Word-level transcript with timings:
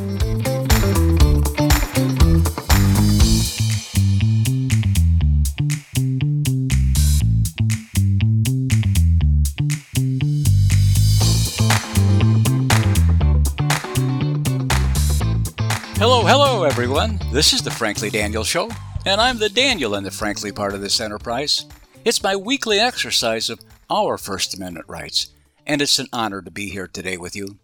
Hello, 0.00 0.08
hello, 16.22 16.64
everyone. 16.64 17.20
This 17.30 17.52
is 17.52 17.60
the 17.60 17.70
Frankly 17.70 18.08
Daniel 18.08 18.42
Show, 18.42 18.70
and 19.04 19.20
I'm 19.20 19.36
the 19.36 19.50
Daniel 19.50 19.96
in 19.96 20.04
the 20.04 20.10
Frankly 20.10 20.50
part 20.50 20.72
of 20.72 20.80
this 20.80 20.98
enterprise. 20.98 21.66
It's 22.06 22.22
my 22.22 22.34
weekly 22.34 22.78
exercise 22.78 23.50
of 23.50 23.60
our 23.90 24.16
First 24.16 24.54
Amendment 24.54 24.86
rights, 24.88 25.26
and 25.66 25.82
it's 25.82 25.98
an 25.98 26.06
honor 26.10 26.40
to 26.40 26.50
be 26.50 26.70
here 26.70 26.86
today 26.86 27.18
with 27.18 27.36
you. 27.36 27.58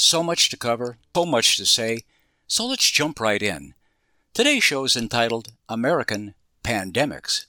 So 0.00 0.22
much 0.22 0.48
to 0.50 0.56
cover, 0.56 0.96
so 1.12 1.26
much 1.26 1.56
to 1.56 1.66
say, 1.66 2.04
so 2.46 2.66
let's 2.66 2.88
jump 2.88 3.18
right 3.18 3.42
in. 3.42 3.74
Today's 4.32 4.62
show 4.62 4.84
is 4.84 4.96
entitled 4.96 5.50
American 5.68 6.36
Pandemics. 6.62 7.46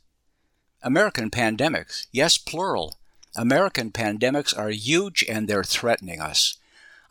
American 0.82 1.30
pandemics, 1.30 2.08
yes, 2.12 2.40
plural. 2.40 2.98
American 3.36 3.92
pandemics 3.92 4.58
are 4.58 4.72
huge 4.72 5.24
and 5.30 5.48
they're 5.48 5.64
threatening 5.64 6.20
us. 6.20 6.58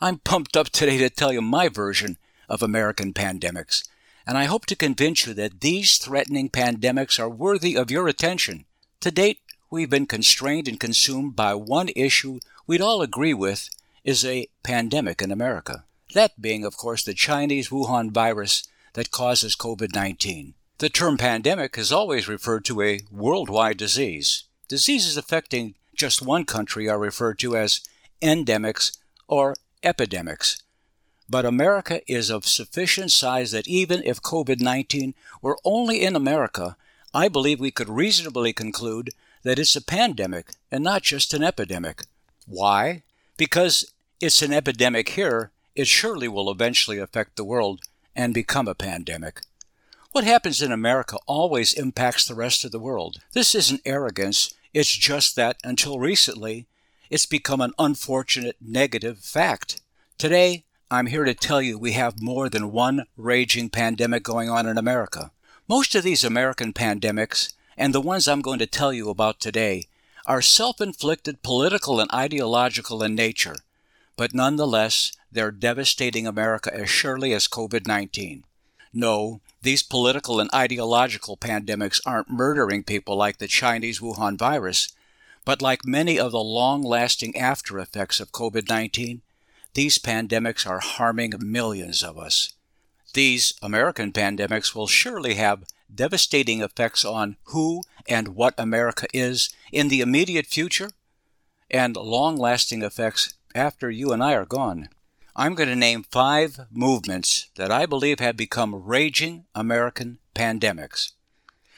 I'm 0.01 0.17
pumped 0.17 0.57
up 0.57 0.71
today 0.71 0.97
to 0.97 1.09
tell 1.09 1.31
you 1.31 1.41
my 1.41 1.69
version 1.69 2.17
of 2.49 2.61
American 2.61 3.13
pandemics, 3.13 3.87
and 4.27 4.37
I 4.37 4.43
hope 4.43 4.65
to 4.65 4.75
convince 4.75 5.25
you 5.25 5.33
that 5.35 5.61
these 5.61 5.97
threatening 5.99 6.49
pandemics 6.49 7.17
are 7.17 7.29
worthy 7.29 7.77
of 7.77 7.89
your 7.89 8.09
attention. 8.09 8.65
To 8.99 9.09
date, 9.09 9.39
we've 9.71 9.89
been 9.89 10.05
constrained 10.05 10.67
and 10.67 10.77
consumed 10.77 11.37
by 11.37 11.53
one 11.53 11.91
issue 11.95 12.39
we'd 12.67 12.81
all 12.81 13.01
agree 13.01 13.33
with 13.33 13.69
is 14.03 14.25
a 14.25 14.47
pandemic 14.63 15.21
in 15.21 15.31
America. 15.31 15.85
That 16.13 16.41
being, 16.41 16.65
of 16.65 16.77
course, 16.77 17.03
the 17.03 17.13
Chinese 17.13 17.69
Wuhan 17.69 18.11
virus 18.11 18.67
that 18.93 19.11
causes 19.11 19.55
COVID 19.55 19.93
19. 19.93 20.53
The 20.79 20.89
term 20.89 21.17
pandemic 21.17 21.75
has 21.75 21.91
always 21.91 22.27
referred 22.27 22.65
to 22.65 22.81
a 22.81 23.01
worldwide 23.11 23.77
disease. 23.77 24.45
Diseases 24.67 25.17
affecting 25.17 25.75
just 25.95 26.21
one 26.21 26.45
country 26.45 26.87
are 26.87 26.97
referred 26.97 27.37
to 27.39 27.57
as 27.57 27.81
endemics 28.21 28.97
or 29.27 29.55
epidemics. 29.83 30.63
But 31.29 31.45
America 31.45 32.01
is 32.11 32.29
of 32.29 32.47
sufficient 32.47 33.11
size 33.11 33.51
that 33.51 33.67
even 33.67 34.01
if 34.03 34.21
COVID 34.21 34.61
19 34.61 35.13
were 35.41 35.59
only 35.63 36.01
in 36.01 36.15
America, 36.15 36.75
I 37.13 37.27
believe 37.27 37.59
we 37.59 37.71
could 37.71 37.89
reasonably 37.89 38.53
conclude 38.53 39.11
that 39.43 39.59
it's 39.59 39.75
a 39.75 39.81
pandemic 39.81 40.51
and 40.71 40.83
not 40.83 41.03
just 41.03 41.33
an 41.33 41.43
epidemic. 41.43 42.03
Why? 42.47 43.03
Because 43.39 43.89
it's 44.19 44.41
an 44.41 44.51
epidemic 44.51 45.07
here, 45.11 45.51
it 45.73 45.87
surely 45.87 46.27
will 46.27 46.51
eventually 46.51 46.97
affect 46.97 47.37
the 47.37 47.45
world 47.45 47.79
and 48.13 48.33
become 48.33 48.67
a 48.67 48.75
pandemic. 48.75 49.43
What 50.11 50.25
happens 50.25 50.61
in 50.61 50.73
America 50.73 51.15
always 51.25 51.71
impacts 51.71 52.25
the 52.25 52.35
rest 52.35 52.65
of 52.65 52.71
the 52.71 52.79
world. 52.79 53.19
This 53.31 53.55
isn't 53.55 53.79
arrogance, 53.85 54.53
it's 54.73 54.91
just 54.91 55.37
that 55.37 55.55
until 55.63 55.99
recently, 55.99 56.67
it's 57.09 57.25
become 57.25 57.61
an 57.61 57.71
unfortunate 57.79 58.57
negative 58.59 59.19
fact. 59.19 59.79
Today, 60.17 60.65
I'm 60.91 61.05
here 61.05 61.23
to 61.23 61.33
tell 61.33 61.61
you 61.61 61.79
we 61.79 61.93
have 61.93 62.21
more 62.21 62.49
than 62.49 62.73
one 62.73 63.05
raging 63.15 63.69
pandemic 63.69 64.21
going 64.21 64.49
on 64.49 64.67
in 64.67 64.77
America. 64.77 65.31
Most 65.65 65.95
of 65.95 66.03
these 66.03 66.25
American 66.25 66.73
pandemics, 66.73 67.53
and 67.77 67.95
the 67.95 68.01
ones 68.01 68.27
I'm 68.27 68.41
going 68.41 68.59
to 68.59 68.67
tell 68.67 68.91
you 68.91 69.09
about 69.09 69.39
today, 69.39 69.85
are 70.29 70.43
self 70.43 70.79
inflicted 70.79 71.41
political 71.41 71.99
and 71.99 72.09
ideological 72.13 73.01
in 73.01 73.15
nature, 73.15 73.55
but 74.15 74.31
nonetheless, 74.31 75.11
they're 75.31 75.51
devastating 75.51 76.27
America 76.27 76.71
as 76.71 76.87
surely 76.87 77.33
as 77.33 77.47
COVID 77.47 77.87
19. 77.87 78.43
No, 78.93 79.41
these 79.63 79.81
political 79.81 80.39
and 80.39 80.49
ideological 80.53 81.35
pandemics 81.35 81.99
aren't 82.05 82.29
murdering 82.29 82.83
people 82.83 83.15
like 83.15 83.39
the 83.39 83.47
Chinese 83.47 83.99
Wuhan 83.99 84.37
virus, 84.37 84.93
but 85.45 85.63
like 85.63 85.83
many 85.83 86.19
of 86.19 86.31
the 86.31 86.39
long 86.39 86.83
lasting 86.83 87.35
after 87.35 87.79
effects 87.79 88.19
of 88.19 88.31
COVID 88.31 88.69
19, 88.69 89.21
these 89.73 89.97
pandemics 89.97 90.67
are 90.67 90.79
harming 90.79 91.33
millions 91.39 92.03
of 92.03 92.19
us. 92.19 92.53
These 93.15 93.55
American 93.63 94.11
pandemics 94.11 94.75
will 94.75 94.87
surely 94.87 95.35
have 95.35 95.63
devastating 95.93 96.61
effects 96.61 97.03
on 97.03 97.37
who 97.45 97.81
and 98.07 98.29
what 98.29 98.53
America 98.57 99.07
is 99.13 99.49
in 99.71 99.87
the 99.87 100.01
immediate 100.01 100.45
future 100.45 100.91
and 101.69 101.95
long 101.95 102.35
lasting 102.37 102.81
effects 102.81 103.33
after 103.55 103.89
you 103.89 104.11
and 104.11 104.23
I 104.23 104.33
are 104.33 104.45
gone. 104.45 104.89
I'm 105.35 105.55
going 105.55 105.69
to 105.69 105.75
name 105.75 106.03
five 106.03 106.59
movements 106.71 107.49
that 107.55 107.71
I 107.71 107.85
believe 107.85 108.19
have 108.19 108.35
become 108.35 108.83
raging 108.83 109.45
American 109.55 110.19
pandemics. 110.35 111.13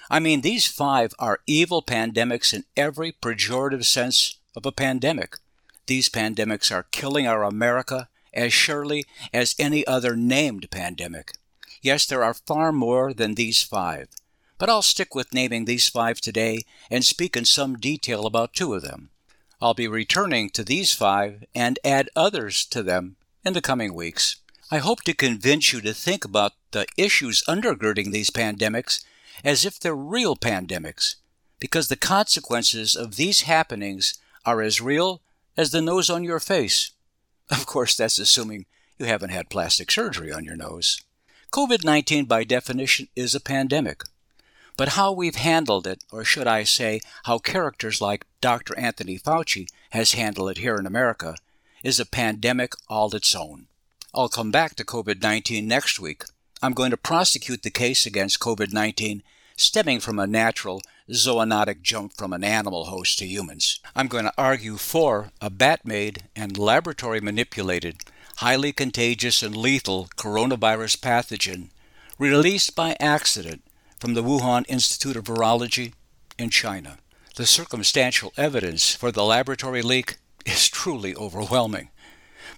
I 0.10 0.20
mean, 0.20 0.42
these 0.42 0.68
five 0.68 1.14
are 1.20 1.40
evil 1.46 1.82
pandemics 1.82 2.54
in 2.54 2.66
every 2.76 3.12
pejorative 3.12 3.86
sense 3.86 4.40
of 4.56 4.66
a 4.66 4.72
pandemic. 4.72 5.38
These 5.86 6.10
pandemics 6.10 6.72
are 6.72 6.88
killing 6.92 7.28
our 7.28 7.44
America 7.44 8.10
as 8.34 8.54
surely 8.54 9.06
as 9.34 9.56
any 9.60 9.86
other 9.86 10.16
named 10.16 10.70
pandemic. 10.72 11.34
Yes, 11.82 12.06
there 12.06 12.24
are 12.24 12.36
far 12.36 12.72
more 12.72 13.12
than 13.12 13.34
these 13.34 13.64
five, 13.64 14.08
but 14.60 14.70
I'll 14.70 14.84
stick 14.84 15.16
with 15.16 15.34
naming 15.34 15.66
these 15.66 15.90
five 15.90 16.22
today 16.22 16.62
and 16.92 17.04
speak 17.04 17.36
in 17.36 17.46
some 17.46 17.78
detail 17.78 18.28
about 18.28 18.54
two 18.54 18.76
of 18.76 18.84
them. 18.84 19.10
I'll 19.60 19.74
be 19.74 19.88
returning 19.88 20.52
to 20.52 20.64
these 20.64 20.94
five 20.94 21.44
and 21.56 21.80
add 21.84 22.10
others 22.16 22.66
to 22.66 22.84
them 22.84 23.16
in 23.44 23.54
the 23.54 23.62
coming 23.62 23.96
weeks. 23.96 24.36
I 24.70 24.78
hope 24.78 25.02
to 25.04 25.14
convince 25.14 25.74
you 25.74 25.82
to 25.82 25.94
think 25.94 26.24
about 26.24 26.54
the 26.70 26.86
issues 26.98 27.44
undergirding 27.48 28.12
these 28.12 28.30
pandemics 28.30 29.04
as 29.44 29.66
if 29.66 29.80
they're 29.80 29.96
real 29.96 30.36
pandemics, 30.36 31.16
because 31.60 31.88
the 31.88 31.96
consequences 31.96 32.96
of 32.96 33.16
these 33.16 33.42
happenings 33.42 34.20
are 34.46 34.62
as 34.62 34.82
real 34.82 35.22
as 35.58 35.72
the 35.72 35.82
nose 35.82 36.10
on 36.10 36.24
your 36.24 36.40
face. 36.40 36.92
Of 37.50 37.66
course, 37.66 37.98
that's 37.98 38.20
assuming 38.20 38.68
you 39.00 39.08
haven't 39.08 39.32
had 39.32 39.50
plastic 39.50 39.92
surgery 39.92 40.32
on 40.32 40.46
your 40.46 40.56
nose. 40.56 41.02
COVID 41.52 41.84
19, 41.84 42.26
by 42.26 42.46
definition, 42.46 43.10
is 43.14 43.36
a 43.36 43.42
pandemic. 43.42 44.04
But 44.78 44.90
how 44.90 45.12
we've 45.12 45.36
handled 45.36 45.86
it, 45.86 46.02
or 46.10 46.24
should 46.24 46.48
I 46.48 46.64
say, 46.64 47.02
how 47.26 47.40
characters 47.40 48.00
like 48.00 48.26
Dr. 48.40 48.78
Anthony 48.80 49.20
Fauci 49.20 49.68
has 49.90 50.14
handled 50.14 50.52
it 50.52 50.60
here 50.60 50.78
in 50.78 50.86
America, 50.86 51.36
is 51.84 52.00
a 52.00 52.06
pandemic 52.06 52.72
all 52.88 53.14
its 53.14 53.36
own. 53.36 53.68
I'll 54.16 54.30
come 54.30 54.50
back 54.50 54.76
to 54.76 54.86
COVID 54.86 55.22
19 55.22 55.68
next 55.68 56.00
week. 56.00 56.24
I'm 56.62 56.72
going 56.72 56.92
to 56.92 56.98
prosecute 56.98 57.64
the 57.64 57.70
case 57.70 58.06
against 58.06 58.40
COVID 58.40 58.72
19 58.72 59.22
stemming 59.58 60.00
from 60.00 60.20
a 60.20 60.28
natural 60.28 60.82
zoonotic 61.10 61.82
jump 61.82 62.14
from 62.14 62.32
an 62.32 62.46
animal 62.46 62.86
host 62.86 63.20
to 63.20 63.26
humans. 63.28 63.82
I'm 63.94 64.08
going 64.08 64.24
to 64.24 64.34
argue 64.38 64.78
for 64.78 65.32
a 65.42 65.50
bat 65.50 65.86
made 65.86 66.24
and 66.34 66.58
laboratory 66.58 67.20
manipulated, 67.20 67.98
highly 68.42 68.74
contagious 68.74 69.44
and 69.44 69.56
lethal 69.56 70.10
coronavirus 70.18 70.98
pathogen 70.98 71.70
released 72.18 72.76
by 72.76 72.98
accident 73.00 73.62
from 74.00 74.16
the 74.16 74.24
Wuhan 74.24 74.66
Institute 74.68 75.16
of 75.16 75.26
Virology 75.26 75.94
in 76.40 76.50
China. 76.50 76.98
The 77.36 77.46
circumstantial 77.46 78.34
evidence 78.38 78.96
for 78.96 79.12
the 79.12 79.24
laboratory 79.24 79.84
leak 79.84 80.18
is 80.44 80.68
truly 80.68 81.16
overwhelming. 81.16 81.90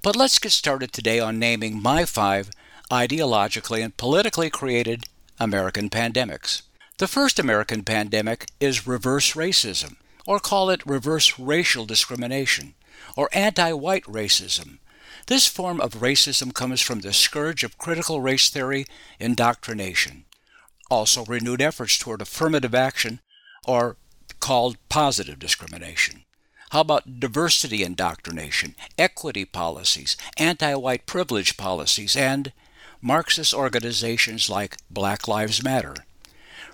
But 0.01 0.15
let's 0.15 0.39
get 0.39 0.53
started 0.53 0.93
today 0.93 1.19
on 1.19 1.37
naming 1.37 1.81
my 1.81 2.05
five 2.05 2.49
ideologically 2.89 3.83
and 3.83 3.97
politically 3.97 4.49
created 4.49 5.03
American 5.37 5.89
pandemics. 5.89 6.61
The 6.97 7.09
first 7.09 7.39
American 7.39 7.83
pandemic 7.83 8.45
is 8.61 8.87
reverse 8.87 9.33
racism, 9.33 9.97
or 10.25 10.39
call 10.39 10.69
it 10.69 10.85
reverse 10.85 11.37
racial 11.37 11.85
discrimination, 11.85 12.75
or 13.17 13.27
anti 13.33 13.73
white 13.73 14.05
racism. 14.05 14.77
This 15.27 15.47
form 15.47 15.79
of 15.79 16.01
racism 16.01 16.53
comes 16.53 16.81
from 16.81 16.99
the 16.99 17.13
scourge 17.13 17.63
of 17.63 17.77
critical 17.77 18.19
race 18.19 18.49
theory 18.49 18.85
indoctrination. 19.19 20.25
Also, 20.91 21.23
renewed 21.25 21.61
efforts 21.61 21.97
toward 21.97 22.21
affirmative 22.21 22.75
action, 22.75 23.21
or 23.65 23.95
called 24.41 24.77
positive 24.89 25.39
discrimination. 25.39 26.25
How 26.71 26.81
about 26.81 27.21
diversity 27.21 27.83
indoctrination, 27.83 28.75
equity 28.97 29.45
policies, 29.45 30.17
anti 30.37 30.75
white 30.75 31.05
privilege 31.05 31.55
policies, 31.55 32.17
and 32.17 32.51
Marxist 33.01 33.53
organizations 33.53 34.49
like 34.49 34.77
Black 34.89 35.27
Lives 35.27 35.63
Matter? 35.63 35.95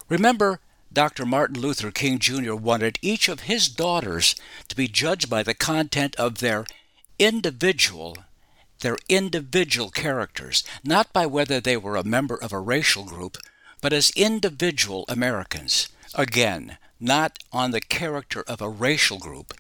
Remember, 0.07 0.59
Dr. 0.91 1.25
Martin 1.25 1.59
Luther 1.59 1.91
King 1.91 2.17
Jr. 2.17 2.55
wanted 2.55 2.97
each 3.03 3.29
of 3.29 3.41
his 3.41 3.69
daughters 3.69 4.35
to 4.69 4.75
be 4.75 4.87
judged 4.87 5.29
by 5.29 5.43
the 5.43 5.53
content 5.53 6.15
of 6.15 6.39
their 6.39 6.65
individual 7.19 8.17
their 8.79 8.97
individual 9.07 9.89
characters, 9.89 10.63
not 10.83 11.11
by 11.13 11.25
whether 11.25 11.59
they 11.59 11.77
were 11.77 11.95
a 11.95 12.03
member 12.03 12.35
of 12.35 12.53
a 12.53 12.59
racial 12.59 13.03
group, 13.03 13.37
but 13.81 13.93
as 13.93 14.11
individual 14.15 15.05
Americans. 15.07 15.89
Again, 16.15 16.77
not 16.99 17.39
on 17.51 17.71
the 17.71 17.81
character 17.81 18.43
of 18.47 18.61
a 18.61 18.69
racial 18.69 19.19
group, 19.19 19.53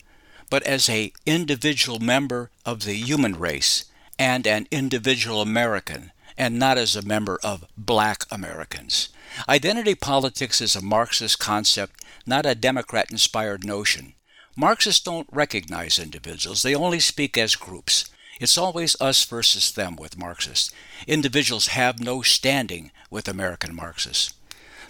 but 0.49 0.63
as 0.63 0.89
a 0.89 1.13
individual 1.25 1.99
member 1.99 2.49
of 2.65 2.83
the 2.83 2.95
human 2.95 3.37
race 3.37 3.85
and 4.17 4.45
an 4.45 4.67
individual 4.71 5.41
American, 5.41 6.11
and 6.37 6.57
not 6.57 6.77
as 6.77 6.95
a 6.95 7.05
member 7.05 7.39
of 7.43 7.65
black 7.77 8.25
Americans. 8.31 9.09
Identity 9.47 9.95
politics 9.95 10.59
is 10.59 10.75
a 10.75 10.81
Marxist 10.81 11.39
concept, 11.39 12.03
not 12.25 12.45
a 12.45 12.55
Democrat 12.55 13.11
inspired 13.11 13.63
notion. 13.63 14.13
Marxists 14.55 15.03
don't 15.03 15.27
recognize 15.31 15.99
individuals, 15.99 16.63
they 16.63 16.75
only 16.75 16.99
speak 16.99 17.37
as 17.37 17.55
groups. 17.55 18.09
It's 18.39 18.57
always 18.57 18.95
us 19.01 19.25
versus 19.25 19.71
them 19.71 19.97
with 19.97 20.17
Marxists. 20.17 20.71
Individuals 21.07 21.67
have 21.67 21.99
no 21.99 22.21
standing 22.21 22.91
with 23.09 23.27
American 23.27 23.75
Marxists. 23.75 24.33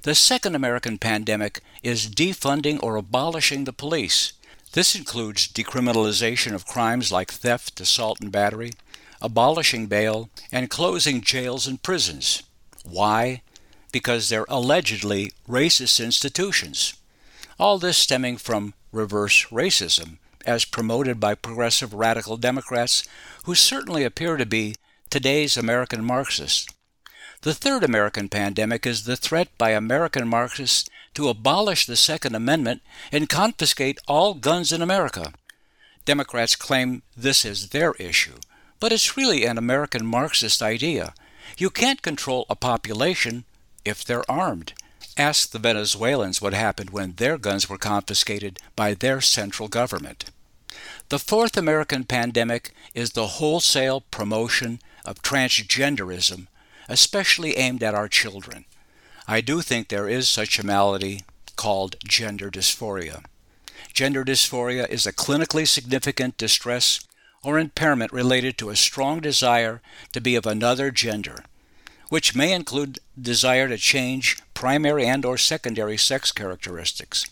The 0.04 0.16
second 0.16 0.56
American 0.56 0.98
pandemic 0.98 1.62
is 1.84 2.08
defunding 2.08 2.82
or 2.82 2.96
abolishing 2.96 3.64
the 3.64 3.74
police. 3.74 4.34
This 4.74 4.96
includes 4.96 5.48
decriminalization 5.48 6.54
of 6.54 6.68
crimes 6.68 7.12
like 7.12 7.32
theft, 7.32 7.82
assault, 7.82 8.22
and 8.22 8.32
battery, 8.32 8.72
abolishing 9.20 9.88
bail, 9.88 10.30
and 10.52 10.70
closing 10.70 11.22
jails 11.22 11.66
and 11.68 11.82
prisons. 11.82 12.44
Why? 12.86 13.42
Because 13.92 14.30
they're 14.30 14.46
allegedly 14.48 15.32
racist 15.50 16.04
institutions. 16.04 16.94
All 17.60 17.80
this 17.80 17.98
stemming 17.98 18.38
from 18.38 18.76
reverse 18.92 19.48
racism, 19.48 20.18
as 20.46 20.66
promoted 20.66 21.20
by 21.20 21.36
progressive 21.36 21.94
radical 21.94 22.38
Democrats 22.38 23.08
who 23.44 23.56
certainly 23.56 24.04
appear 24.04 24.38
to 24.38 24.46
be 24.46 24.76
today's 25.10 25.58
American 25.58 26.04
Marxists. 26.04 26.68
The 27.42 27.54
third 27.54 27.84
American 27.84 28.28
pandemic 28.30 28.86
is 28.86 29.06
the 29.06 29.16
threat 29.16 29.48
by 29.58 29.72
American 29.72 30.28
Marxists 30.28 30.90
to 31.14 31.30
abolish 31.30 31.86
the 31.86 31.96
Second 31.96 32.36
Amendment 32.36 32.82
and 33.12 33.30
confiscate 33.30 34.00
all 34.08 34.34
guns 34.34 34.72
in 34.72 34.82
America. 34.82 35.34
Democrats 36.06 36.56
claim 36.56 37.02
this 37.16 37.46
is 37.46 37.70
their 37.70 37.94
issue, 37.94 38.36
but 38.80 38.92
it's 38.92 39.16
really 39.16 39.46
an 39.46 39.58
American 39.58 40.06
Marxist 40.06 40.62
idea. 40.62 41.14
You 41.58 41.70
can't 41.70 42.02
control 42.02 42.46
a 42.50 42.56
population 42.56 43.46
if 43.86 44.04
they're 44.04 44.30
armed. 44.30 44.74
Ask 45.20 45.52
the 45.52 45.60
Venezuelans 45.60 46.42
what 46.42 46.54
happened 46.54 46.92
when 46.92 47.16
their 47.16 47.38
guns 47.38 47.68
were 47.68 47.78
confiscated 47.78 48.58
by 48.78 48.94
their 48.94 49.20
central 49.20 49.68
government. 49.68 50.32
The 51.10 51.20
fourth 51.20 51.58
American 51.58 52.06
pandemic 52.06 52.72
is 52.94 53.12
the 53.12 53.28
wholesale 53.28 54.00
promotion 54.00 54.80
of 55.04 55.22
transgenderism, 55.22 56.48
especially 56.88 57.58
aimed 57.58 57.84
at 57.84 57.94
our 57.94 58.08
children. 58.08 58.64
I 59.28 59.42
do 59.42 59.62
think 59.62 59.90
there 59.90 60.08
is 60.08 60.30
such 60.30 60.58
a 60.58 60.66
malady 60.66 61.24
called 61.58 61.98
gender 62.08 62.50
dysphoria. 62.50 63.26
Gender 63.92 64.24
dysphoria 64.24 64.88
is 64.88 65.06
a 65.06 65.12
clinically 65.12 65.68
significant 65.68 66.38
distress 66.38 67.02
or 67.44 67.60
impairment 67.60 68.14
related 68.14 68.58
to 68.60 68.70
a 68.70 68.76
strong 68.78 69.20
desire 69.20 69.82
to 70.14 70.22
be 70.22 70.36
of 70.36 70.46
another 70.46 70.92
gender, 70.92 71.44
which 72.10 72.36
may 72.36 72.52
include 72.52 73.00
desire 73.20 73.68
to 73.68 73.78
change 73.78 74.38
primary 74.54 75.06
and 75.06 75.24
or 75.24 75.38
secondary 75.38 75.98
sex 75.98 76.32
characteristics. 76.32 77.26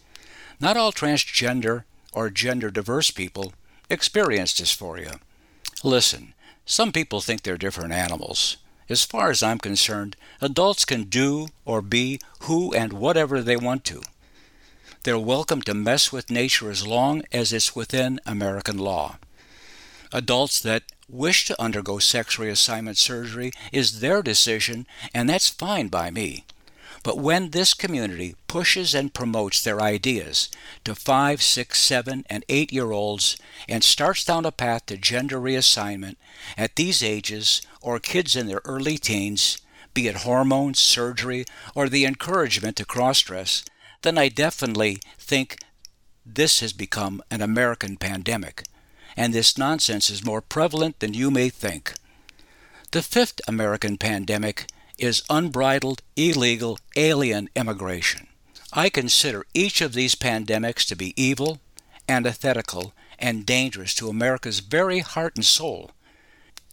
Not 0.60 0.78
all 0.78 0.92
transgender 0.92 1.84
or 2.14 2.30
gender 2.30 2.72
diverse 2.72 3.12
people 3.12 3.54
experience 3.90 4.54
dysphoria. 4.54 5.20
Listen, 5.84 6.34
some 6.66 6.92
people 6.92 7.22
think 7.22 7.44
they're 7.44 7.58
different 7.58 7.94
animals. 7.94 8.58
As 8.90 9.04
far 9.04 9.30
as 9.30 9.44
I'm 9.44 9.60
concerned, 9.60 10.16
adults 10.42 10.86
can 10.86 11.04
do 11.04 11.48
or 11.66 11.82
be 11.82 12.20
who 12.42 12.74
and 12.74 12.94
whatever 12.94 13.42
they 13.42 13.58
want 13.58 13.84
to. 13.86 14.02
They're 15.04 15.20
welcome 15.20 15.62
to 15.64 15.74
mess 15.74 16.12
with 16.12 16.32
nature 16.32 16.70
as 16.70 16.88
long 16.88 17.24
as 17.32 17.54
it's 17.54 17.76
within 17.76 18.20
American 18.26 18.78
law. 18.78 19.18
Adults 20.12 20.60
that 20.62 20.84
wish 21.10 21.46
to 21.46 21.62
undergo 21.62 22.00
sex 22.00 22.38
reassignment 22.38 22.98
surgery 22.98 23.52
is 23.72 24.00
their 24.00 24.22
decision, 24.22 24.86
and 25.14 25.30
that's 25.30 25.48
fine 25.50 25.88
by 25.88 26.12
me. 26.12 26.44
But 27.04 27.20
when 27.20 27.52
this 27.52 27.74
community 27.74 28.36
pushes 28.48 28.94
and 28.94 29.14
promotes 29.14 29.62
their 29.62 29.82
ideas 29.82 30.50
to 30.84 30.96
five, 30.96 31.42
six, 31.42 31.80
seven, 31.80 32.26
and 32.30 32.44
eight 32.50 32.74
year 32.74 32.92
olds 32.92 33.38
and 33.70 33.84
starts 33.84 34.26
down 34.26 34.46
a 34.46 34.52
path 34.52 34.88
to 34.88 34.98
gender 34.98 35.40
reassignment 35.40 36.16
at 36.58 36.76
these 36.76 37.02
ages 37.02 37.62
or 37.82 38.00
kids 38.00 38.36
in 38.36 38.48
their 38.48 38.62
early 38.66 38.98
teens, 38.98 39.60
be 39.94 40.08
it 40.08 40.18
hormones, 40.18 40.80
surgery, 40.80 41.46
or 41.74 41.88
the 41.88 42.04
encouragement 42.04 42.76
to 42.76 42.86
cross 42.86 43.22
dress, 43.22 43.64
then 44.02 44.18
I 44.18 44.30
definitely 44.30 45.00
think 45.18 45.58
this 46.26 46.60
has 46.60 46.74
become 46.74 47.22
an 47.32 47.42
American 47.42 47.96
pandemic, 47.96 48.64
and 49.18 49.34
this 49.34 49.58
nonsense 49.58 50.12
is 50.12 50.24
more 50.24 50.42
prevalent 50.42 51.00
than 51.00 51.16
you 51.16 51.32
may 51.32 51.50
think. 51.50 51.94
The 52.92 53.02
fifth 53.02 53.42
American 53.48 53.98
pandemic 53.98 54.68
is 55.00 55.24
unbridled, 55.30 56.04
illegal, 56.16 56.80
alien 56.96 57.50
immigration. 57.56 58.28
I 58.72 58.90
consider 58.90 59.46
each 59.54 59.82
of 59.82 59.94
these 59.94 60.16
pandemics 60.16 60.86
to 60.88 60.96
be 60.96 61.14
evil, 61.22 61.60
antithetical, 62.08 62.94
and 63.18 63.46
dangerous 63.46 63.96
to 63.96 64.10
America's 64.10 64.60
very 64.60 65.00
heart 65.00 65.36
and 65.36 65.46
soul. 65.46 65.92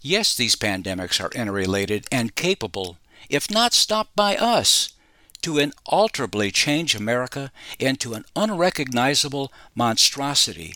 Yes, 0.02 0.36
these 0.36 0.54
pandemics 0.54 1.22
are 1.22 1.30
interrelated 1.34 2.06
and 2.12 2.34
capable, 2.34 2.98
if 3.30 3.50
not 3.50 3.72
stopped 3.72 4.14
by 4.14 4.36
us, 4.36 4.92
to 5.40 5.58
inalterably 5.58 6.50
change 6.50 6.94
America 6.94 7.50
into 7.78 8.12
an 8.12 8.24
unrecognizable 8.36 9.50
monstrosity 9.74 10.74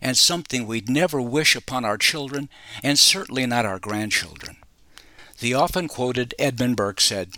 and 0.00 0.16
something 0.16 0.66
we'd 0.66 0.88
never 0.88 1.20
wish 1.20 1.56
upon 1.56 1.84
our 1.84 1.98
children 1.98 2.48
and 2.82 2.98
certainly 2.98 3.46
not 3.46 3.66
our 3.66 3.78
grandchildren. 3.78 4.56
The 5.38 5.54
often 5.54 5.88
quoted 5.88 6.34
Edmund 6.38 6.76
Burke 6.76 7.00
said, 7.00 7.32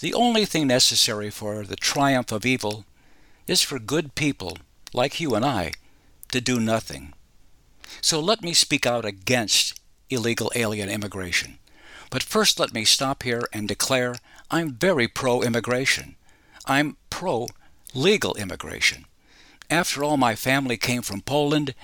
The 0.00 0.14
only 0.14 0.44
thing 0.44 0.66
necessary 0.66 1.30
for 1.30 1.64
the 1.64 1.76
triumph 1.76 2.32
of 2.32 2.44
evil 2.44 2.84
is 3.46 3.62
for 3.62 3.78
good 3.78 4.14
people, 4.14 4.58
like 4.92 5.20
you 5.20 5.34
and 5.34 5.44
I, 5.44 5.72
to 6.32 6.40
do 6.40 6.60
nothing. 6.60 7.12
So 8.00 8.20
let 8.20 8.42
me 8.42 8.52
speak 8.52 8.86
out 8.86 9.04
against 9.04 9.80
illegal 10.08 10.50
alien 10.54 10.88
immigration. 10.88 11.58
But 12.10 12.22
first, 12.22 12.58
let 12.58 12.74
me 12.74 12.84
stop 12.84 13.22
here 13.22 13.44
and 13.52 13.68
declare 13.68 14.16
I'm 14.50 14.72
very 14.72 15.06
pro 15.06 15.42
immigration. 15.42 16.16
I'm 16.66 16.96
pro 17.08 17.48
legal 17.94 18.34
immigration. 18.34 19.06
After 19.70 20.02
all, 20.02 20.16
my 20.16 20.34
family 20.34 20.76
came 20.76 21.02
from 21.02 21.20
Poland 21.20 21.74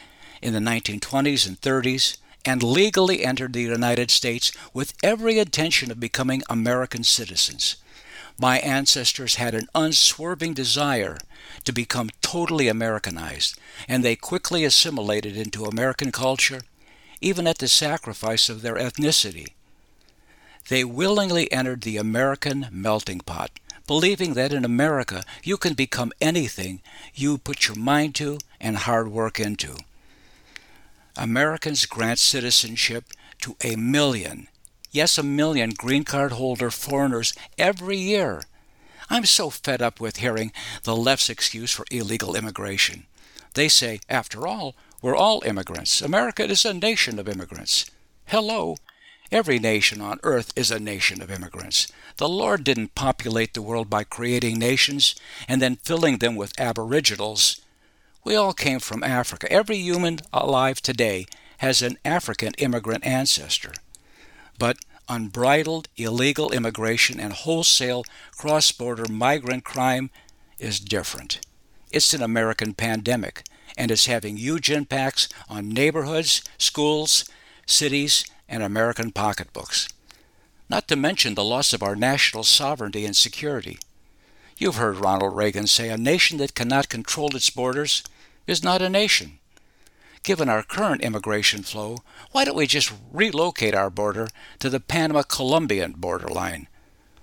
in 0.42 0.52
the 0.52 0.58
1920s 0.58 1.46
and 1.46 1.60
30s 1.60 2.18
and 2.44 2.62
legally 2.62 3.24
entered 3.24 3.52
the 3.52 3.62
United 3.62 4.10
States 4.10 4.50
with 4.74 4.94
every 5.02 5.38
intention 5.38 5.90
of 5.90 6.00
becoming 6.00 6.42
American 6.48 7.04
citizens. 7.04 7.76
My 8.38 8.58
ancestors 8.58 9.36
had 9.36 9.54
an 9.54 9.68
unswerving 9.74 10.54
desire 10.54 11.16
to 11.64 11.72
become 11.72 12.10
totally 12.20 12.68
Americanized, 12.68 13.58
and 13.88 14.04
they 14.04 14.16
quickly 14.16 14.64
assimilated 14.64 15.36
into 15.36 15.64
American 15.64 16.12
culture, 16.12 16.62
even 17.20 17.46
at 17.46 17.58
the 17.58 17.68
sacrifice 17.68 18.48
of 18.48 18.62
their 18.62 18.74
ethnicity. 18.74 19.48
They 20.68 20.84
willingly 20.84 21.50
entered 21.50 21.82
the 21.82 21.96
American 21.96 22.66
melting 22.70 23.20
pot, 23.20 23.52
believing 23.86 24.34
that 24.34 24.52
in 24.52 24.64
America 24.64 25.22
you 25.42 25.56
can 25.56 25.74
become 25.74 26.12
anything 26.20 26.80
you 27.14 27.38
put 27.38 27.68
your 27.68 27.76
mind 27.76 28.14
to 28.16 28.38
and 28.60 28.76
hard 28.76 29.08
work 29.08 29.38
into. 29.40 29.76
Americans 31.16 31.86
grant 31.86 32.18
citizenship 32.18 33.04
to 33.40 33.56
a 33.62 33.76
million, 33.76 34.48
yes, 34.90 35.18
a 35.18 35.22
million 35.22 35.70
green 35.70 36.04
card 36.04 36.32
holder 36.32 36.70
foreigners 36.70 37.32
every 37.58 37.96
year. 37.96 38.42
I'm 39.08 39.24
so 39.24 39.50
fed 39.50 39.80
up 39.80 40.00
with 40.00 40.16
hearing 40.16 40.52
the 40.82 40.96
left's 40.96 41.30
excuse 41.30 41.70
for 41.72 41.86
illegal 41.90 42.34
immigration. 42.34 43.06
They 43.54 43.68
say, 43.68 44.00
after 44.08 44.46
all, 44.46 44.74
we're 45.00 45.16
all 45.16 45.42
immigrants. 45.46 46.02
America 46.02 46.44
is 46.44 46.64
a 46.64 46.74
nation 46.74 47.18
of 47.18 47.28
immigrants. 47.28 47.90
Hello. 48.26 48.76
Every 49.32 49.58
nation 49.58 50.00
on 50.00 50.20
earth 50.22 50.52
is 50.56 50.70
a 50.70 50.78
nation 50.78 51.20
of 51.20 51.30
immigrants. 51.30 51.88
The 52.16 52.28
Lord 52.28 52.64
didn't 52.64 52.94
populate 52.94 53.54
the 53.54 53.62
world 53.62 53.90
by 53.90 54.04
creating 54.04 54.58
nations 54.58 55.14
and 55.48 55.60
then 55.60 55.76
filling 55.76 56.18
them 56.18 56.36
with 56.36 56.58
aboriginals. 56.58 57.60
We 58.24 58.36
all 58.36 58.52
came 58.52 58.78
from 58.78 59.02
Africa. 59.02 59.50
Every 59.50 59.76
human 59.76 60.20
alive 60.32 60.80
today 60.80 61.26
has 61.58 61.82
an 61.82 61.98
African 62.04 62.54
immigrant 62.58 63.04
ancestor. 63.04 63.72
But 64.58 64.78
unbridled 65.08 65.88
illegal 65.96 66.52
immigration 66.52 67.20
and 67.20 67.32
wholesale 67.32 68.04
cross 68.36 68.72
border 68.72 69.06
migrant 69.10 69.64
crime 69.64 70.10
is 70.58 70.80
different. 70.80 71.40
It's 71.92 72.14
an 72.14 72.22
American 72.22 72.74
pandemic, 72.74 73.44
and 73.76 73.90
it's 73.90 74.06
having 74.06 74.36
huge 74.36 74.70
impacts 74.70 75.28
on 75.48 75.68
neighborhoods, 75.68 76.42
schools, 76.58 77.24
cities, 77.66 78.24
and 78.48 78.62
American 78.62 79.10
pocketbooks. 79.10 79.88
Not 80.68 80.86
to 80.88 80.96
mention 80.96 81.34
the 81.34 81.44
loss 81.44 81.72
of 81.72 81.82
our 81.82 81.96
national 81.96 82.44
sovereignty 82.44 83.04
and 83.04 83.16
security. 83.16 83.78
You've 84.58 84.76
heard 84.76 84.96
Ronald 84.96 85.36
Reagan 85.36 85.66
say 85.66 85.90
a 85.90 85.98
nation 85.98 86.38
that 86.38 86.54
cannot 86.54 86.88
control 86.88 87.36
its 87.36 87.50
borders 87.50 88.02
is 88.46 88.64
not 88.64 88.82
a 88.82 88.88
nation. 88.88 89.38
given 90.22 90.48
our 90.48 90.62
current 90.64 91.02
immigration 91.02 91.62
flow, 91.62 91.98
why 92.32 92.44
don't 92.44 92.56
we 92.56 92.66
just 92.66 92.92
relocate 93.12 93.76
our 93.76 93.90
border 93.90 94.26
to 94.58 94.68
the 94.68 94.80
Panama 94.80 95.22
Colombian 95.22 95.92
borderline? 95.92 96.66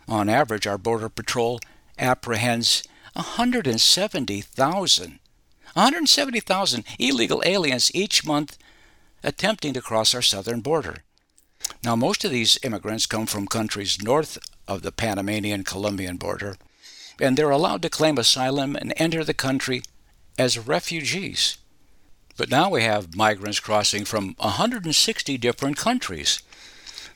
On 0.08 0.30
average, 0.30 0.66
our 0.66 0.78
Border 0.78 1.10
Patrol 1.10 1.60
apprehends 2.00 2.82
170,000 3.14 5.20
170,000 5.74 6.84
illegal 7.00 7.42
aliens 7.46 7.92
each 7.96 8.26
month 8.26 8.58
attempting 9.24 9.74
to 9.74 9.82
cross 9.82 10.14
our 10.14 10.22
southern 10.22 10.62
border. 10.62 10.98
Now, 11.84 11.96
most 11.96 12.24
of 12.24 12.32
these 12.32 12.58
immigrants 12.64 13.06
come 13.06 13.26
from 13.26 13.48
countries 13.48 14.02
north 14.02 14.38
of 14.68 14.82
the 14.82 14.92
Panamanian 14.92 15.64
Colombian 15.64 16.18
border, 16.18 16.56
and 17.20 17.38
they're 17.38 17.50
allowed 17.50 17.82
to 17.82 17.90
claim 17.90 18.18
asylum 18.18 18.76
and 18.76 18.94
enter 18.98 19.24
the 19.24 19.34
country 19.34 19.84
as 20.38 20.58
refugees. 20.58 21.58
But 22.38 22.50
now 22.50 22.70
we 22.70 22.84
have 22.84 23.16
migrants 23.16 23.60
crossing 23.60 24.06
from 24.06 24.36
160 24.40 25.38
different 25.38 25.78
countries. 25.78 26.42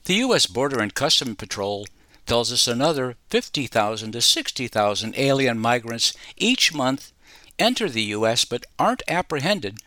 The 0.03 0.15
U.S. 0.15 0.45
Border 0.45 0.79
and 0.79 0.93
Customs 0.93 1.37
Patrol 1.37 1.87
tells 2.25 2.51
us 2.51 2.67
another 2.67 3.15
50,000 3.29 4.11
to 4.11 4.21
60,000 4.21 5.13
alien 5.17 5.57
migrants 5.57 6.13
each 6.35 6.73
month 6.73 7.11
enter 7.57 7.89
the 7.89 8.03
U.S. 8.03 8.45
but 8.45 8.65
aren't 8.77 9.03
apprehended 9.07 9.79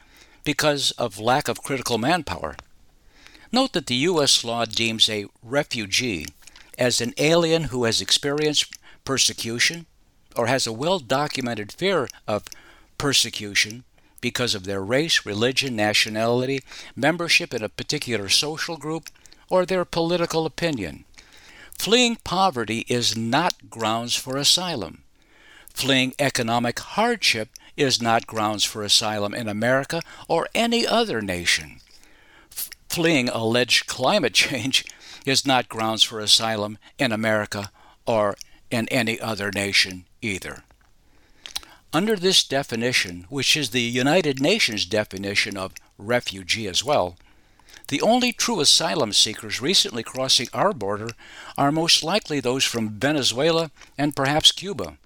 because 0.42 0.90
of 0.92 1.18
lack 1.18 1.48
of 1.48 1.62
critical 1.62 1.98
manpower. 1.98 2.56
Note 3.52 3.72
that 3.72 3.86
the 3.86 3.96
U.S. 3.96 4.44
law 4.44 4.64
deems 4.64 5.08
a 5.08 5.26
refugee 5.42 6.26
as 6.78 7.00
an 7.00 7.14
alien 7.18 7.64
who 7.64 7.84
has 7.84 8.00
experienced 8.00 8.78
persecution 9.04 9.86
or 10.36 10.46
has 10.46 10.66
a 10.66 10.72
well 10.72 11.00
documented 11.00 11.72
fear 11.72 12.08
of 12.28 12.44
persecution 12.96 13.84
because 14.20 14.54
of 14.54 14.64
their 14.64 14.82
race, 14.82 15.26
religion, 15.26 15.74
nationality, 15.74 16.60
membership 16.94 17.52
in 17.52 17.62
a 17.62 17.68
particular 17.68 18.28
social 18.28 18.76
group, 18.76 19.08
or 19.48 19.66
their 19.66 19.84
political 19.84 20.46
opinion. 20.46 21.04
Fleeing 21.76 22.16
poverty 22.22 22.84
is 22.88 23.16
not 23.16 23.70
grounds 23.70 24.14
for 24.14 24.36
asylum. 24.36 25.02
Fleeing 25.70 26.12
economic 26.18 26.78
hardship 26.78 27.48
is 27.76 28.02
not 28.02 28.26
grounds 28.26 28.64
for 28.64 28.82
asylum 28.82 29.34
in 29.34 29.48
America 29.48 30.02
or 30.28 30.46
any 30.54 30.86
other 30.86 31.22
nation. 31.22 31.80
Fleeing 32.90 33.28
alleged 33.28 33.86
climate 33.86 34.34
change 34.34 34.84
is 35.24 35.46
not 35.46 35.68
grounds 35.68 36.02
for 36.02 36.18
asylum 36.18 36.76
in 36.98 37.12
America 37.12 37.70
or 38.04 38.34
in 38.68 38.88
any 38.88 39.20
other 39.20 39.52
nation 39.52 40.06
either. 40.20 40.64
Under 41.92 42.16
this 42.16 42.42
definition, 42.42 43.26
which 43.28 43.56
is 43.56 43.70
the 43.70 43.80
United 43.80 44.40
Nations 44.40 44.84
definition 44.84 45.56
of 45.56 45.72
refugee 45.98 46.66
as 46.66 46.82
well, 46.82 47.16
the 47.86 48.02
only 48.02 48.32
true 48.32 48.58
asylum 48.58 49.12
seekers 49.12 49.60
recently 49.60 50.02
crossing 50.02 50.48
our 50.52 50.72
border 50.72 51.10
are 51.56 51.70
most 51.70 52.02
likely 52.02 52.40
those 52.40 52.64
from 52.64 52.98
Venezuela 52.98 53.70
and 53.96 54.16
perhaps 54.16 54.50
Cuba. 54.50 54.96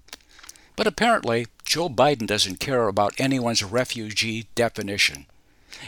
But 0.75 0.87
apparently, 0.87 1.45
Joe 1.65 1.89
Biden 1.89 2.25
doesn't 2.25 2.59
care 2.59 2.87
about 2.87 3.13
anyone's 3.19 3.63
refugee 3.63 4.47
definition, 4.55 5.27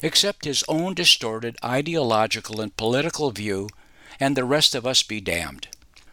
except 0.01 0.45
his 0.45 0.63
own 0.67 0.93
distorted 0.93 1.57
ideological 1.63 2.61
and 2.61 2.75
political 2.77 3.31
view, 3.31 3.69
and 4.19 4.35
the 4.35 4.45
rest 4.45 4.75
of 4.75 4.85
us 4.85 5.03
be 5.03 5.21
damned. 5.21 5.67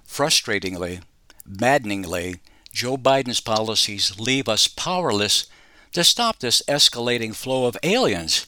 Frustratingly, 0.07 1.02
maddeningly, 1.47 2.40
Joe 2.73 2.97
Biden's 2.97 3.40
policies 3.40 4.19
leave 4.19 4.49
us 4.49 4.69
powerless 4.69 5.47
to 5.93 6.04
stop 6.04 6.38
this 6.38 6.62
escalating 6.69 7.35
flow 7.35 7.66
of 7.66 7.76
aliens 7.83 8.47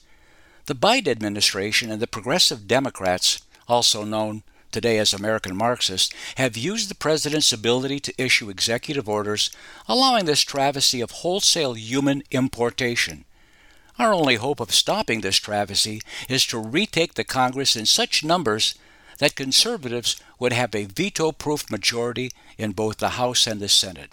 the 0.66 0.74
Biden 0.74 1.08
administration 1.08 1.90
and 1.90 2.02
the 2.02 2.08
progressive 2.08 2.66
Democrats, 2.66 3.40
also 3.68 4.04
known 4.04 4.42
today 4.72 4.98
as 4.98 5.12
American 5.12 5.56
Marxists, 5.56 6.12
have 6.36 6.56
used 6.56 6.90
the 6.90 6.94
president's 6.94 7.52
ability 7.52 8.00
to 8.00 8.22
issue 8.22 8.50
executive 8.50 9.08
orders 9.08 9.48
allowing 9.88 10.24
this 10.24 10.42
travesty 10.42 11.00
of 11.00 11.12
wholesale 11.12 11.74
human 11.74 12.22
importation. 12.32 13.24
Our 13.98 14.12
only 14.12 14.36
hope 14.36 14.60
of 14.60 14.74
stopping 14.74 15.20
this 15.20 15.36
travesty 15.36 16.02
is 16.28 16.46
to 16.46 16.58
retake 16.58 17.14
the 17.14 17.24
Congress 17.24 17.76
in 17.76 17.86
such 17.86 18.24
numbers 18.24 18.74
that 19.18 19.34
conservatives 19.34 20.20
would 20.38 20.52
have 20.52 20.74
a 20.74 20.84
veto 20.84 21.32
proof 21.32 21.70
majority 21.70 22.30
in 22.58 22.72
both 22.72 22.98
the 22.98 23.10
House 23.10 23.46
and 23.46 23.60
the 23.60 23.68
Senate. 23.68 24.12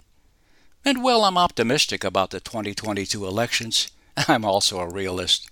And 0.84 1.02
while 1.02 1.24
I'm 1.24 1.36
optimistic 1.36 2.04
about 2.04 2.30
the 2.30 2.40
2022 2.40 3.26
elections, 3.26 3.90
I'm 4.28 4.44
also 4.44 4.78
a 4.78 4.88
realist 4.88 5.50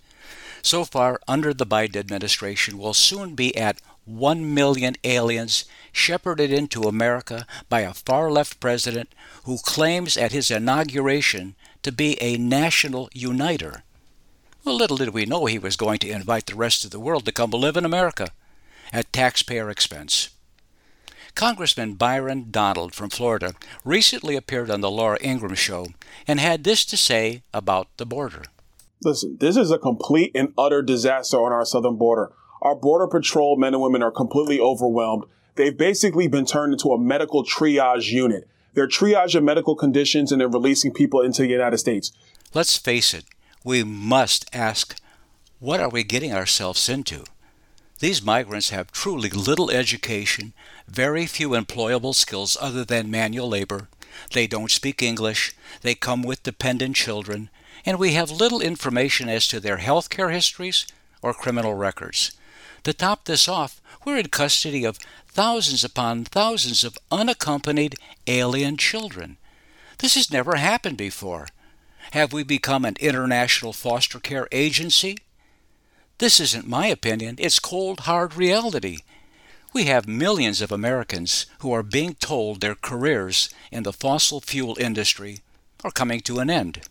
so 0.62 0.84
far 0.84 1.20
under 1.26 1.52
the 1.52 1.66
Biden 1.66 1.96
administration 1.96 2.78
we'll 2.78 2.94
soon 2.94 3.34
be 3.34 3.54
at 3.56 3.80
1 4.04 4.54
million 4.54 4.94
aliens 5.04 5.64
shepherded 5.92 6.52
into 6.52 6.82
America 6.82 7.46
by 7.68 7.80
a 7.80 7.92
far 7.92 8.30
left 8.30 8.60
president 8.60 9.12
who 9.44 9.58
claims 9.58 10.16
at 10.16 10.32
his 10.32 10.50
inauguration 10.50 11.54
to 11.82 11.92
be 11.92 12.20
a 12.22 12.36
national 12.36 13.08
uniter. 13.12 13.82
Well, 14.64 14.76
little 14.76 14.96
did 14.96 15.10
we 15.10 15.26
know 15.26 15.46
he 15.46 15.58
was 15.58 15.76
going 15.76 15.98
to 16.00 16.10
invite 16.10 16.46
the 16.46 16.54
rest 16.54 16.84
of 16.84 16.92
the 16.92 17.00
world 17.00 17.24
to 17.24 17.32
come 17.32 17.50
live 17.50 17.76
in 17.76 17.84
America 17.84 18.28
at 18.92 19.12
taxpayer 19.12 19.68
expense. 19.68 20.30
Congressman 21.34 21.94
Byron 21.94 22.48
Donald 22.50 22.94
from 22.94 23.10
Florida 23.10 23.54
recently 23.84 24.36
appeared 24.36 24.70
on 24.70 24.80
the 24.80 24.90
Laura 24.90 25.18
Ingraham 25.20 25.56
Show 25.56 25.88
and 26.28 26.38
had 26.38 26.62
this 26.62 26.84
to 26.84 26.96
say 26.96 27.42
about 27.52 27.88
the 27.96 28.06
border. 28.06 28.44
Listen, 29.02 29.36
this 29.40 29.56
is 29.56 29.72
a 29.72 29.78
complete 29.78 30.30
and 30.34 30.52
utter 30.56 30.80
disaster 30.82 31.38
on 31.38 31.50
our 31.52 31.64
southern 31.64 31.96
border. 31.96 32.30
Our 32.60 32.76
Border 32.76 33.08
Patrol 33.08 33.56
men 33.56 33.74
and 33.74 33.82
women 33.82 34.02
are 34.02 34.12
completely 34.12 34.60
overwhelmed. 34.60 35.24
They've 35.56 35.76
basically 35.76 36.28
been 36.28 36.46
turned 36.46 36.74
into 36.74 36.90
a 36.90 37.00
medical 37.00 37.44
triage 37.44 38.12
unit. 38.12 38.48
They're 38.74 38.86
triaging 38.86 39.42
medical 39.42 39.74
conditions 39.74 40.30
and 40.30 40.40
they're 40.40 40.48
releasing 40.48 40.92
people 40.92 41.20
into 41.20 41.42
the 41.42 41.48
United 41.48 41.78
States. 41.78 42.12
Let's 42.54 42.76
face 42.76 43.12
it, 43.12 43.24
we 43.64 43.84
must 43.84 44.48
ask 44.52 44.96
what 45.58 45.80
are 45.80 45.88
we 45.88 46.02
getting 46.02 46.32
ourselves 46.32 46.88
into? 46.88 47.24
These 48.00 48.22
migrants 48.22 48.70
have 48.70 48.90
truly 48.90 49.30
little 49.30 49.70
education, 49.70 50.54
very 50.88 51.26
few 51.26 51.50
employable 51.50 52.14
skills 52.14 52.56
other 52.60 52.84
than 52.84 53.10
manual 53.10 53.48
labor. 53.48 53.88
They 54.32 54.48
don't 54.48 54.70
speak 54.70 55.02
English. 55.02 55.54
They 55.82 55.94
come 55.94 56.22
with 56.22 56.42
dependent 56.42 56.96
children 56.96 57.48
and 57.84 57.98
we 57.98 58.12
have 58.14 58.30
little 58.30 58.60
information 58.60 59.28
as 59.28 59.46
to 59.48 59.60
their 59.60 59.78
health 59.78 60.10
care 60.10 60.30
histories 60.30 60.86
or 61.20 61.34
criminal 61.34 61.74
records. 61.74 62.32
To 62.84 62.92
top 62.92 63.24
this 63.24 63.48
off, 63.48 63.80
we're 64.04 64.18
in 64.18 64.28
custody 64.28 64.84
of 64.84 64.98
thousands 65.28 65.84
upon 65.84 66.24
thousands 66.24 66.84
of 66.84 66.98
unaccompanied 67.10 67.96
alien 68.26 68.76
children. 68.76 69.36
This 69.98 70.14
has 70.16 70.32
never 70.32 70.56
happened 70.56 70.96
before. 70.96 71.48
Have 72.10 72.32
we 72.32 72.42
become 72.42 72.84
an 72.84 72.96
international 73.00 73.72
foster 73.72 74.20
care 74.20 74.48
agency? 74.52 75.18
This 76.18 76.40
isn't 76.40 76.66
my 76.66 76.88
opinion, 76.88 77.36
it's 77.38 77.58
cold, 77.58 78.00
hard 78.00 78.34
reality. 78.34 78.98
We 79.72 79.84
have 79.84 80.06
millions 80.06 80.60
of 80.60 80.70
Americans 80.70 81.46
who 81.60 81.72
are 81.72 81.82
being 81.82 82.14
told 82.14 82.60
their 82.60 82.74
careers 82.74 83.48
in 83.70 83.84
the 83.84 83.92
fossil 83.92 84.40
fuel 84.40 84.76
industry 84.78 85.40
are 85.82 85.90
coming 85.90 86.20
to 86.20 86.40
an 86.40 86.50
end 86.50 86.82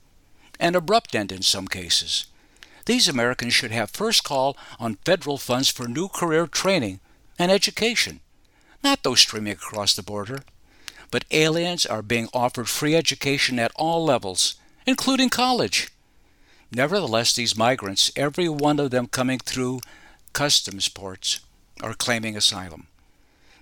an 0.62 0.75
abrupt 0.75 1.15
end 1.15 1.32
in 1.32 1.41
some 1.41 1.68
cases. 1.68 2.27
These 2.86 3.10
Americans 3.10 3.53
should 3.53 3.72
have 3.72 3.89
first 3.89 4.24
call 4.24 4.56
on 4.80 4.98
federal 5.03 5.38
funds 5.38 5.70
for 5.70 5.88
new 5.88 6.08
career 6.08 6.48
training 6.48 7.00
and 7.38 7.51
education, 7.51 8.20
not 8.84 9.03
those 9.03 9.20
streaming 9.20 9.53
across 9.53 9.96
the 9.96 10.03
border. 10.03 10.44
But 11.10 11.25
aliens 11.32 11.86
are 11.86 12.01
being 12.01 12.30
offered 12.34 12.70
free 12.70 12.96
education 12.96 13.60
at 13.60 13.72
all 13.75 14.06
levels, 14.06 14.56
including 14.85 15.29
college. 15.29 15.89
Nevertheless, 16.71 17.35
these 17.35 17.57
migrants, 17.57 18.11
every 18.15 18.47
one 18.47 18.79
of 18.79 18.91
them 18.91 19.07
coming 19.07 19.39
through 19.39 19.81
customs 20.33 20.88
ports, 20.88 21.41
are 21.81 21.93
claiming 21.93 22.38
asylum. 22.38 22.88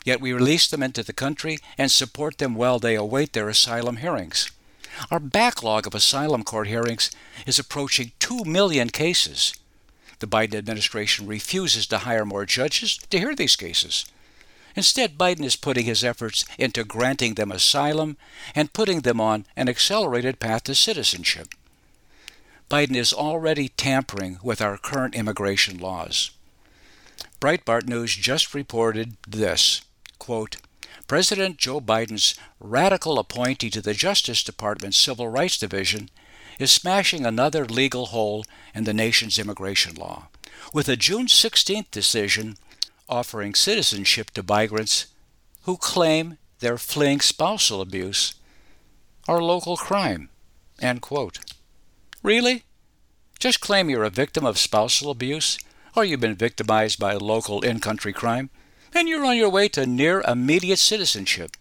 Yet 0.05 0.21
we 0.21 0.33
release 0.33 0.67
them 0.67 0.83
into 0.83 1.03
the 1.03 1.13
country 1.13 1.57
and 1.77 1.91
support 1.91 2.38
them 2.38 2.55
while 2.55 2.79
they 2.79 2.95
await 2.95 3.33
their 3.33 3.49
asylum 3.49 3.97
hearings. 3.97 4.51
Our 5.11 5.19
backlog 5.19 5.88
of 5.88 5.95
asylum 5.95 6.43
court 6.43 6.67
hearings 6.67 7.11
is 7.45 7.59
approaching 7.59 8.11
2 8.19 8.43
million 8.45 8.89
cases. 8.89 9.53
The 10.19 10.27
Biden 10.27 10.55
administration 10.55 11.27
refuses 11.27 11.88
to 11.88 11.99
hire 11.99 12.25
more 12.25 12.45
judges 12.45 12.97
to 13.09 13.19
hear 13.19 13.35
these 13.35 13.55
cases. 13.55 14.05
Instead, 14.75 15.17
Biden 15.17 15.43
is 15.43 15.55
putting 15.55 15.85
his 15.85 16.03
efforts 16.03 16.45
into 16.57 16.83
granting 16.83 17.33
them 17.33 17.51
asylum 17.51 18.17
and 18.55 18.73
putting 18.73 19.01
them 19.01 19.19
on 19.19 19.45
an 19.55 19.67
accelerated 19.69 20.39
path 20.39 20.63
to 20.63 20.75
citizenship. 20.75 21.49
Biden 22.69 22.95
is 22.95 23.13
already 23.13 23.69
tampering 23.69 24.38
with 24.43 24.61
our 24.61 24.77
current 24.77 25.15
immigration 25.15 25.77
laws. 25.79 26.31
Breitbart 27.41 27.88
News 27.88 28.15
just 28.15 28.53
reported 28.53 29.17
this 29.27 29.81
quote, 30.19 30.57
President 31.07 31.57
Joe 31.57 31.81
Biden's 31.81 32.35
radical 32.59 33.17
appointee 33.17 33.71
to 33.71 33.81
the 33.81 33.95
Justice 33.95 34.43
Department's 34.43 34.97
Civil 34.97 35.27
Rights 35.27 35.57
Division 35.57 36.09
is 36.59 36.71
smashing 36.71 37.25
another 37.25 37.65
legal 37.65 38.07
hole 38.07 38.45
in 38.75 38.83
the 38.83 38.93
nation's 38.93 39.39
immigration 39.39 39.95
law, 39.95 40.27
with 40.71 40.88
a 40.88 40.95
June 40.95 41.25
16th 41.25 41.89
decision 41.89 42.57
offering 43.10 43.54
citizenship 43.54 44.32
to 44.32 44.44
migrants 44.48 45.08
who 45.63 45.75
claim 45.78 46.38
they're 46.60 46.78
fleeing 46.78 47.20
spousal 47.20 47.82
abuse 47.82 48.36
or 49.28 49.44
local 49.44 49.78
crime. 49.78 50.30
End 50.82 51.01
quote. 51.01 51.39
Really? 52.24 52.63
Just 53.39 53.62
claim 53.62 53.89
you're 53.89 54.04
a 54.04 54.10
victim 54.10 54.46
of 54.46 54.58
spousal 54.58 55.12
abuse, 55.12 55.58
or 55.96 56.04
you've 56.04 56.20
been 56.20 56.36
victimized 56.36 57.00
by 57.00 57.13
local 57.13 57.62
in 57.62 57.80
country 57.80 58.12
crime, 58.12 58.50
and 58.94 59.08
you're 59.08 59.25
on 59.25 59.38
your 59.38 59.50
way 59.50 59.68
to 59.70 59.86
near 59.86 60.22
immediate 60.22 60.80
citizenship. 60.80 61.51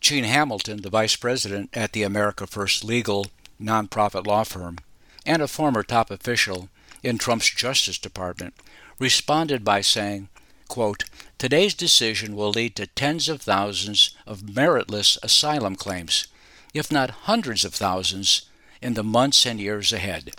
Gene 0.00 0.24
Hamilton, 0.24 0.82
the 0.82 0.90
vice 0.90 1.16
president 1.16 1.70
at 1.74 1.92
the 1.92 2.02
America 2.02 2.46
First 2.46 2.84
Legal 2.84 3.26
nonprofit 3.60 4.26
law 4.26 4.44
firm 4.44 4.78
and 5.26 5.42
a 5.42 5.48
former 5.48 5.82
top 5.82 6.10
official 6.10 6.68
in 7.02 7.18
Trump's 7.18 7.50
Justice 7.50 7.98
Department, 7.98 8.54
responded 8.98 9.64
by 9.64 9.80
saying, 9.80 10.28
quote, 10.68 11.04
Today's 11.38 11.74
decision 11.74 12.36
will 12.36 12.50
lead 12.50 12.76
to 12.76 12.86
tens 12.86 13.28
of 13.28 13.42
thousands 13.42 14.16
of 14.26 14.42
meritless 14.42 15.18
asylum 15.22 15.76
claims, 15.76 16.28
if 16.72 16.90
not 16.90 17.10
hundreds 17.10 17.64
of 17.64 17.74
thousands, 17.74 18.48
in 18.80 18.94
the 18.94 19.04
months 19.04 19.46
and 19.46 19.60
years 19.60 19.92
ahead. 19.92 20.30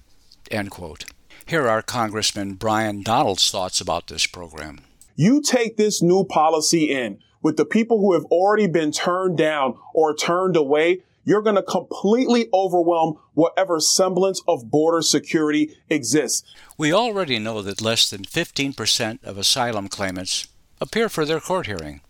End 0.51 0.71
quote. 0.71 1.05
Here 1.45 1.67
are 1.67 1.81
Congressman 1.81 2.55
Byron 2.55 3.03
Donalds' 3.03 3.51
thoughts 3.51 3.79
about 3.79 4.07
this 4.07 4.25
program. 4.25 4.79
You 5.15 5.41
take 5.41 5.77
this 5.77 6.01
new 6.01 6.23
policy 6.23 6.91
in 6.91 7.19
with 7.41 7.57
the 7.57 7.65
people 7.65 7.99
who 7.99 8.13
have 8.13 8.25
already 8.25 8.67
been 8.67 8.91
turned 8.91 9.37
down 9.37 9.77
or 9.93 10.15
turned 10.15 10.57
away, 10.57 11.03
you're 11.25 11.41
going 11.41 11.55
to 11.55 11.63
completely 11.63 12.47
overwhelm 12.53 13.19
whatever 13.33 13.79
semblance 13.79 14.41
of 14.47 14.69
border 14.71 15.01
security 15.01 15.75
exists. 15.89 16.43
We 16.77 16.93
already 16.93 17.39
know 17.39 17.61
that 17.63 17.81
less 17.81 18.09
than 18.09 18.23
15% 18.23 19.23
of 19.23 19.37
asylum 19.37 19.89
claimants 19.89 20.47
appear 20.79 21.09
for 21.09 21.25
their 21.25 21.39
court 21.39 21.65
hearing. 21.65 22.01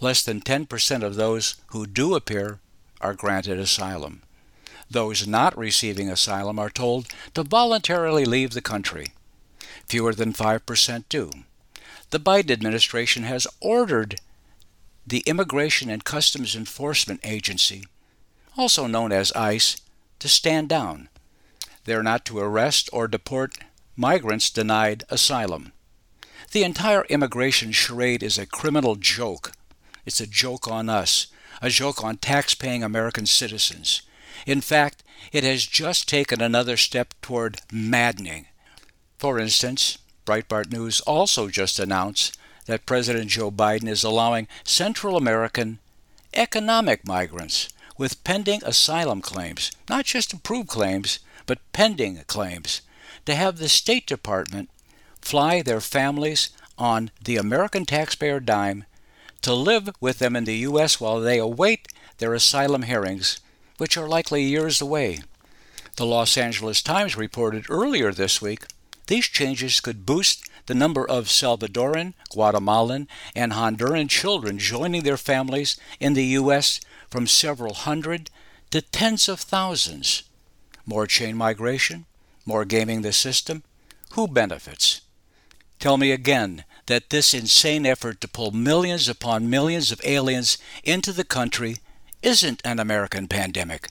Less 0.00 0.22
than 0.22 0.40
10% 0.40 1.02
of 1.02 1.14
those 1.14 1.54
who 1.68 1.86
do 1.86 2.14
appear 2.14 2.58
are 3.00 3.14
granted 3.14 3.58
asylum. 3.58 4.22
Those 4.90 5.26
not 5.26 5.56
receiving 5.56 6.10
asylum 6.10 6.58
are 6.58 6.68
told 6.68 7.06
to 7.34 7.44
voluntarily 7.44 8.24
leave 8.24 8.50
the 8.50 8.60
country. 8.60 9.06
Fewer 9.86 10.12
than 10.12 10.32
5% 10.32 11.04
do. 11.08 11.30
The 12.10 12.20
Biden 12.20 12.50
administration 12.50 13.22
has 13.22 13.46
ordered 13.60 14.20
the 15.06 15.22
Immigration 15.26 15.88
and 15.88 16.04
Customs 16.04 16.54
Enforcement 16.54 17.20
Agency, 17.24 17.84
also 18.56 18.86
known 18.86 19.12
as 19.12 19.32
ICE, 19.32 19.76
to 20.18 20.28
stand 20.28 20.68
down. 20.68 21.08
They're 21.84 22.02
not 22.02 22.24
to 22.26 22.38
arrest 22.38 22.88
or 22.92 23.08
deport 23.08 23.56
migrants 23.96 24.50
denied 24.50 25.04
asylum. 25.08 25.72
The 26.52 26.64
entire 26.64 27.04
immigration 27.06 27.72
charade 27.72 28.22
is 28.22 28.38
a 28.38 28.46
criminal 28.46 28.96
joke. 28.96 29.52
It's 30.04 30.20
a 30.20 30.26
joke 30.26 30.68
on 30.68 30.88
us, 30.88 31.28
a 31.60 31.70
joke 31.70 32.04
on 32.04 32.18
tax-paying 32.18 32.82
American 32.82 33.26
citizens. 33.26 34.02
In 34.46 34.60
fact, 34.60 35.02
it 35.32 35.44
has 35.44 35.66
just 35.66 36.08
taken 36.08 36.40
another 36.40 36.76
step 36.76 37.14
toward 37.22 37.60
maddening. 37.72 38.46
For 39.18 39.38
instance, 39.38 39.98
Breitbart 40.26 40.70
News 40.70 41.00
also 41.00 41.48
just 41.48 41.78
announced 41.78 42.36
that 42.66 42.86
President 42.86 43.28
Joe 43.30 43.50
Biden 43.50 43.88
is 43.88 44.04
allowing 44.04 44.48
Central 44.64 45.16
American 45.16 45.78
economic 46.34 47.06
migrants 47.06 47.68
with 48.02 48.24
pending 48.24 48.60
asylum 48.64 49.22
claims, 49.22 49.70
not 49.88 50.04
just 50.04 50.32
approved 50.32 50.68
claims, 50.68 51.20
but 51.46 51.60
pending 51.72 52.20
claims, 52.26 52.80
to 53.24 53.32
have 53.32 53.58
the 53.58 53.68
State 53.68 54.08
Department 54.08 54.68
fly 55.20 55.62
their 55.62 55.80
families 55.80 56.50
on 56.76 57.12
the 57.22 57.36
American 57.36 57.86
taxpayer 57.86 58.40
dime 58.40 58.84
to 59.40 59.54
live 59.54 59.88
with 60.00 60.18
them 60.18 60.34
in 60.34 60.42
the 60.46 60.56
U.S. 60.68 61.00
while 61.00 61.20
they 61.20 61.38
await 61.38 61.86
their 62.18 62.34
asylum 62.34 62.82
hearings, 62.82 63.38
which 63.78 63.96
are 63.96 64.08
likely 64.08 64.42
years 64.42 64.80
away. 64.80 65.20
The 65.94 66.04
Los 66.04 66.36
Angeles 66.36 66.82
Times 66.82 67.16
reported 67.16 67.66
earlier 67.70 68.10
this 68.10 68.42
week 68.42 68.64
these 69.06 69.26
changes 69.26 69.78
could 69.78 70.04
boost 70.04 70.48
the 70.66 70.74
number 70.74 71.08
of 71.08 71.26
Salvadoran, 71.26 72.14
Guatemalan, 72.30 73.06
and 73.36 73.52
Honduran 73.52 74.08
children 74.08 74.58
joining 74.58 75.04
their 75.04 75.16
families 75.16 75.76
in 76.00 76.14
the 76.14 76.24
U.S. 76.40 76.80
from 77.12 77.28
several 77.28 77.74
hundred 77.74 78.30
to 78.72 78.82
tens 78.82 79.28
of 79.28 79.38
thousands. 79.38 80.24
More 80.84 81.06
chain 81.06 81.36
migration, 81.36 82.06
more 82.44 82.64
gaming 82.64 83.02
the 83.02 83.12
system. 83.12 83.62
Who 84.14 84.26
benefits? 84.26 85.02
Tell 85.78 85.96
me 85.96 86.10
again 86.10 86.64
that 86.86 87.10
this 87.10 87.34
insane 87.34 87.86
effort 87.86 88.20
to 88.22 88.28
pull 88.28 88.50
millions 88.50 89.08
upon 89.08 89.48
millions 89.48 89.92
of 89.92 90.00
aliens 90.02 90.58
into 90.82 91.12
the 91.12 91.24
country 91.24 91.76
isn't 92.22 92.60
an 92.64 92.80
American 92.80 93.28
pandemic 93.28 93.90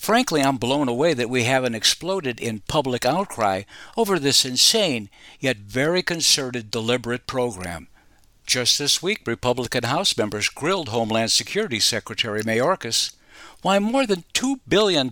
Frankly, 0.00 0.40
I'm 0.40 0.56
blown 0.56 0.88
away 0.88 1.12
that 1.12 1.28
we 1.28 1.44
haven't 1.44 1.74
exploded 1.74 2.40
in 2.40 2.60
public 2.60 3.04
outcry 3.04 3.64
over 3.98 4.18
this 4.18 4.46
insane, 4.46 5.10
yet 5.40 5.58
very 5.58 6.02
concerted, 6.02 6.70
deliberate 6.70 7.26
program. 7.26 7.86
Just 8.50 8.80
this 8.80 9.00
week, 9.00 9.20
Republican 9.28 9.84
House 9.84 10.16
members 10.16 10.48
grilled 10.48 10.88
Homeland 10.88 11.30
Security 11.30 11.78
Secretary 11.78 12.42
Mayorkas 12.42 13.14
why 13.62 13.78
more 13.78 14.08
than 14.08 14.24
$2 14.34 14.58
billion 14.66 15.08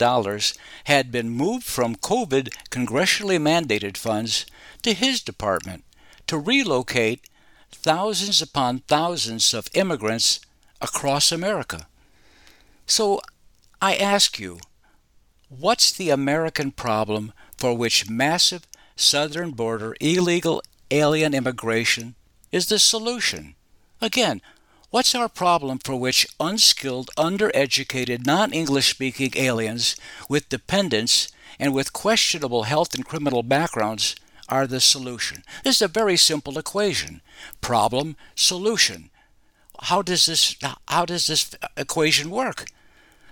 had 0.87 1.13
been 1.13 1.31
moved 1.31 1.63
from 1.63 1.95
COVID 1.95 2.49
congressionally 2.71 3.39
mandated 3.41 3.97
funds 3.97 4.45
to 4.83 4.93
his 4.93 5.23
department 5.23 5.85
to 6.27 6.37
relocate 6.37 7.29
thousands 7.71 8.43
upon 8.43 8.81
thousands 8.81 9.55
of 9.55 9.69
immigrants 9.73 10.41
across 10.81 11.31
America. 11.31 11.87
So 12.87 13.21
I 13.81 13.95
ask 13.95 14.41
you, 14.41 14.59
What's 15.49 15.93
the 15.93 16.11
American 16.11 16.73
problem 16.73 17.33
for 17.57 17.73
which 17.73 18.11
massive 18.11 18.67
southern 18.97 19.53
border 19.53 19.95
illegal 20.01 20.61
alien 20.91 21.35
immigration 21.35 22.17
is 22.53 22.67
the 22.67 22.79
solution? 22.79 23.55
Again, 24.01 24.41
what's 24.91 25.15
our 25.15 25.29
problem 25.29 25.79
for 25.79 25.97
which 25.97 26.27
unskilled, 26.39 27.11
undereducated, 27.17 28.27
non 28.27 28.53
English 28.53 28.91
speaking 28.91 29.33
aliens 29.37 29.97
with 30.29 30.49
dependents 30.49 31.31
and 31.59 31.75
with 31.75 31.93
questionable 31.93 32.65
health 32.65 32.95
and 32.95 33.05
criminal 33.05 33.43
backgrounds 33.43 34.17
are 34.49 34.67
the 34.67 34.81
solution? 34.81 35.43
This 35.65 35.77
is 35.77 35.83
a 35.83 35.89
very 35.89 36.17
simple 36.17 36.59
equation 36.59 37.21
problem, 37.61 38.17
solution. 38.35 39.11
How 39.81 40.03
does 40.03 40.27
this, 40.27 40.57
how 40.89 41.05
does 41.05 41.27
this 41.27 41.55
equation 41.77 42.31
work? 42.31 42.67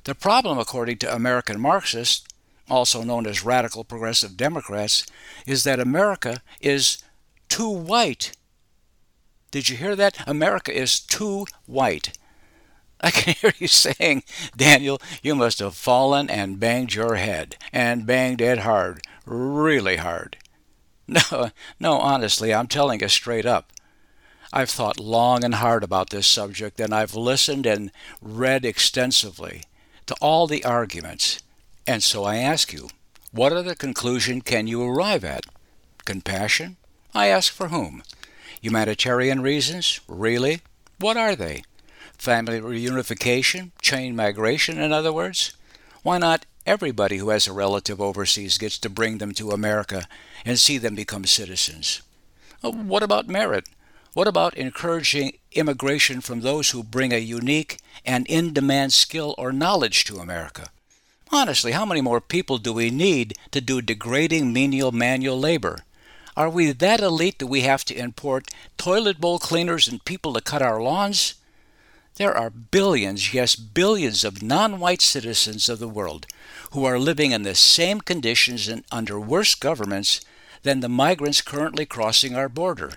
The 0.05 0.15
problem, 0.15 0.59
according 0.59 0.99
to 0.99 1.13
American 1.13 1.61
Marxists, 1.61 2.25
also 2.69 3.03
known 3.03 3.27
as 3.27 3.45
radical 3.45 3.83
progressive 3.85 4.37
Democrats, 4.37 5.05
is 5.47 5.65
that 5.65 5.81
America 5.81 6.43
is 6.61 6.99
too 7.49 7.69
white. 7.69 8.33
Did 9.57 9.71
you 9.71 9.79
hear 9.79 9.97
that? 9.97 10.19
America 10.29 10.71
is 10.71 11.01
too 11.01 11.47
white. 11.65 12.19
I 13.01 13.11
can 13.11 13.33
hear 13.33 13.55
you 13.57 13.69
saying, 13.69 14.23
Daniel, 14.55 15.01
you 15.23 15.35
must 15.35 15.61
have 15.61 15.75
fallen 15.75 16.29
and 16.29 16.61
banged 16.61 16.93
your 16.93 17.15
head, 17.15 17.57
and 17.73 18.05
banged 18.05 18.43
it 18.43 18.59
hard, 18.59 19.01
really 19.25 19.97
hard. 19.97 20.37
No, 21.09 21.53
no, 21.81 21.99
honestly, 21.99 22.53
I'm 22.53 22.67
telling 22.67 23.01
you 23.01 23.09
straight 23.09 23.47
up. 23.47 23.73
I've 24.53 24.69
thought 24.69 25.01
long 25.01 25.43
and 25.43 25.55
hard 25.55 25.83
about 25.83 26.11
this 26.11 26.27
subject, 26.27 26.79
and 26.79 26.93
I've 26.93 27.15
listened 27.15 27.65
and 27.65 27.91
read 28.21 28.67
extensively 28.67 29.63
to 30.05 30.15
all 30.21 30.47
the 30.47 30.67
arguments. 30.67 31.41
And 31.87 32.03
so 32.03 32.25
I 32.25 32.37
ask 32.37 32.75
you, 32.75 32.91
what 33.33 33.55
other 33.55 33.75
conclusion 33.75 34.43
can 34.43 34.67
you 34.67 34.83
arrive 34.83 35.25
at? 35.25 35.47
Compassion? 36.05 36.77
I 37.15 37.29
ask 37.29 37.51
for 37.51 37.69
whom? 37.69 38.03
Humanitarian 38.67 39.43
reasons? 39.43 40.01
Really? 40.09 40.61
What 40.99 41.17
are 41.17 41.37
they? 41.37 41.63
Family 42.19 42.61
reunification? 42.61 43.71
Chain 43.81 44.17
migration, 44.17 44.81
in 44.81 44.93
other 44.93 45.13
words? 45.13 45.53
Why 46.03 46.19
not 46.19 46.47
everybody 46.67 47.19
who 47.19 47.29
has 47.29 47.47
a 47.47 47.53
relative 47.53 48.01
overseas 48.01 48.59
gets 48.59 48.77
to 48.79 48.91
bring 48.91 49.19
them 49.19 49.31
to 49.35 49.53
America 49.53 50.09
and 50.45 50.59
see 50.59 50.79
them 50.79 50.97
become 50.97 51.27
citizens? 51.27 52.03
Uh, 52.65 52.73
what 52.73 53.05
about 53.05 53.29
merit? 53.29 53.69
What 54.15 54.27
about 54.27 54.57
encouraging 54.57 55.39
immigration 55.53 56.21
from 56.21 56.41
those 56.41 56.71
who 56.71 56.83
bring 56.83 57.13
a 57.13 57.19
unique 57.19 57.79
and 58.05 58.27
in 58.27 58.53
demand 58.53 58.93
skill 58.93 59.37
or 59.39 59.53
knowledge 59.53 60.03
to 60.07 60.17
America? 60.17 60.71
Honestly, 61.31 61.71
how 61.71 61.87
many 61.87 62.01
more 62.01 62.21
people 62.21 62.59
do 62.59 62.73
we 62.73 62.91
need 62.91 63.35
to 63.53 63.61
do 63.61 63.81
degrading 63.81 64.53
menial 64.53 64.91
manual 64.91 65.39
labor? 65.39 65.79
Are 66.37 66.51
we 66.51 66.71
that 66.71 67.01
elite 67.01 67.39
that 67.39 67.47
we 67.47 67.63
have 67.63 67.83
to 67.87 67.95
import 67.97 68.51
toilet 68.77 69.19
bowl 69.19 69.39
cleaners 69.39 69.89
and 69.89 70.05
people 70.05 70.35
to 70.35 70.43
cut 70.43 70.61
our 70.61 70.83
lawns? 70.83 71.37
There 72.17 72.37
are 72.37 72.51
billions, 72.51 73.33
yes, 73.33 73.57
billions 73.57 74.23
of 74.23 74.43
non 74.43 74.79
white 74.79 75.01
citizens 75.01 75.71
of 75.71 75.79
the 75.79 75.89
world 75.89 76.27
who 76.73 76.85
are 76.85 76.99
living 76.99 77.33
in 77.33 77.43
the 77.43 77.55
same 77.55 78.03
conditions 78.03 78.69
and 78.69 78.85
under 78.93 79.19
worse 79.19 79.55
governments 79.55 80.21
than 80.63 80.81
the 80.81 80.91
migrants 80.91 81.41
currently 81.41 81.87
crossing 81.87 82.37
our 82.37 82.51
border. 82.51 82.95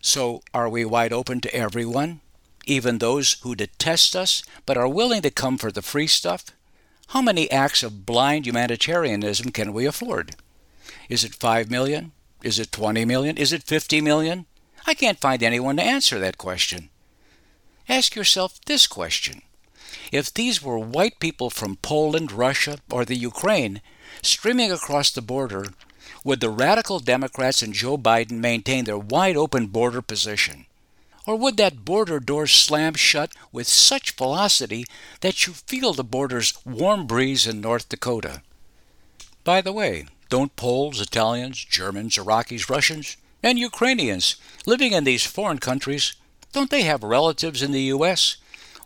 So, 0.00 0.42
are 0.54 0.68
we 0.68 0.86
wide 0.86 1.12
open 1.12 1.42
to 1.42 1.54
everyone, 1.54 2.20
even 2.64 2.96
those 2.96 3.34
who 3.42 3.54
detest 3.54 4.16
us 4.16 4.42
but 4.64 4.78
are 4.78 4.88
willing 4.88 5.20
to 5.22 5.30
come 5.30 5.58
for 5.58 5.70
the 5.70 5.82
free 5.82 6.06
stuff? 6.06 6.46
How 7.08 7.20
many 7.20 7.50
acts 7.50 7.82
of 7.82 8.06
blind 8.06 8.46
humanitarianism 8.46 9.50
can 9.50 9.74
we 9.74 9.84
afford? 9.84 10.36
Is 11.10 11.24
it 11.24 11.34
5 11.34 11.70
million? 11.70 12.12
Is 12.42 12.58
it 12.58 12.72
20 12.72 13.04
million? 13.04 13.36
Is 13.36 13.52
it 13.52 13.62
50 13.62 14.00
million? 14.00 14.46
I 14.86 14.94
can't 14.94 15.20
find 15.20 15.42
anyone 15.42 15.76
to 15.76 15.82
answer 15.82 16.18
that 16.18 16.38
question. 16.38 16.88
Ask 17.88 18.14
yourself 18.14 18.60
this 18.66 18.86
question 18.86 19.42
If 20.12 20.32
these 20.32 20.62
were 20.62 20.78
white 20.78 21.20
people 21.20 21.50
from 21.50 21.76
Poland, 21.76 22.32
Russia, 22.32 22.78
or 22.90 23.04
the 23.04 23.16
Ukraine 23.16 23.82
streaming 24.22 24.72
across 24.72 25.10
the 25.10 25.22
border, 25.22 25.66
would 26.24 26.40
the 26.40 26.50
radical 26.50 26.98
Democrats 26.98 27.62
and 27.62 27.74
Joe 27.74 27.98
Biden 27.98 28.38
maintain 28.38 28.84
their 28.84 28.98
wide 28.98 29.36
open 29.36 29.66
border 29.66 30.02
position? 30.02 30.66
Or 31.26 31.36
would 31.36 31.56
that 31.58 31.84
border 31.84 32.18
door 32.18 32.46
slam 32.46 32.94
shut 32.94 33.32
with 33.52 33.68
such 33.68 34.12
velocity 34.12 34.86
that 35.20 35.46
you 35.46 35.52
feel 35.52 35.92
the 35.92 36.04
border's 36.04 36.54
warm 36.64 37.06
breeze 37.06 37.46
in 37.46 37.60
North 37.60 37.88
Dakota? 37.88 38.42
By 39.44 39.60
the 39.60 39.72
way, 39.72 40.06
don't 40.30 40.56
Poles, 40.56 41.00
Italians, 41.00 41.62
Germans, 41.64 42.16
Iraqis, 42.16 42.70
Russians, 42.70 43.16
and 43.42 43.58
Ukrainians 43.58 44.36
living 44.64 44.92
in 44.92 45.04
these 45.04 45.26
foreign 45.26 45.58
countries 45.58 46.14
don't 46.52 46.70
they 46.70 46.82
have 46.82 47.04
relatives 47.04 47.62
in 47.62 47.70
the 47.70 47.82
U.S.? 47.94 48.36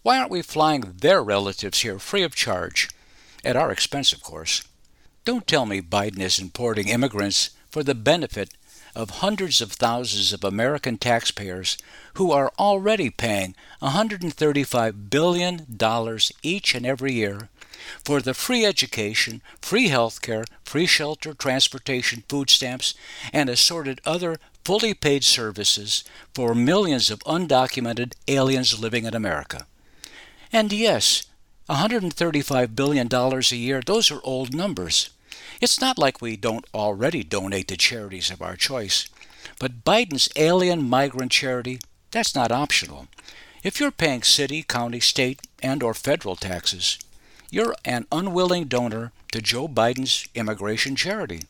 Why 0.03 0.19
aren't 0.19 0.31
we 0.31 0.43
flying 0.43 0.97
their 0.99 1.23
relatives 1.23 1.81
here 1.81 1.99
free 1.99 2.23
of 2.23 2.35
charge? 2.35 2.91
At 3.43 3.57
our 3.57 3.71
expense, 3.71 4.13
of 4.13 4.23
course. 4.23 4.63
Don't 5.25 5.47
tell 5.47 5.65
me 5.65 5.81
Biden 5.81 6.21
is 6.21 6.39
importing 6.39 6.89
immigrants 6.89 7.51
for 7.71 7.83
the 7.83 7.95
benefit 7.95 8.51
of 8.95 9.11
hundreds 9.11 9.61
of 9.61 9.73
thousands 9.73 10.33
of 10.33 10.45
American 10.45 10.99
taxpayers 10.99 11.77
who 12.15 12.31
are 12.33 12.53
already 12.59 13.11
paying 13.11 13.55
$135 13.83 15.11
billion 15.11 15.67
each 16.43 16.75
and 16.75 16.87
every 16.87 17.13
year 17.13 17.49
for 18.05 18.21
the 18.21 18.35
free 18.35 18.65
education, 18.65 19.43
free 19.61 19.89
health 19.89 20.23
care, 20.23 20.45
free 20.65 20.87
shelter, 20.87 21.35
transportation, 21.35 22.25
food 22.29 22.51
stamps, 22.51 22.95
and 23.33 23.49
assorted 23.49 24.01
other 24.05 24.37
fully 24.65 24.95
paid 24.95 25.25
services 25.25 26.05
for 26.35 26.55
millions 26.55 27.11
of 27.11 27.19
undocumented 27.21 28.15
aliens 28.29 28.81
living 28.81 29.05
in 29.05 29.15
America. 29.15 29.67
And 30.53 30.73
yes, 30.73 31.27
$135 31.69 32.75
billion 32.75 33.09
a 33.13 33.57
year, 33.57 33.83
those 33.85 34.11
are 34.11 34.21
old 34.23 34.55
numbers. 34.55 35.11
It's 35.61 35.81
not 35.81 35.99
like 35.99 36.21
we 36.21 36.37
don't 36.37 36.67
already 36.75 37.23
donate 37.23 37.69
to 37.69 37.77
charities 37.77 38.31
of 38.31 38.43
our 38.43 38.57
choice. 38.57 39.09
But 39.59 39.85
Biden's 39.85 40.29
alien 40.37 40.89
migrant 40.89 41.33
charity, 41.33 41.81
that's 42.11 42.35
not 42.35 42.53
optional. 42.53 43.09
If 43.63 43.81
you're 43.81 43.91
paying 43.91 44.23
city, 44.23 44.63
county, 44.63 45.01
state, 45.01 45.41
and 45.63 45.83
or 45.83 45.95
federal 45.95 46.37
taxes, 46.37 46.99
you're 47.51 47.75
an 47.85 48.07
unwilling 48.13 48.65
donor 48.65 49.13
to 49.33 49.41
Joe 49.41 49.69
Biden's 49.69 50.29
immigration 50.35 50.97
charity. 50.97 51.43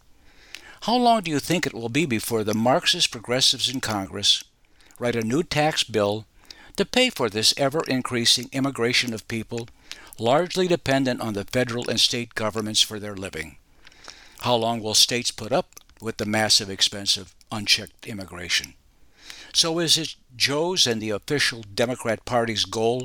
How 0.82 0.96
long 0.96 1.22
do 1.22 1.30
you 1.30 1.40
think 1.40 1.66
it 1.66 1.74
will 1.74 1.88
be 1.88 2.06
before 2.06 2.44
the 2.44 2.54
Marxist 2.54 3.10
progressives 3.10 3.68
in 3.68 3.80
Congress 3.80 4.44
write 4.98 5.16
a 5.16 5.22
new 5.22 5.42
tax 5.42 5.82
bill 5.82 6.26
to 6.76 6.84
pay 6.84 7.10
for 7.10 7.28
this 7.28 7.54
ever 7.56 7.82
increasing 7.88 8.48
immigration 8.52 9.12
of 9.12 9.26
people 9.26 9.68
largely 10.18 10.68
dependent 10.68 11.20
on 11.20 11.34
the 11.34 11.44
federal 11.44 11.88
and 11.88 11.98
state 11.98 12.34
governments 12.34 12.80
for 12.80 13.00
their 13.00 13.16
living? 13.16 13.56
How 14.44 14.56
long 14.56 14.82
will 14.82 14.92
states 14.92 15.30
put 15.30 15.52
up 15.52 15.80
with 16.02 16.18
the 16.18 16.26
massive 16.26 16.68
expense 16.68 17.16
of 17.16 17.34
unchecked 17.50 18.06
immigration? 18.06 18.74
So 19.54 19.78
is 19.78 19.96
it 19.96 20.16
Joe's 20.36 20.86
and 20.86 21.00
the 21.00 21.08
official 21.08 21.64
Democrat 21.74 22.26
Party's 22.26 22.66
goal 22.66 23.04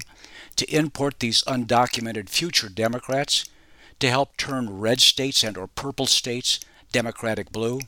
to 0.58 0.70
import 0.70 1.22
these 1.22 1.42
undocumented 1.44 2.28
future 2.28 2.68
Democrats 2.68 3.46
to 4.00 4.10
help 4.10 4.36
turn 4.36 4.82
red 4.82 5.00
states 5.00 5.42
and 5.42 5.58
or 5.58 5.68
purple 5.68 6.08
states 6.08 6.60
Democratic 6.92 7.54
blue? 7.54 7.80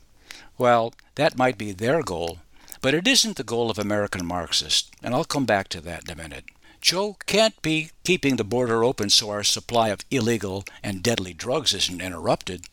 Well, 0.58 0.94
that 1.16 1.38
might 1.38 1.58
be 1.58 1.74
their 1.74 2.04
goal, 2.04 2.40
but 2.80 2.94
it 2.94 3.06
isn't 3.06 3.36
the 3.36 3.44
goal 3.44 3.70
of 3.70 3.78
American 3.78 4.26
Marxists, 4.26 4.90
and 5.04 5.14
I'll 5.14 5.26
come 5.26 5.46
back 5.46 5.68
to 5.70 5.82
that 5.82 6.06
in 6.06 6.10
a 6.10 6.16
minute. 6.16 6.46
Joe 6.80 7.18
can't 7.26 7.62
be 7.62 7.92
keeping 8.06 8.38
the 8.38 8.46
border 8.46 8.86
open 8.86 9.10
so 9.10 9.30
our 9.30 9.44
supply 9.44 9.90
of 9.90 10.06
illegal 10.10 10.64
and 10.82 11.04
deadly 11.04 11.34
drugs 11.34 11.74
isn't 11.74 12.02
interrupted. 12.02 12.68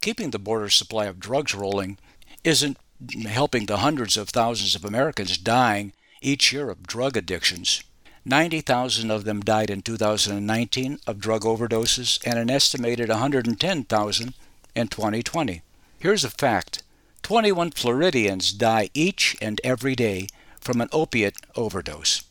Keeping 0.00 0.30
the 0.30 0.38
border 0.38 0.70
supply 0.70 1.06
of 1.06 1.20
drugs 1.20 1.54
rolling 1.54 1.98
isn't 2.42 2.78
helping 3.26 3.66
the 3.66 3.78
hundreds 3.78 4.16
of 4.16 4.30
thousands 4.30 4.74
of 4.74 4.84
Americans 4.84 5.36
dying 5.36 5.92
each 6.22 6.52
year 6.52 6.70
of 6.70 6.86
drug 6.86 7.16
addictions. 7.16 7.82
90,000 8.24 9.10
of 9.10 9.24
them 9.24 9.40
died 9.40 9.70
in 9.70 9.82
2019 9.82 10.98
of 11.06 11.20
drug 11.20 11.42
overdoses, 11.42 12.20
and 12.26 12.38
an 12.38 12.50
estimated 12.50 13.08
110,000 13.08 14.34
in 14.74 14.88
2020. 14.88 15.62
Here's 15.98 16.24
a 16.24 16.30
fact 16.30 16.82
21 17.22 17.70
Floridians 17.72 18.52
die 18.52 18.90
each 18.94 19.36
and 19.40 19.60
every 19.64 19.94
day 19.94 20.28
from 20.60 20.80
an 20.80 20.88
opiate 20.92 21.36
overdose. 21.56 22.24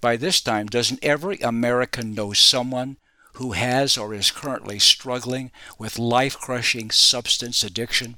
By 0.00 0.16
this 0.16 0.40
time, 0.40 0.66
doesn't 0.66 1.02
every 1.02 1.38
American 1.38 2.14
know 2.14 2.32
someone 2.32 2.96
who 3.36 3.52
has 3.52 3.98
or 3.98 4.14
is 4.14 4.30
currently 4.30 4.78
struggling 4.78 5.50
with 5.78 5.98
life 5.98 6.38
crushing 6.38 6.90
substance 6.90 7.62
addiction? 7.62 8.16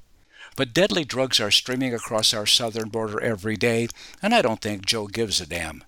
But 0.57 0.73
deadly 0.73 1.05
drugs 1.05 1.41
are 1.41 1.51
streaming 1.51 1.93
across 1.93 2.33
our 2.33 2.47
southern 2.47 2.89
border 2.89 3.21
every 3.21 3.57
day, 3.57 3.89
and 4.23 4.33
I 4.33 4.43
don't 4.43 4.61
think 4.61 4.87
Joe 4.87 5.09
gives 5.09 5.41
a 5.41 5.47
damn. 5.47 5.83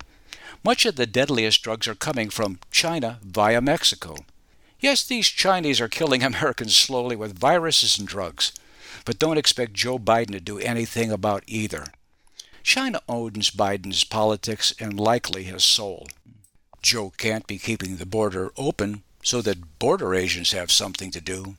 Much 0.65 0.85
of 0.85 0.97
the 0.97 1.07
deadliest 1.07 1.63
drugs 1.63 1.87
are 1.87 1.95
coming 1.95 2.29
from 2.29 2.59
China 2.73 3.21
via 3.23 3.61
Mexico. 3.61 4.17
Yes, 4.81 5.05
these 5.05 5.29
Chinese 5.29 5.81
are 5.81 5.89
killing 5.89 6.23
Americans 6.25 6.75
slowly 6.75 7.15
with 7.15 7.39
viruses 7.39 7.99
and 7.99 8.09
drugs, 8.09 8.53
but 9.05 9.21
don't 9.21 9.39
expect 9.39 9.75
Joe 9.75 9.99
Biden 9.99 10.33
to 10.33 10.41
do 10.41 10.59
anything 10.59 11.13
about 11.13 11.45
either. 11.47 11.87
China 12.65 13.01
owns 13.09 13.53
Biden's 13.53 14.03
politics 14.03 14.75
and 14.81 14.99
likely 14.99 15.45
his 15.45 15.63
soul. 15.63 16.09
Joe 16.83 17.13
can't 17.17 17.47
be 17.47 17.59
keeping 17.59 17.97
the 17.97 18.07
border 18.07 18.51
open 18.57 19.05
so 19.23 19.43
that 19.43 19.79
border 19.79 20.15
agents 20.15 20.53
have 20.53 20.71
something 20.71 21.11
to 21.11 21.21
do. 21.21 21.57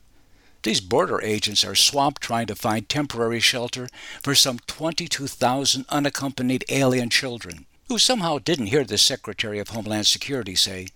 These 0.62 0.80
border 0.80 1.20
agents 1.22 1.64
are 1.64 1.74
swamped 1.74 2.22
trying 2.22 2.46
to 2.46 2.54
find 2.54 2.88
temporary 2.88 3.40
shelter 3.40 3.88
for 4.22 4.34
some 4.34 4.60
22,000 4.66 5.86
unaccompanied 5.88 6.64
alien 6.68 7.10
children 7.10 7.66
who 7.88 7.98
somehow 7.98 8.38
didn't 8.38 8.66
hear 8.66 8.84
the 8.84 8.96
Secretary 8.96 9.58
of 9.58 9.68
Homeland 9.68 10.06
Security 10.06 10.54
say, 10.54 10.86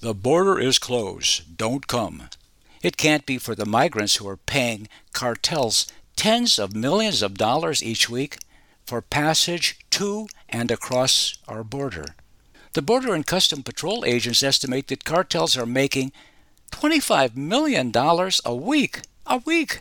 the 0.00 0.14
border 0.14 0.60
is 0.60 0.78
closed. 0.78 1.56
Don't 1.56 1.86
come. 1.86 2.28
It 2.82 2.96
can't 2.96 3.24
be 3.24 3.38
for 3.38 3.54
the 3.54 3.64
migrants 3.64 4.16
who 4.16 4.28
are 4.28 4.36
paying 4.36 4.88
cartels 5.12 5.86
tens 6.14 6.58
of 6.58 6.76
millions 6.76 7.22
of 7.22 7.38
dollars 7.38 7.82
each 7.82 8.08
week 8.08 8.38
for 8.84 9.00
passage 9.00 9.78
to 9.90 10.28
and 10.48 10.70
across 10.70 11.38
our 11.48 11.64
border. 11.64 12.14
The 12.76 12.82
Border 12.82 13.14
and 13.14 13.26
Custom 13.26 13.62
Patrol 13.62 14.04
agents 14.04 14.42
estimate 14.42 14.88
that 14.88 15.06
cartels 15.06 15.56
are 15.56 15.64
making 15.64 16.12
$25 16.72 17.34
million 17.34 17.90
a 18.44 18.54
week, 18.54 19.00
a 19.26 19.38
week, 19.38 19.78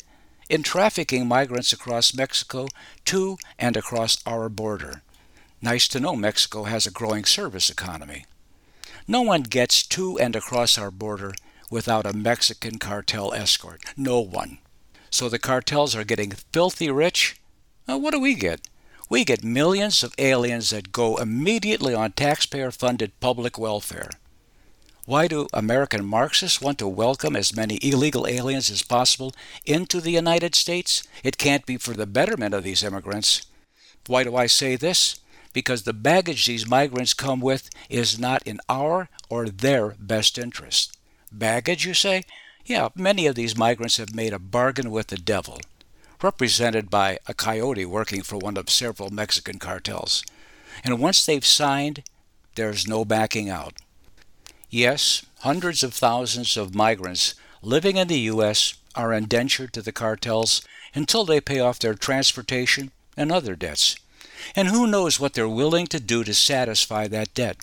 in 0.49 0.63
trafficking 0.63 1.27
migrants 1.27 1.73
across 1.73 2.15
Mexico 2.15 2.69
to 3.03 3.37
and 3.59 3.75
across 3.75 4.23
our 4.25 4.47
border. 4.47 5.01
Nice 5.61 5.89
to 5.89 5.99
know 5.99 6.15
Mexico 6.15 6.63
has 6.63 6.87
a 6.87 6.89
growing 6.89 7.25
service 7.25 7.69
economy. 7.69 8.27
No 9.09 9.23
one 9.23 9.43
gets 9.43 9.85
to 9.87 10.17
and 10.17 10.33
across 10.33 10.77
our 10.77 10.89
border 10.89 11.33
without 11.69 12.05
a 12.05 12.15
Mexican 12.15 12.79
cartel 12.79 13.33
escort. 13.33 13.81
No 13.97 14.21
one. 14.21 14.59
So 15.09 15.27
the 15.27 15.37
cartels 15.37 15.97
are 15.97 16.05
getting 16.05 16.31
filthy 16.31 16.89
rich. 16.89 17.35
Well, 17.87 17.99
what 17.99 18.11
do 18.11 18.21
we 18.21 18.35
get? 18.35 18.61
We 19.09 19.23
get 19.23 19.43
millions 19.43 20.03
of 20.03 20.15
aliens 20.17 20.71
that 20.71 20.91
go 20.91 21.17
immediately 21.17 21.93
on 21.93 22.11
taxpayer 22.13 22.71
funded 22.71 23.19
public 23.19 23.57
welfare. 23.57 24.09
Why 25.05 25.27
do 25.27 25.47
American 25.53 26.03
Marxists 26.05 26.59
want 26.59 26.79
to 26.79 26.87
welcome 26.87 27.35
as 27.35 27.55
many 27.55 27.77
illegal 27.81 28.25
aliens 28.25 28.71
as 28.71 28.81
possible 28.81 29.33
into 29.65 30.01
the 30.01 30.11
United 30.11 30.55
States? 30.55 31.03
It 31.23 31.37
can't 31.37 31.65
be 31.65 31.77
for 31.77 31.93
the 31.93 32.07
betterment 32.07 32.55
of 32.55 32.63
these 32.63 32.83
immigrants. 32.83 33.45
Why 34.07 34.23
do 34.23 34.35
I 34.35 34.47
say 34.47 34.75
this? 34.75 35.19
because 35.55 35.83
the 35.83 35.93
baggage 35.93 36.45
these 36.45 36.67
migrants 36.67 37.13
come 37.13 37.39
with 37.39 37.69
is 37.89 38.19
not 38.19 38.43
in 38.45 38.59
our 38.67 39.07
or 39.29 39.47
their 39.47 39.95
best 39.97 40.37
interest. 40.37 40.97
Baggage, 41.31 41.85
you 41.85 41.93
say? 41.93 42.23
Yeah, 42.65 42.89
many 42.93 43.25
of 43.25 43.35
these 43.35 43.57
migrants 43.57 43.95
have 43.95 44.13
made 44.13 44.33
a 44.33 44.37
bargain 44.37 44.91
with 44.91 45.07
the 45.07 45.17
devil, 45.17 45.61
represented 46.21 46.89
by 46.89 47.19
a 47.27 47.33
coyote 47.33 47.85
working 47.85 48.21
for 48.21 48.37
one 48.37 48.57
of 48.57 48.69
several 48.69 49.09
Mexican 49.09 49.59
cartels. 49.59 50.23
And 50.83 50.99
once 50.99 51.25
they've 51.25 51.45
signed, 51.45 52.03
there's 52.55 52.87
no 52.87 53.05
backing 53.05 53.49
out. 53.49 53.73
Yes, 54.69 55.25
hundreds 55.39 55.83
of 55.83 55.93
thousands 55.93 56.57
of 56.57 56.75
migrants 56.75 57.35
living 57.61 57.97
in 57.97 58.07
the 58.07 58.19
U.S. 58.31 58.75
are 58.95 59.13
indentured 59.13 59.73
to 59.73 59.81
the 59.81 59.91
cartels 59.91 60.61
until 60.93 61.25
they 61.25 61.41
pay 61.41 61.59
off 61.59 61.79
their 61.79 61.93
transportation 61.93 62.91
and 63.17 63.31
other 63.31 63.55
debts. 63.55 63.95
And 64.55 64.67
who 64.69 64.87
knows 64.87 65.19
what 65.19 65.33
they're 65.33 65.49
willing 65.49 65.87
to 65.87 65.99
do 65.99 66.23
to 66.23 66.33
satisfy 66.33 67.07
that 67.07 67.33
debt? 67.33 67.57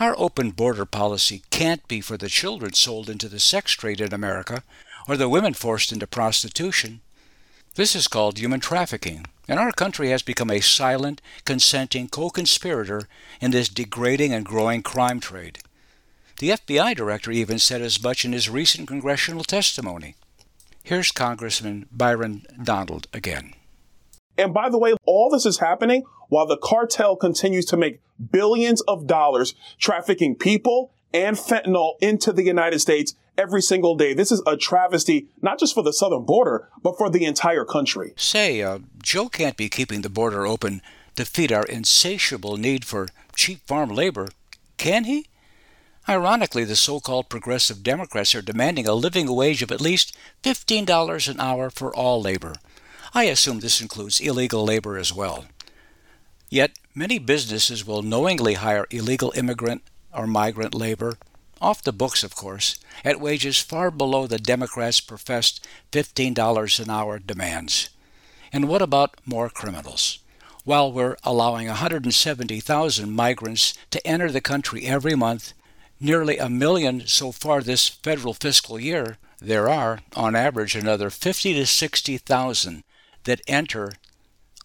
Our 0.00 0.14
open 0.18 0.50
border 0.50 0.86
policy 0.86 1.42
can't 1.50 1.86
be 1.86 2.00
for 2.00 2.16
the 2.16 2.28
children 2.28 2.72
sold 2.72 3.10
into 3.10 3.28
the 3.28 3.38
sex 3.38 3.72
trade 3.72 4.00
in 4.00 4.12
America 4.12 4.62
or 5.06 5.16
the 5.16 5.28
women 5.28 5.54
forced 5.54 5.92
into 5.92 6.06
prostitution. 6.06 7.00
This 7.74 7.96
is 7.96 8.06
called 8.06 8.38
human 8.38 8.60
trafficking, 8.60 9.24
and 9.48 9.58
our 9.58 9.72
country 9.72 10.10
has 10.10 10.20
become 10.22 10.50
a 10.50 10.60
silent, 10.60 11.22
consenting 11.46 12.06
co 12.06 12.28
conspirator 12.28 13.08
in 13.40 13.50
this 13.50 13.70
degrading 13.70 14.34
and 14.34 14.44
growing 14.44 14.82
crime 14.82 15.20
trade. 15.20 15.58
The 16.38 16.50
FBI 16.50 16.94
director 16.94 17.30
even 17.30 17.58
said 17.58 17.80
as 17.80 18.02
much 18.02 18.26
in 18.26 18.34
his 18.34 18.50
recent 18.50 18.88
congressional 18.88 19.42
testimony. 19.44 20.16
Here's 20.82 21.12
Congressman 21.12 21.86
Byron 21.90 22.44
Donald 22.62 23.06
again. 23.14 23.54
And 24.36 24.52
by 24.52 24.68
the 24.68 24.78
way, 24.78 24.94
all 25.06 25.30
this 25.30 25.46
is 25.46 25.58
happening 25.58 26.02
while 26.28 26.46
the 26.46 26.58
cartel 26.58 27.16
continues 27.16 27.64
to 27.66 27.78
make 27.78 28.00
billions 28.30 28.82
of 28.82 29.06
dollars 29.06 29.54
trafficking 29.78 30.34
people 30.34 30.92
and 31.14 31.36
fentanyl 31.36 31.94
into 32.02 32.32
the 32.32 32.42
United 32.42 32.80
States 32.80 33.14
every 33.36 33.62
single 33.62 33.94
day. 33.96 34.14
This 34.14 34.32
is 34.32 34.42
a 34.46 34.56
travesty, 34.56 35.28
not 35.40 35.58
just 35.58 35.74
for 35.74 35.82
the 35.82 35.92
southern 35.92 36.24
border, 36.24 36.68
but 36.82 36.96
for 36.96 37.10
the 37.10 37.24
entire 37.24 37.64
country. 37.64 38.12
Say, 38.16 38.62
uh, 38.62 38.80
Joe 39.02 39.28
can't 39.28 39.56
be 39.56 39.68
keeping 39.68 40.02
the 40.02 40.10
border 40.10 40.46
open 40.46 40.82
to 41.16 41.24
feed 41.24 41.52
our 41.52 41.64
insatiable 41.64 42.56
need 42.56 42.84
for 42.84 43.08
cheap 43.34 43.66
farm 43.66 43.90
labor, 43.90 44.28
can 44.76 45.04
he? 45.04 45.26
Ironically, 46.08 46.64
the 46.64 46.74
so 46.74 46.98
called 46.98 47.28
progressive 47.28 47.82
Democrats 47.82 48.34
are 48.34 48.42
demanding 48.42 48.88
a 48.88 48.94
living 48.94 49.32
wage 49.32 49.62
of 49.62 49.70
at 49.70 49.80
least 49.80 50.16
$15 50.42 51.28
an 51.28 51.40
hour 51.40 51.70
for 51.70 51.94
all 51.94 52.20
labor. 52.20 52.54
I 53.14 53.24
assume 53.24 53.60
this 53.60 53.80
includes 53.80 54.20
illegal 54.20 54.64
labor 54.64 54.96
as 54.96 55.12
well. 55.12 55.44
Yet, 56.48 56.72
many 56.94 57.18
businesses 57.18 57.86
will 57.86 58.02
knowingly 58.02 58.54
hire 58.54 58.86
illegal 58.90 59.32
immigrant 59.36 59.82
or 60.12 60.26
migrant 60.26 60.74
labor, 60.74 61.16
off 61.62 61.82
the 61.82 61.92
books, 61.92 62.22
of 62.24 62.34
course, 62.34 62.78
at 63.04 63.20
wages 63.20 63.58
far 63.58 63.90
below 63.90 64.26
the 64.26 64.38
Democrats' 64.38 65.00
professed 65.00 65.66
$15 65.92 66.80
an 66.80 66.90
hour 66.90 67.18
demands. 67.18 67.88
And 68.52 68.68
what 68.68 68.82
about 68.82 69.14
more 69.24 69.48
criminals? 69.48 70.18
While 70.64 70.92
we're 70.92 71.16
allowing 71.24 71.68
170,000 71.68 73.10
migrants 73.10 73.74
to 73.90 74.06
enter 74.06 74.30
the 74.30 74.40
country 74.40 74.84
every 74.84 75.14
month, 75.14 75.54
nearly 75.98 76.38
a 76.38 76.48
million 76.48 77.06
so 77.06 77.32
far 77.32 77.62
this 77.62 77.88
federal 77.88 78.34
fiscal 78.34 78.78
year, 78.78 79.18
there 79.40 79.68
are, 79.68 80.00
on 80.14 80.36
average, 80.36 80.76
another 80.76 81.10
50 81.10 81.54
to 81.54 81.66
60,000 81.66 82.84
that 83.24 83.40
enter 83.46 83.92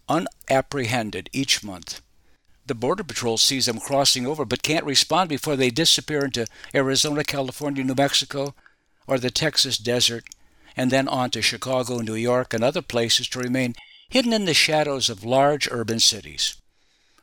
unapprehended 0.09 1.29
each 1.31 1.63
month. 1.63 2.01
The 2.67 2.75
Border 2.75 3.05
Patrol 3.05 3.37
sees 3.37 3.65
them 3.65 3.79
crossing 3.79 4.27
over 4.27 4.43
but 4.43 4.61
can't 4.61 4.83
respond 4.83 5.29
before 5.29 5.55
they 5.55 5.69
disappear 5.69 6.25
into 6.25 6.47
Arizona, 6.75 7.23
California, 7.23 7.81
New 7.81 7.95
Mexico, 7.95 8.53
or 9.07 9.17
the 9.17 9.31
Texas 9.31 9.77
desert, 9.77 10.25
and 10.75 10.91
then 10.91 11.07
on 11.07 11.29
to 11.29 11.41
Chicago, 11.41 11.99
New 11.99 12.15
York, 12.15 12.53
and 12.53 12.63
other 12.65 12.81
places 12.81 13.29
to 13.29 13.39
remain 13.39 13.73
hidden 14.09 14.33
in 14.33 14.43
the 14.43 14.53
shadows 14.53 15.09
of 15.09 15.23
large 15.23 15.69
urban 15.71 16.01
cities. 16.01 16.57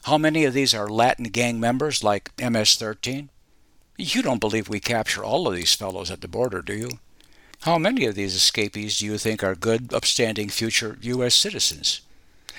How 0.04 0.16
many 0.16 0.46
of 0.46 0.54
these 0.54 0.72
are 0.72 0.88
Latin 0.88 1.26
gang 1.26 1.60
members 1.60 2.02
like 2.02 2.32
MS 2.40 2.76
13? 2.76 3.28
You 3.98 4.22
don't 4.22 4.40
believe 4.40 4.68
we 4.68 4.80
capture 4.80 5.22
all 5.22 5.46
of 5.46 5.54
these 5.54 5.74
fellows 5.74 6.10
at 6.10 6.22
the 6.22 6.28
border, 6.28 6.62
do 6.62 6.74
you? 6.74 6.90
How 7.60 7.76
many 7.76 8.06
of 8.06 8.14
these 8.14 8.34
escapees 8.34 8.98
do 8.98 9.06
you 9.06 9.18
think 9.18 9.44
are 9.44 9.54
good, 9.54 9.92
upstanding 9.92 10.48
future 10.48 10.98
U.S. 11.02 11.34
citizens? 11.34 12.00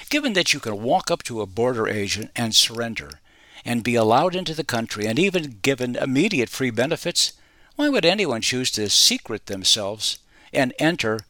Given 0.10 0.34
that 0.34 0.54
you 0.54 0.60
can 0.60 0.82
walk 0.82 1.10
up 1.10 1.24
to 1.24 1.42
a 1.42 1.46
border 1.46 1.88
agent 1.88 2.32
and 2.36 2.56
surrender, 2.56 3.20
and 3.66 3.84
be 3.84 3.96
allowed 3.96 4.36
into 4.36 4.54
the 4.54 4.64
country 4.64 5.08
and 5.08 5.18
even 5.18 5.58
given 5.64 5.96
immediate 5.96 6.50
free 6.50 6.70
benefits, 6.70 7.34
why 7.76 7.90
would 7.90 8.06
anyone 8.06 8.42
choose 8.42 8.70
to 8.72 8.90
secret 8.90 9.48
themselves 9.48 10.20
and 10.54 10.74
enter 10.78 11.22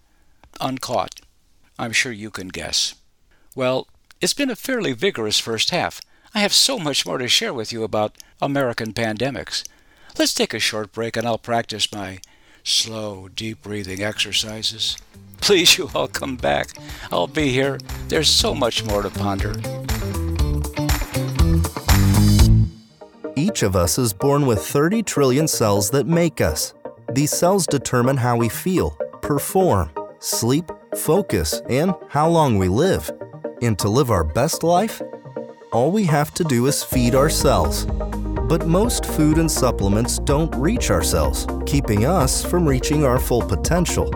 uncaught? 0.59 1.21
I'm 1.79 1.93
sure 1.93 2.11
you 2.11 2.29
can 2.29 2.49
guess. 2.49 2.95
Well, 3.55 3.87
it's 4.19 4.33
been 4.33 4.51
a 4.51 4.55
fairly 4.55 4.91
vigorous 4.91 5.39
first 5.39 5.69
half. 5.69 6.01
I 6.33 6.39
have 6.39 6.53
so 6.53 6.77
much 6.77 7.05
more 7.05 7.17
to 7.17 7.27
share 7.29 7.53
with 7.53 7.71
you 7.71 7.83
about 7.83 8.17
American 8.41 8.93
pandemics. 8.93 9.63
Let's 10.17 10.33
take 10.33 10.53
a 10.53 10.59
short 10.59 10.91
break 10.91 11.15
and 11.15 11.25
I'll 11.25 11.37
practice 11.37 11.91
my 11.91 12.19
slow, 12.65 13.29
deep 13.35 13.61
breathing 13.61 14.03
exercises. 14.03 14.97
Please, 15.39 15.77
you 15.77 15.89
all 15.93 16.07
come 16.07 16.35
back. 16.35 16.69
I'll 17.11 17.27
be 17.27 17.49
here. 17.49 17.77
There's 18.07 18.29
so 18.29 18.53
much 18.53 18.83
more 18.83 19.03
to 19.03 19.09
ponder. 19.09 19.53
Each 23.37 23.63
of 23.63 23.75
us 23.75 23.97
is 23.97 24.11
born 24.11 24.47
with 24.47 24.65
30 24.65 25.03
trillion 25.03 25.47
cells 25.47 25.91
that 25.91 26.07
make 26.07 26.41
us. 26.41 26.73
These 27.13 27.31
cells 27.31 27.67
determine 27.67 28.17
how 28.17 28.35
we 28.35 28.49
feel, 28.49 28.97
perform, 29.21 29.91
sleep, 30.19 30.71
focus, 30.97 31.61
and 31.69 31.93
how 32.09 32.27
long 32.27 32.57
we 32.57 32.67
live. 32.67 33.11
And 33.61 33.77
to 33.79 33.89
live 33.89 34.09
our 34.09 34.23
best 34.23 34.63
life, 34.63 35.01
all 35.71 35.91
we 35.91 36.05
have 36.05 36.33
to 36.33 36.43
do 36.43 36.65
is 36.65 36.83
feed 36.83 37.13
ourselves. 37.13 37.85
But 38.47 38.67
most 38.67 39.07
food 39.07 39.39
and 39.39 39.49
supplements 39.49 40.19
don't 40.19 40.53
reach 40.55 40.91
our 40.91 41.01
cells, 41.01 41.47
keeping 41.65 42.05
us 42.05 42.45
from 42.45 42.67
reaching 42.67 43.03
our 43.03 43.17
full 43.17 43.41
potential. 43.41 44.11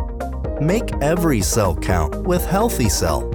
Make 0.62 0.94
every 1.02 1.42
cell 1.42 1.76
count 1.76 2.16
with 2.28 2.46
Healthy 2.46 2.90
Cell. 2.90 3.28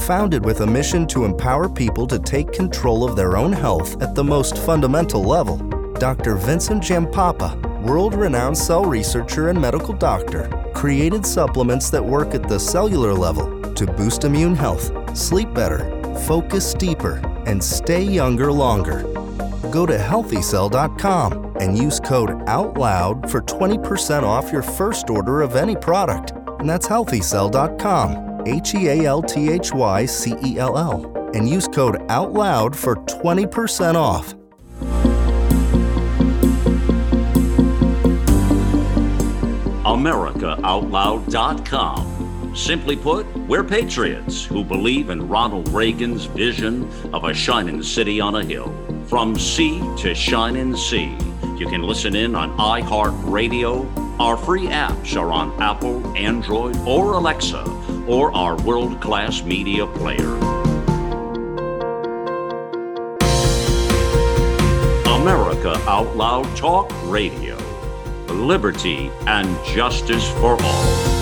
Founded 0.00 0.44
with 0.44 0.60
a 0.60 0.66
mission 0.66 1.06
to 1.06 1.24
empower 1.24 1.66
people 1.66 2.06
to 2.08 2.18
take 2.18 2.52
control 2.52 3.08
of 3.08 3.16
their 3.16 3.38
own 3.38 3.54
health 3.54 4.02
at 4.02 4.14
the 4.14 4.22
most 4.22 4.58
fundamental 4.58 5.22
level, 5.22 5.56
Dr. 5.94 6.34
Vincent 6.34 6.82
Giampapa, 6.82 7.82
world 7.82 8.12
renowned 8.12 8.58
cell 8.58 8.84
researcher 8.84 9.48
and 9.48 9.58
medical 9.58 9.94
doctor, 9.94 10.50
created 10.74 11.24
supplements 11.24 11.88
that 11.88 12.04
work 12.04 12.34
at 12.34 12.46
the 12.50 12.60
cellular 12.60 13.14
level 13.14 13.62
to 13.72 13.86
boost 13.86 14.24
immune 14.24 14.56
health, 14.56 15.16
sleep 15.16 15.54
better, 15.54 15.90
focus 16.26 16.74
deeper, 16.74 17.22
and 17.46 17.64
stay 17.64 18.02
younger 18.02 18.52
longer 18.52 19.13
go 19.74 19.84
to 19.84 19.98
healthycell.com 19.98 21.56
and 21.60 21.76
use 21.76 21.98
code 21.98 22.30
OUTLOUD 22.46 23.28
for 23.28 23.40
20% 23.42 24.22
off 24.22 24.52
your 24.52 24.62
first 24.62 25.10
order 25.10 25.42
of 25.42 25.56
any 25.56 25.74
product. 25.74 26.30
And 26.60 26.70
that's 26.70 26.86
healthycell.com, 26.86 28.44
H 28.46 28.74
E 28.76 28.88
A 28.88 29.04
L 29.04 29.20
T 29.20 29.50
H 29.50 29.74
Y 29.74 30.06
C 30.06 30.36
E 30.44 30.60
L 30.60 30.78
L, 30.78 31.12
and 31.34 31.50
use 31.50 31.66
code 31.66 31.96
OUTLOUD 32.08 32.76
for 32.76 32.94
20% 32.96 33.96
off. 33.96 34.36
AmericaOutloud.com. 39.84 42.03
Simply 42.54 42.94
put, 42.94 43.26
we're 43.48 43.64
patriots 43.64 44.44
who 44.44 44.62
believe 44.62 45.10
in 45.10 45.28
Ronald 45.28 45.68
Reagan's 45.70 46.26
vision 46.26 46.88
of 47.12 47.24
a 47.24 47.34
shining 47.34 47.82
city 47.82 48.20
on 48.20 48.36
a 48.36 48.44
hill. 48.44 48.72
From 49.08 49.36
sea 49.36 49.80
to 49.98 50.14
shining 50.14 50.76
sea. 50.76 51.18
You 51.58 51.66
can 51.66 51.82
listen 51.82 52.14
in 52.14 52.36
on 52.36 52.56
iHeartRadio. 52.56 54.20
Our 54.20 54.36
free 54.36 54.66
apps 54.66 55.16
are 55.20 55.32
on 55.32 55.60
Apple, 55.60 56.06
Android, 56.16 56.76
or 56.86 57.14
Alexa, 57.14 57.64
or 58.06 58.32
our 58.32 58.56
world 58.62 59.00
class 59.00 59.42
media 59.42 59.88
player. 59.88 60.36
America 65.06 65.74
Out 65.88 66.16
Loud 66.16 66.56
Talk 66.56 66.92
Radio. 67.10 67.56
Liberty 68.28 69.10
and 69.26 69.48
justice 69.66 70.28
for 70.34 70.56
all. 70.62 71.13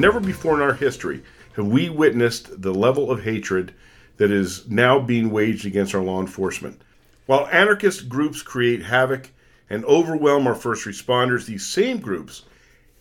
Never 0.00 0.20
before 0.20 0.54
in 0.54 0.62
our 0.62 0.74
history 0.74 1.22
have 1.54 1.66
we 1.66 1.88
witnessed 1.88 2.62
the 2.62 2.72
level 2.72 3.10
of 3.10 3.24
hatred 3.24 3.74
that 4.16 4.30
is 4.30 4.68
now 4.68 4.98
being 4.98 5.30
waged 5.30 5.66
against 5.66 5.94
our 5.94 6.02
law 6.02 6.20
enforcement. 6.20 6.80
While 7.26 7.48
anarchist 7.48 8.08
groups 8.08 8.42
create 8.42 8.82
havoc 8.82 9.30
and 9.68 9.84
overwhelm 9.84 10.46
our 10.46 10.54
first 10.54 10.86
responders, 10.86 11.46
these 11.46 11.66
same 11.66 11.98
groups 11.98 12.44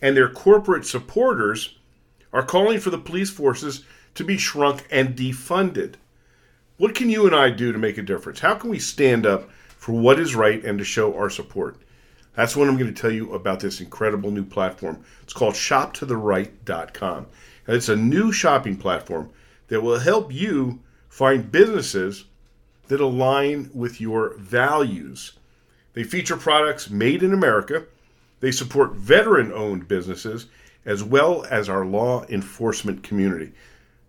and 0.01 0.15
their 0.15 0.29
corporate 0.29 0.85
supporters 0.85 1.77
are 2.33 2.43
calling 2.43 2.79
for 2.79 2.89
the 2.89 2.97
police 2.97 3.29
forces 3.29 3.83
to 4.15 4.23
be 4.23 4.37
shrunk 4.37 4.85
and 4.91 5.15
defunded. 5.15 5.95
What 6.77 6.95
can 6.95 7.09
you 7.09 7.25
and 7.25 7.35
I 7.35 7.49
do 7.49 7.71
to 7.71 7.77
make 7.77 7.97
a 7.97 8.01
difference? 8.01 8.39
How 8.39 8.55
can 8.55 8.69
we 8.69 8.79
stand 8.79 9.25
up 9.25 9.49
for 9.77 9.93
what 9.93 10.19
is 10.19 10.35
right 10.35 10.63
and 10.63 10.77
to 10.79 10.83
show 10.83 11.15
our 11.15 11.29
support? 11.29 11.77
That's 12.35 12.55
what 12.55 12.67
I'm 12.67 12.77
going 12.77 12.93
to 12.93 13.01
tell 13.01 13.11
you 13.11 13.33
about 13.33 13.59
this 13.59 13.81
incredible 13.81 14.31
new 14.31 14.43
platform. 14.43 15.03
It's 15.23 15.33
called 15.33 15.53
shoptotheright.com. 15.53 17.27
And 17.67 17.75
it's 17.75 17.89
a 17.89 17.95
new 17.95 18.31
shopping 18.31 18.77
platform 18.77 19.29
that 19.67 19.81
will 19.81 19.99
help 19.99 20.33
you 20.33 20.79
Find 21.15 21.49
businesses 21.49 22.25
that 22.89 22.99
align 22.99 23.71
with 23.73 24.01
your 24.01 24.33
values. 24.33 25.31
They 25.93 26.03
feature 26.03 26.35
products 26.35 26.89
made 26.89 27.23
in 27.23 27.31
America. 27.31 27.85
They 28.41 28.51
support 28.51 28.95
veteran 28.95 29.53
owned 29.53 29.87
businesses 29.87 30.47
as 30.85 31.05
well 31.05 31.45
as 31.49 31.69
our 31.69 31.85
law 31.85 32.25
enforcement 32.27 33.01
community. 33.01 33.53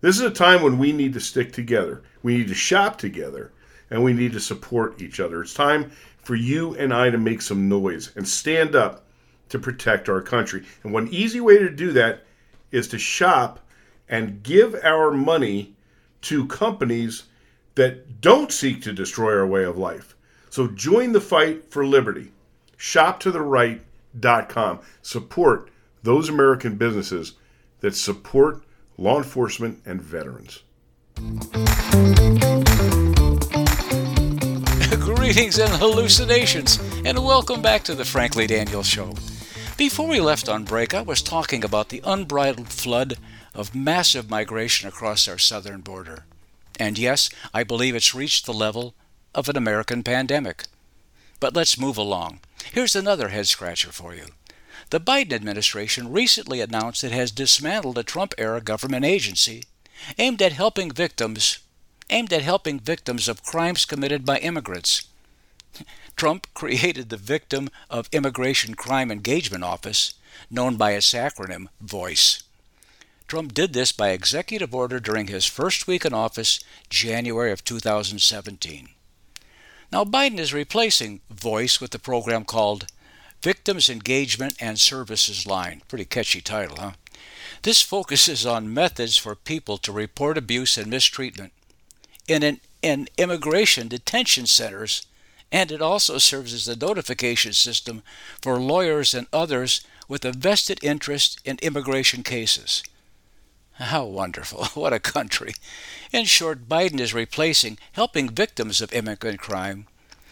This 0.01 0.17
is 0.17 0.23
a 0.23 0.29
time 0.29 0.61
when 0.61 0.77
we 0.77 0.91
need 0.91 1.13
to 1.13 1.21
stick 1.21 1.53
together. 1.53 2.03
We 2.23 2.39
need 2.39 2.49
to 2.49 2.53
shop 2.53 2.97
together 2.97 3.53
and 3.89 4.03
we 4.03 4.11
need 4.11 4.33
to 4.33 4.41
support 4.41 5.01
each 5.01 5.21
other. 5.21 5.41
It's 5.41 5.53
time 5.53 5.91
for 6.27 6.35
you 6.35 6.75
and 6.75 6.93
I 6.93 7.09
to 7.09 7.17
make 7.17 7.41
some 7.41 7.69
noise 7.69 8.11
and 8.17 8.27
stand 8.27 8.75
up 8.75 9.05
to 9.47 9.57
protect 9.57 10.09
our 10.09 10.21
country. 10.21 10.65
And 10.83 10.91
one 10.91 11.07
easy 11.07 11.39
way 11.39 11.57
to 11.57 11.69
do 11.69 11.93
that 11.93 12.25
is 12.69 12.89
to 12.89 12.99
shop 12.99 13.65
and 14.09 14.43
give 14.43 14.75
our 14.83 15.09
money 15.09 15.73
to 16.23 16.45
companies 16.47 17.23
that 17.75 18.19
don't 18.19 18.51
seek 18.51 18.81
to 18.81 18.91
destroy 18.91 19.37
our 19.37 19.47
way 19.47 19.63
of 19.63 19.77
life. 19.77 20.17
So 20.49 20.67
join 20.67 21.13
the 21.13 21.21
fight 21.21 21.71
for 21.71 21.85
liberty. 21.85 22.33
ShopToTheRight.com. 22.77 24.79
Support 25.01 25.69
those 26.03 26.27
American 26.27 26.75
businesses 26.75 27.35
that 27.79 27.95
support 27.95 28.63
law 28.97 29.17
enforcement 29.17 29.81
and 29.85 30.01
veterans. 30.01 30.63
Greetings 35.27 35.59
and 35.59 35.73
hallucinations, 35.73 36.79
and 37.03 37.21
welcome 37.21 37.61
back 37.61 37.83
to 37.83 37.93
the 37.93 38.05
Frankly 38.05 38.47
Daniels 38.47 38.87
Show. 38.87 39.13
Before 39.75 40.07
we 40.07 40.21
left 40.21 40.47
on 40.47 40.63
break, 40.63 40.93
I 40.93 41.01
was 41.01 41.21
talking 41.21 41.65
about 41.65 41.89
the 41.89 42.01
unbridled 42.05 42.69
flood 42.69 43.17
of 43.53 43.75
massive 43.75 44.29
migration 44.29 44.87
across 44.87 45.27
our 45.27 45.37
southern 45.37 45.81
border. 45.81 46.23
And 46.79 46.97
yes, 46.97 47.29
I 47.53 47.65
believe 47.65 47.93
it's 47.93 48.15
reached 48.15 48.45
the 48.45 48.53
level 48.53 48.95
of 49.35 49.49
an 49.49 49.57
American 49.57 50.01
pandemic. 50.01 50.63
But 51.41 51.53
let's 51.53 51.77
move 51.77 51.97
along. 51.97 52.39
Here's 52.71 52.95
another 52.95 53.27
head 53.27 53.49
scratcher 53.49 53.91
for 53.91 54.15
you. 54.15 54.27
The 54.91 55.01
Biden 55.01 55.33
administration 55.33 56.09
recently 56.09 56.61
announced 56.61 57.03
it 57.03 57.11
has 57.11 57.31
dismantled 57.31 57.97
a 57.97 58.03
Trump 58.03 58.33
era 58.37 58.61
government 58.61 59.03
agency 59.03 59.65
aimed 60.17 60.41
at 60.41 60.53
helping 60.53 60.89
victims 60.89 61.59
aimed 62.09 62.31
at 62.31 62.41
helping 62.41 62.79
victims 62.79 63.27
of 63.27 63.43
crimes 63.43 63.83
committed 63.83 64.25
by 64.25 64.37
immigrants. 64.37 65.09
Trump 66.15 66.47
created 66.53 67.09
the 67.09 67.17
Victim 67.17 67.69
of 67.89 68.09
Immigration 68.11 68.73
Crime 68.75 69.11
Engagement 69.11 69.63
Office, 69.63 70.13
known 70.49 70.75
by 70.75 70.91
its 70.91 71.13
acronym 71.13 71.67
VOICE. 71.81 72.43
Trump 73.27 73.53
did 73.53 73.73
this 73.73 73.91
by 73.91 74.09
executive 74.09 74.73
order 74.73 74.99
during 74.99 75.27
his 75.27 75.45
first 75.45 75.85
week 75.85 76.05
in 76.05 76.13
office, 76.13 76.59
January 76.89 77.51
of 77.51 77.63
2017. 77.63 78.89
Now, 79.91 80.03
Biden 80.03 80.39
is 80.39 80.53
replacing 80.53 81.21
VOICE 81.29 81.81
with 81.81 81.93
a 81.95 81.99
program 81.99 82.45
called 82.45 82.87
Victims 83.41 83.89
Engagement 83.89 84.55
and 84.59 84.79
Services 84.79 85.45
Line. 85.45 85.81
Pretty 85.87 86.05
catchy 86.05 86.41
title, 86.41 86.77
huh? 86.77 86.91
This 87.63 87.81
focuses 87.81 88.45
on 88.45 88.73
methods 88.73 89.17
for 89.17 89.35
people 89.35 89.77
to 89.79 89.91
report 89.91 90.37
abuse 90.37 90.77
and 90.77 90.87
mistreatment 90.87 91.53
in, 92.27 92.43
an, 92.43 92.59
in 92.81 93.07
immigration 93.17 93.87
detention 93.87 94.45
centers, 94.45 95.05
and 95.51 95.71
it 95.71 95.81
also 95.81 96.17
serves 96.17 96.53
as 96.53 96.67
a 96.67 96.75
notification 96.75 97.53
system 97.53 98.03
for 98.41 98.59
lawyers 98.59 99.13
and 99.13 99.27
others 99.31 99.81
with 100.07 100.25
a 100.25 100.31
vested 100.31 100.83
interest 100.83 101.39
in 101.45 101.57
immigration 101.61 102.23
cases. 102.23 102.83
How 103.73 104.05
wonderful. 104.05 104.65
What 104.73 104.93
a 104.93 104.99
country. 104.99 105.53
In 106.11 106.25
short, 106.25 106.67
Biden 106.67 106.99
is 106.99 107.13
replacing 107.13 107.77
helping 107.93 108.29
victims 108.29 108.81
of 108.81 108.93
immigrant 108.93 109.39
crime 109.39 109.87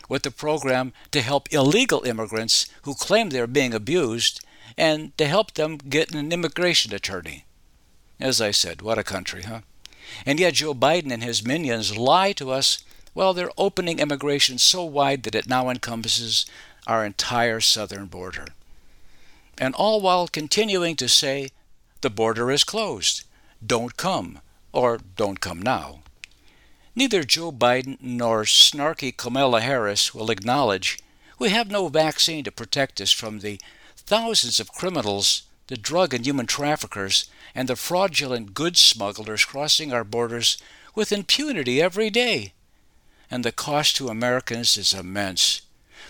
with 0.09 0.25
a 0.25 0.31
program 0.31 0.93
to 1.11 1.21
help 1.21 1.51
illegal 1.51 2.03
immigrants 2.03 2.67
who 2.83 2.95
claim 2.95 3.29
they're 3.29 3.47
being 3.47 3.73
abused 3.73 4.41
and 4.77 5.17
to 5.17 5.27
help 5.27 5.53
them 5.53 5.77
get 5.77 6.13
an 6.13 6.31
immigration 6.31 6.93
attorney. 6.93 7.45
As 8.19 8.41
I 8.41 8.51
said, 8.51 8.81
what 8.81 8.97
a 8.97 9.03
country, 9.03 9.43
huh? 9.43 9.61
And 10.25 10.39
yet 10.39 10.55
Joe 10.55 10.73
Biden 10.73 11.11
and 11.11 11.23
his 11.23 11.45
minions 11.45 11.97
lie 11.97 12.33
to 12.33 12.51
us 12.51 12.83
while 13.15 13.33
they're 13.33 13.49
opening 13.57 13.97
immigration 13.97 14.59
so 14.59 14.83
wide 14.83 15.23
that 15.23 15.33
it 15.33 15.47
now 15.47 15.69
encompasses 15.69 16.45
our 16.85 17.03
entire 17.03 17.61
southern 17.61 18.05
border. 18.05 18.45
And 19.57 19.73
all 19.73 20.01
while 20.01 20.27
continuing 20.27 20.95
to 20.97 21.09
say 21.09 21.49
the 22.01 22.09
border 22.09 22.51
is 22.51 22.63
closed 22.63 23.23
don't 23.65 23.97
come, 23.97 24.41
or 24.73 24.99
don't 25.15 25.39
come 25.39 25.61
now. 25.61 26.01
Neither 26.93 27.23
Joe 27.23 27.51
Biden 27.51 27.97
nor 28.01 28.43
snarky 28.43 29.15
Kamala 29.15 29.61
Harris 29.61 30.13
will 30.13 30.29
acknowledge 30.29 30.99
we 31.39 31.49
have 31.49 31.71
no 31.71 31.87
vaccine 31.87 32.43
to 32.43 32.51
protect 32.51 33.01
us 33.01 33.11
from 33.11 33.39
the 33.39 33.59
thousands 33.95 34.59
of 34.59 34.71
criminals, 34.71 35.43
the 35.67 35.77
drug 35.77 36.13
and 36.13 36.25
human 36.25 36.45
traffickers, 36.45 37.29
and 37.55 37.69
the 37.69 37.75
fraudulent 37.77 38.53
goods 38.53 38.81
smugglers 38.81 39.45
crossing 39.45 39.91
our 39.91 40.03
borders 40.03 40.57
with 40.93 41.11
impunity 41.11 41.81
every 41.81 42.09
day. 42.09 42.53
And 43.35 43.43
the 43.43 43.51
cost 43.51 43.97
to 43.97 44.07
Americans 44.07 44.77
is 44.77 44.93
immense. 44.93 45.61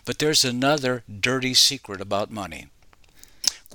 But 0.06 0.20
there's 0.20 0.46
another 0.46 1.04
dirty 1.10 1.56
secret 1.56 2.00
about 2.00 2.30
money. 2.30 2.68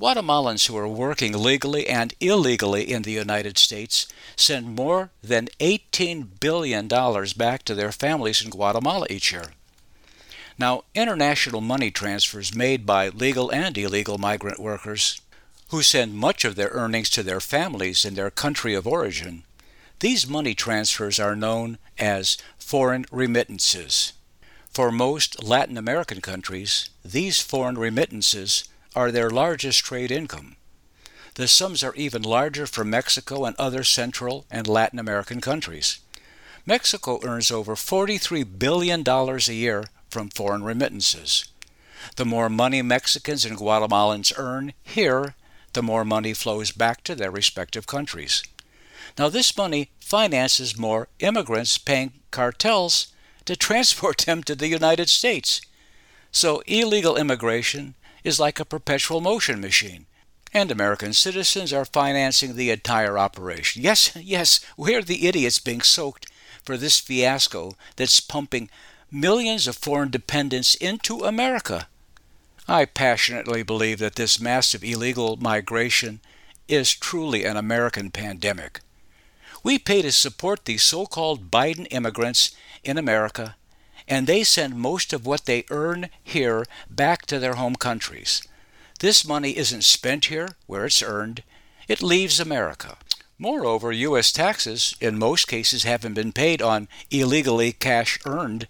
Guatemalans 0.01 0.69
who 0.69 0.77
are 0.77 0.87
working 0.87 1.33
legally 1.33 1.89
and 1.89 2.15
illegally 2.21 2.89
in 2.89 3.03
the 3.03 3.11
United 3.11 3.59
States 3.59 4.07
send 4.37 4.77
more 4.77 5.11
than 5.21 5.49
$18 5.59 6.39
billion 6.39 6.87
back 6.87 7.65
to 7.65 7.75
their 7.75 7.91
families 7.91 8.41
in 8.41 8.51
Guatemala 8.51 9.09
each 9.11 9.33
year. 9.33 9.47
Now, 10.57 10.85
international 10.95 11.61
money 11.61 11.91
transfers 11.91 12.55
made 12.55 12.87
by 12.87 13.09
legal 13.09 13.51
and 13.51 13.77
illegal 13.77 14.17
migrant 14.17 14.61
workers 14.61 15.21
who 15.71 15.83
send 15.83 16.15
much 16.15 16.45
of 16.45 16.55
their 16.55 16.71
earnings 16.71 17.11
to 17.11 17.25
their 17.25 17.41
families 17.41 18.05
in 18.05 18.15
their 18.15 18.31
country 18.31 18.75
of 18.75 18.87
origin, 18.87 19.43
these 20.01 20.27
money 20.27 20.55
transfers 20.55 21.21
are 21.21 21.37
known 21.37 21.79
as 21.99 22.39
foreign 22.59 23.05
remittances. 23.13 24.15
For 24.73 24.91
most 24.91 25.43
Latin 25.43 25.77
American 25.77 26.21
countries, 26.21 26.91
these 27.05 27.41
foreign 27.41 27.77
remittances 27.77 28.65
are 28.97 29.11
their 29.11 29.31
largest 29.31 29.85
trade 29.85 30.11
income. 30.11 30.57
The 31.35 31.47
sums 31.49 31.83
are 31.83 31.95
even 31.95 32.23
larger 32.23 32.67
for 32.67 32.85
Mexico 32.85 33.45
and 33.45 33.55
other 33.57 33.85
Central 33.85 34.47
and 34.51 34.67
Latin 34.67 34.99
American 34.99 35.41
countries. 35.41 36.01
Mexico 36.67 37.21
earns 37.23 37.51
over 37.51 37.75
$43 37.75 38.59
billion 38.59 39.05
a 39.07 39.53
year 39.53 39.85
from 40.09 40.29
foreign 40.31 40.65
remittances. 40.65 41.45
The 42.17 42.25
more 42.25 42.49
money 42.49 42.83
Mexicans 42.83 43.45
and 43.45 43.59
Guatemalans 43.59 44.33
earn 44.37 44.73
here, 44.83 45.35
the 45.73 45.83
more 45.83 46.05
money 46.05 46.33
flows 46.33 46.73
back 46.73 47.05
to 47.05 47.15
their 47.15 47.31
respective 47.31 47.87
countries. 47.87 48.43
Now, 49.19 49.29
this 49.29 49.57
money 49.57 49.91
finances 50.01 50.79
more 50.79 51.09
immigrants 51.19 51.79
paying 51.79 52.13
cartels 52.31 53.09
to 53.45 53.57
transport 53.57 54.19
them 54.27 54.43
to 54.45 54.55
the 54.55 54.69
United 54.69 55.09
States. 55.09 55.61
So, 56.33 56.63
illegal 56.67 57.17
immigration 57.17 57.95
is 58.25 58.41
like 58.41 58.61
a 58.61 58.65
perpetual 58.65 59.21
motion 59.21 59.61
machine. 59.61 60.07
And 60.53 60.71
American 60.71 61.13
citizens 61.13 61.73
are 61.73 61.85
financing 61.85 62.57
the 62.57 62.71
entire 62.71 63.19
operation. 63.19 63.83
Yes, 63.91 64.17
yes, 64.17 64.61
we're 64.77 65.03
the 65.03 65.27
idiots 65.27 65.59
being 65.59 65.81
soaked 65.81 66.27
for 66.63 66.77
this 66.77 66.99
fiasco 66.99 67.77
that's 67.97 68.21
pumping 68.21 68.69
millions 69.11 69.67
of 69.67 69.77
foreign 69.77 70.11
dependents 70.11 70.75
into 70.75 71.25
America. 71.25 71.89
I 72.69 72.85
passionately 72.85 73.63
believe 73.63 73.99
that 73.99 74.15
this 74.15 74.41
massive 74.41 74.85
illegal 74.85 75.37
migration 75.37 76.21
is 76.69 76.95
truly 76.95 77.45
an 77.45 77.57
American 77.57 78.11
pandemic. 78.11 78.81
We 79.63 79.79
pay 79.79 80.03
to 80.03 80.13
support 80.13 80.65
these 80.65 80.83
so 80.83 81.07
called 81.07 81.51
Biden 81.51 81.87
immigrants 81.91 82.53
in 82.83 82.99
America 82.99 83.57
and 84.11 84.27
they 84.27 84.43
send 84.43 84.75
most 84.75 85.13
of 85.13 85.25
what 85.25 85.47
they 85.47 85.65
earn 85.71 86.11
here 86.23 86.65
back 86.91 87.25
to 87.27 87.39
their 87.39 87.55
home 87.55 87.77
countries. 87.77 88.43
This 88.99 89.25
money 89.25 89.57
isn't 89.57 89.85
spent 89.85 90.27
here, 90.27 90.49
where 90.67 90.85
it's 90.85 91.03
earned, 91.03 91.45
it 91.87 92.03
leaves 92.03 92.41
America. 92.41 92.99
Moreover, 93.39 93.93
U.S. 93.93 94.33
taxes, 94.33 94.97
in 95.01 95.17
most 95.17 95.47
cases, 95.47 95.85
haven't 95.85 96.15
been 96.15 96.33
paid 96.33 96.61
on 96.61 96.89
illegally 97.11 97.73
cash 97.73 98.19
earned 98.27 98.67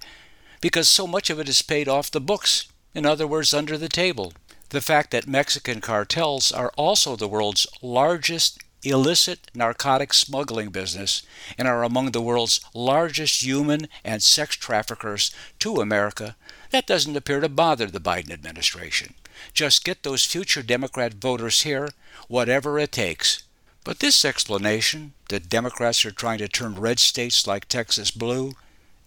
because 0.61 0.89
so 0.89 1.07
much 1.07 1.31
of 1.31 1.41
it 1.41 1.49
is 1.49 1.63
paid 1.63 1.89
off 1.89 2.11
the 2.11 2.21
books, 2.21 2.69
in 2.95 3.07
other 3.07 3.27
words, 3.27 3.55
under 3.55 3.79
the 3.79 3.89
table. 3.89 4.35
The 4.69 4.83
fact 4.83 5.11
that 5.11 5.27
Mexican 5.27 5.81
cartels 5.81 6.53
are 6.53 6.71
also 6.77 7.17
the 7.17 7.27
world's 7.27 7.67
largest 7.83 8.63
illicit 8.83 9.51
narcotic 9.55 10.13
smuggling 10.13 10.71
business 10.71 11.23
and 11.59 11.69
are 11.69 11.83
among 11.83 12.11
the 12.11 12.21
world's 12.21 12.61
largest 12.75 13.43
human 13.43 13.89
and 14.05 14.23
sex 14.23 14.57
traffickers 14.57 15.31
to 15.59 15.77
America, 15.77 16.37
that 16.71 16.87
doesn't 16.87 17.17
appear 17.17 17.41
to 17.41 17.49
bother 17.49 17.87
the 17.87 18.01
Biden 18.01 18.31
administration. 18.31 19.15
Just 19.53 19.85
get 19.85 20.03
those 20.03 20.25
future 20.25 20.63
Democrat 20.63 21.15
voters 21.15 21.63
here, 21.63 21.89
whatever 22.29 22.79
it 22.79 22.93
takes. 22.93 23.43
But 23.85 24.01
this 24.01 24.25
explanation 24.25 25.15
that 25.29 25.49
Democrats 25.49 26.05
are 26.05 26.11
trying 26.11 26.39
to 26.39 26.49
turn 26.49 26.75
red 26.75 26.99
states 26.99 27.47
like 27.47 27.67
Texas 27.67 28.11
blue 28.11 28.55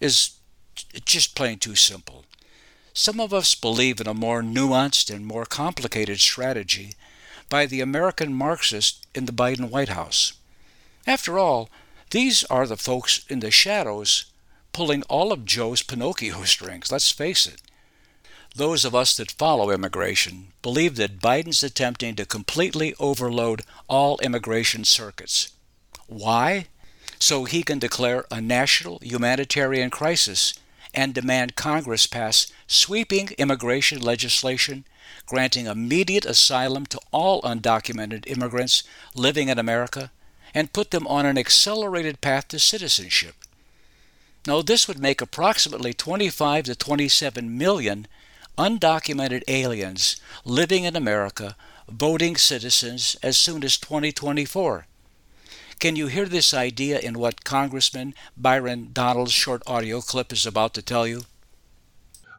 is 0.00 0.32
just 1.04 1.34
plain 1.34 1.58
too 1.58 1.76
simple. 1.76 2.24
Some 2.92 3.20
of 3.20 3.32
us 3.32 3.54
believe 3.54 4.00
in 4.00 4.06
a 4.06 4.14
more 4.14 4.42
nuanced 4.42 5.14
and 5.14 5.26
more 5.26 5.46
complicated 5.46 6.20
strategy 6.20 6.94
by 7.48 7.66
the 7.66 7.80
American 7.80 8.34
Marxists 8.34 9.00
in 9.14 9.26
the 9.26 9.32
Biden 9.32 9.70
White 9.70 9.90
House. 9.90 10.34
After 11.06 11.38
all, 11.38 11.68
these 12.10 12.44
are 12.44 12.66
the 12.66 12.76
folks 12.76 13.24
in 13.28 13.40
the 13.40 13.50
shadows 13.50 14.26
pulling 14.72 15.02
all 15.04 15.32
of 15.32 15.44
Joe's 15.44 15.82
Pinocchio 15.82 16.42
strings, 16.44 16.92
let's 16.92 17.10
face 17.10 17.46
it. 17.46 17.62
Those 18.54 18.84
of 18.84 18.94
us 18.94 19.16
that 19.16 19.32
follow 19.32 19.70
immigration 19.70 20.52
believe 20.62 20.94
that 20.96 21.18
Biden's 21.20 21.62
attempting 21.64 22.14
to 22.16 22.24
completely 22.24 22.94
overload 23.00 23.62
all 23.88 24.18
immigration 24.20 24.84
circuits. 24.84 25.52
Why? 26.06 26.66
So 27.18 27.44
he 27.44 27.62
can 27.62 27.78
declare 27.80 28.26
a 28.30 28.40
national 28.40 29.00
humanitarian 29.02 29.90
crisis 29.90 30.54
and 30.94 31.12
demand 31.12 31.56
Congress 31.56 32.06
pass 32.06 32.52
sweeping 32.68 33.30
immigration 33.38 34.00
legislation 34.00 34.84
granting 35.26 35.66
immediate 35.66 36.24
asylum 36.24 36.86
to 36.86 37.00
all 37.12 37.42
undocumented 37.42 38.30
immigrants 38.30 38.82
living 39.14 39.48
in 39.48 39.58
America 39.58 40.10
and 40.54 40.72
put 40.72 40.90
them 40.90 41.06
on 41.06 41.26
an 41.26 41.38
accelerated 41.38 42.20
path 42.20 42.48
to 42.48 42.58
citizenship. 42.58 43.34
Now, 44.46 44.62
this 44.62 44.86
would 44.86 44.98
make 44.98 45.20
approximately 45.20 45.94
25 45.94 46.64
to 46.64 46.74
27 46.74 47.56
million 47.56 48.06
undocumented 48.56 49.42
aliens 49.48 50.16
living 50.44 50.84
in 50.84 50.94
America 50.94 51.56
voting 51.88 52.36
citizens 52.36 53.16
as 53.22 53.36
soon 53.36 53.64
as 53.64 53.78
2024. 53.78 54.86
Can 55.80 55.96
you 55.96 56.06
hear 56.06 56.26
this 56.26 56.54
idea 56.54 56.98
in 56.98 57.18
what 57.18 57.44
Congressman 57.44 58.14
Byron 58.36 58.90
Donalds' 58.92 59.32
short 59.32 59.62
audio 59.66 60.00
clip 60.00 60.32
is 60.32 60.46
about 60.46 60.72
to 60.74 60.82
tell 60.82 61.06
you? 61.06 61.22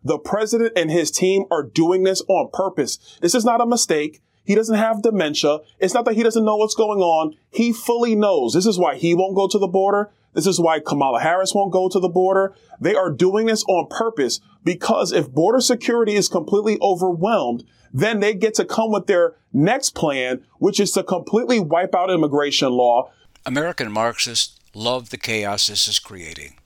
The 0.06 0.20
president 0.20 0.74
and 0.76 0.92
his 0.92 1.12
team 1.12 1.46
are 1.52 1.64
doing 1.64 2.04
this 2.04 2.22
on 2.28 2.50
purpose. 2.54 3.18
This 3.22 3.36
is 3.36 3.44
not 3.44 3.60
a 3.60 3.66
mistake. 3.66 4.22
He 4.46 4.54
doesn't 4.54 4.78
have 4.78 5.02
dementia. 5.02 5.60
It's 5.80 5.96
not 5.96 6.06
that 6.06 6.14
he 6.14 6.22
doesn't 6.22 6.46
know 6.46 6.58
what's 6.58 6.76
going 6.76 7.00
on. 7.00 7.36
He 7.50 7.74
fully 7.74 8.16
knows. 8.16 8.54
This 8.54 8.68
is 8.68 8.78
why 8.78 8.96
he 8.96 9.16
won't 9.16 9.36
go 9.36 9.48
to 9.48 9.58
the 9.58 9.68
border. 9.68 10.12
This 10.34 10.46
is 10.46 10.60
why 10.60 10.80
Kamala 10.80 11.22
Harris 11.22 11.56
won't 11.56 11.74
go 11.74 11.90
to 11.90 12.00
the 12.00 12.10
border. 12.10 12.54
They 12.80 12.94
are 12.94 13.10
doing 13.10 13.48
this 13.48 13.64
on 13.64 13.88
purpose 13.90 14.42
because 14.64 15.12
if 15.12 15.32
border 15.32 15.62
security 15.62 16.14
is 16.14 16.30
completely 16.30 16.78
overwhelmed, 16.82 17.64
then 17.92 18.20
they 18.20 18.36
get 18.36 18.54
to 18.56 18.66
come 18.66 18.92
with 18.92 19.08
their 19.08 19.36
next 19.54 19.96
plan, 19.96 20.44
which 20.60 20.80
is 20.80 20.92
to 20.92 21.04
completely 21.04 21.60
wipe 21.60 21.96
out 21.96 22.12
immigration 22.12 22.70
law. 22.70 23.10
American 23.46 23.92
Marxists 23.92 24.60
love 24.76 25.10
the 25.10 25.18
chaos 25.18 25.68
this 25.68 25.88
is 25.88 25.98
creating. 25.98 26.58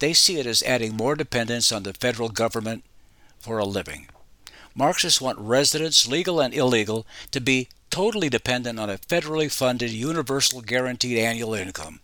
They 0.00 0.14
see 0.14 0.38
it 0.38 0.46
as 0.46 0.62
adding 0.62 0.96
more 0.96 1.14
dependence 1.14 1.70
on 1.70 1.84
the 1.84 1.92
federal 1.92 2.30
government 2.30 2.84
for 3.38 3.58
a 3.58 3.64
living. 3.64 4.08
Marxists 4.74 5.20
want 5.20 5.38
residents, 5.38 6.08
legal 6.08 6.40
and 6.40 6.54
illegal, 6.54 7.06
to 7.32 7.40
be 7.40 7.68
totally 7.90 8.28
dependent 8.28 8.78
on 8.78 8.88
a 8.88 8.98
federally 8.98 9.52
funded 9.52 9.90
universal 9.90 10.62
guaranteed 10.62 11.18
annual 11.18 11.54
income. 11.54 12.00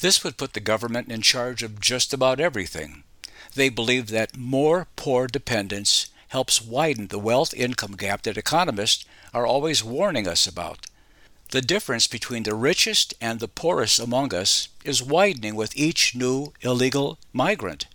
This 0.00 0.22
would 0.22 0.36
put 0.36 0.52
the 0.52 0.60
government 0.60 1.10
in 1.10 1.22
charge 1.22 1.62
of 1.62 1.80
just 1.80 2.12
about 2.12 2.40
everything. 2.40 3.04
They 3.54 3.70
believe 3.70 4.08
that 4.08 4.36
more 4.36 4.88
poor 4.96 5.26
dependence 5.28 6.10
helps 6.28 6.60
widen 6.60 7.06
the 7.06 7.18
wealth 7.18 7.54
income 7.54 7.92
gap 7.92 8.22
that 8.22 8.36
economists 8.36 9.06
are 9.32 9.46
always 9.46 9.82
warning 9.82 10.28
us 10.28 10.46
about. 10.46 10.86
The 11.50 11.62
difference 11.62 12.08
between 12.08 12.42
the 12.42 12.54
richest 12.54 13.14
and 13.20 13.38
the 13.38 13.48
poorest 13.48 14.00
among 14.00 14.34
us 14.34 14.68
is 14.84 15.02
widening 15.02 15.54
with 15.54 15.76
each 15.76 16.14
new 16.14 16.52
illegal 16.60 17.18
migrant. 17.32 17.86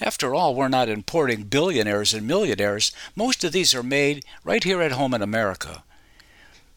After 0.00 0.32
all, 0.34 0.54
we're 0.54 0.68
not 0.68 0.88
importing 0.88 1.44
billionaires 1.44 2.14
and 2.14 2.26
millionaires. 2.26 2.92
Most 3.16 3.42
of 3.42 3.52
these 3.52 3.74
are 3.74 3.82
made 3.82 4.24
right 4.44 4.62
here 4.62 4.80
at 4.80 4.92
home 4.92 5.12
in 5.12 5.22
America. 5.22 5.82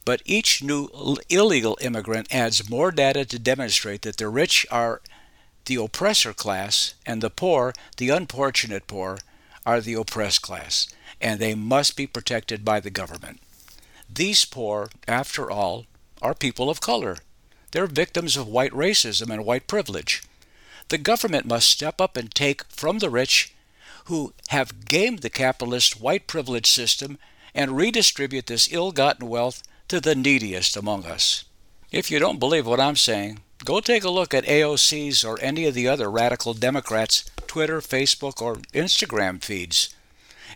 But 0.04 0.22
each 0.24 0.62
new 0.62 0.88
illegal 1.28 1.78
immigrant 1.80 2.34
adds 2.34 2.68
more 2.68 2.90
data 2.90 3.24
to 3.24 3.38
demonstrate 3.38 4.02
that 4.02 4.16
the 4.16 4.28
rich 4.28 4.66
are 4.70 5.00
the 5.66 5.76
oppressor 5.76 6.32
class 6.32 6.94
and 7.06 7.22
the 7.22 7.30
poor, 7.30 7.74
the 7.96 8.08
unfortunate 8.08 8.86
poor, 8.86 9.18
are 9.64 9.80
the 9.80 9.94
oppressed 9.94 10.42
class, 10.42 10.88
and 11.20 11.38
they 11.38 11.54
must 11.54 11.96
be 11.96 12.06
protected 12.06 12.64
by 12.64 12.80
the 12.80 12.90
government. 12.90 13.40
These 14.12 14.46
poor, 14.46 14.88
after 15.06 15.50
all, 15.50 15.84
are 16.22 16.34
people 16.34 16.70
of 16.70 16.80
color. 16.80 17.18
They're 17.72 17.86
victims 17.86 18.36
of 18.36 18.48
white 18.48 18.72
racism 18.72 19.30
and 19.30 19.44
white 19.44 19.66
privilege. 19.66 20.22
The 20.88 20.98
government 20.98 21.46
must 21.46 21.68
step 21.68 22.00
up 22.00 22.16
and 22.16 22.34
take 22.34 22.64
from 22.64 22.98
the 22.98 23.10
rich 23.10 23.52
who 24.06 24.32
have 24.48 24.86
gamed 24.86 25.18
the 25.18 25.30
capitalist 25.30 26.00
white 26.00 26.26
privilege 26.26 26.66
system 26.66 27.18
and 27.54 27.76
redistribute 27.76 28.46
this 28.46 28.72
ill 28.72 28.90
gotten 28.90 29.28
wealth 29.28 29.62
to 29.88 30.00
the 30.00 30.14
neediest 30.14 30.76
among 30.76 31.04
us. 31.04 31.44
If 31.90 32.10
you 32.10 32.18
don't 32.18 32.38
believe 32.38 32.66
what 32.66 32.80
I'm 32.80 32.96
saying, 32.96 33.40
go 33.64 33.80
take 33.80 34.04
a 34.04 34.10
look 34.10 34.32
at 34.32 34.44
AOC's 34.44 35.24
or 35.24 35.38
any 35.40 35.66
of 35.66 35.74
the 35.74 35.88
other 35.88 36.10
radical 36.10 36.54
Democrats' 36.54 37.30
Twitter, 37.46 37.80
Facebook, 37.80 38.40
or 38.40 38.56
Instagram 38.72 39.42
feeds. 39.42 39.94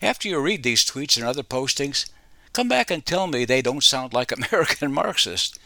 After 0.00 0.28
you 0.28 0.40
read 0.40 0.62
these 0.62 0.84
tweets 0.84 1.16
and 1.16 1.26
other 1.26 1.42
postings, 1.42 2.06
come 2.52 2.68
back 2.68 2.90
and 2.90 3.04
tell 3.04 3.26
me 3.26 3.44
they 3.44 3.62
don't 3.62 3.82
sound 3.82 4.12
like 4.12 4.32
American 4.52 4.92
Marxists. 4.92 5.58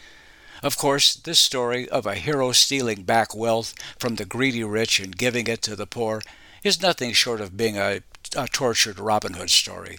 Of 0.63 0.79
course, 0.79 1.15
this 1.15 1.39
story 1.39 1.89
of 1.89 2.07
a 2.07 2.15
hero 2.15 2.53
stealing 2.53 3.03
back 3.03 3.35
wealth 3.35 3.75
from 3.99 4.17
the 4.17 4.25
greedy 4.25 4.65
rich 4.65 5.01
and 5.01 5.17
giving 5.17 5.47
it 5.47 5.63
to 5.63 5.77
the 5.77 5.87
poor 5.87 6.23
is 6.65 6.83
nothing 6.83 7.13
short 7.13 7.41
of 7.41 7.57
being 7.57 7.77
a, 7.77 8.01
a 8.37 8.49
tortured 8.49 8.99
Robin 8.99 9.35
Hood 9.35 9.51
story. 9.51 9.99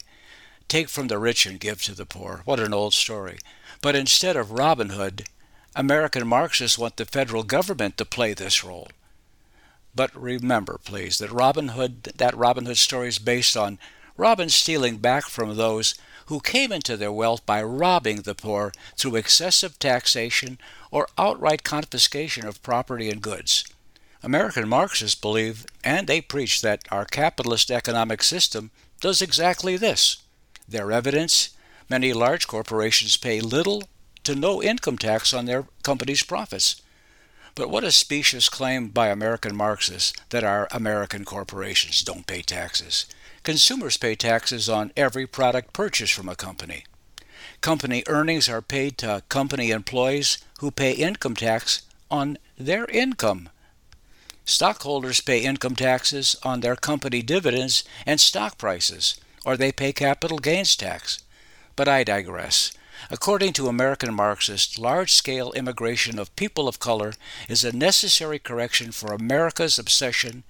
Take 0.67 0.89
from 0.89 1.07
the 1.07 1.19
rich 1.19 1.45
and 1.45 1.59
give 1.59 1.81
to 1.83 1.95
the 1.95 2.05
poor. 2.05 2.41
What 2.45 2.59
an 2.59 2.73
old 2.73 2.93
story. 2.93 3.39
But 3.81 3.95
instead 3.95 4.35
of 4.35 4.51
Robin 4.51 4.89
Hood, 4.89 5.25
American 5.75 6.27
Marxists 6.27 6.77
want 6.77 6.97
the 6.97 7.05
federal 7.05 7.43
government 7.43 7.97
to 7.97 8.05
play 8.05 8.33
this 8.33 8.63
role. 8.63 8.89
But 9.95 10.13
remember, 10.15 10.79
please, 10.83 11.19
that 11.19 11.31
Robin 11.31 11.69
Hood 11.69 12.03
that 12.17 12.35
Robin 12.35 12.65
Hood 12.65 12.77
story 12.77 13.07
is 13.07 13.19
based 13.19 13.55
on 13.55 13.79
Robin 14.17 14.49
stealing 14.49 14.97
back 14.97 15.25
from 15.25 15.55
those 15.55 15.95
who 16.27 16.39
came 16.39 16.71
into 16.71 16.95
their 16.95 17.11
wealth 17.11 17.45
by 17.45 17.61
robbing 17.61 18.21
the 18.21 18.35
poor 18.35 18.71
through 18.95 19.15
excessive 19.15 19.77
taxation 19.79 20.57
or 20.91 21.07
outright 21.17 21.63
confiscation 21.63 22.45
of 22.45 22.61
property 22.61 23.09
and 23.09 23.21
goods. 23.21 23.65
American 24.23 24.67
Marxists 24.67 25.19
believe 25.19 25.65
and 25.83 26.07
they 26.07 26.21
preach 26.21 26.61
that 26.61 26.81
our 26.91 27.05
capitalist 27.05 27.71
economic 27.71 28.23
system 28.23 28.71
does 28.99 29.21
exactly 29.21 29.77
this. 29.77 30.17
Their 30.67 30.91
evidence 30.91 31.51
many 31.89 32.13
large 32.13 32.47
corporations 32.47 33.17
pay 33.17 33.39
little 33.39 33.83
to 34.23 34.35
no 34.35 34.61
income 34.61 34.97
tax 34.97 35.33
on 35.33 35.45
their 35.45 35.65
company's 35.83 36.23
profits. 36.23 36.81
But 37.57 37.71
what 37.71 37.83
a 37.83 37.91
specious 37.91 38.49
claim 38.49 38.89
by 38.89 39.07
American 39.07 39.55
Marxists 39.55 40.13
that 40.29 40.43
our 40.43 40.67
American 40.69 41.25
corporations 41.25 42.01
don't 42.01 42.27
pay 42.27 42.43
taxes. 42.43 43.07
Consumers 43.41 43.97
pay 43.97 44.13
taxes 44.13 44.69
on 44.69 44.91
every 44.95 45.25
product 45.25 45.73
purchased 45.73 46.13
from 46.13 46.29
a 46.29 46.35
company. 46.35 46.85
Company 47.59 48.03
earnings 48.05 48.47
are 48.47 48.61
paid 48.61 48.99
to 48.99 49.23
company 49.27 49.71
employees 49.71 50.37
who 50.59 50.69
pay 50.69 50.91
income 50.91 51.35
tax 51.35 51.81
on 52.11 52.37
their 52.59 52.85
income. 52.85 53.49
Stockholders 54.45 55.19
pay 55.19 55.39
income 55.39 55.75
taxes 55.75 56.35
on 56.43 56.59
their 56.59 56.75
company 56.75 57.23
dividends 57.23 57.83
and 58.05 58.19
stock 58.19 58.59
prices 58.59 59.19
or 59.43 59.57
they 59.57 59.71
pay 59.71 59.93
capital 59.93 60.37
gains 60.37 60.75
tax. 60.75 61.23
But 61.75 61.87
I 61.87 62.03
digress. 62.03 62.71
According 63.09 63.53
to 63.53 63.67
American 63.67 64.13
Marxists, 64.13 64.77
large 64.77 65.13
scale 65.13 65.51
immigration 65.53 66.19
of 66.19 66.35
people 66.35 66.67
of 66.67 66.79
color 66.79 67.13
is 67.47 67.63
a 67.63 67.75
necessary 67.75 68.39
correction 68.39 68.91
for 68.91 69.13
America's 69.13 69.77
obsession 69.79 70.43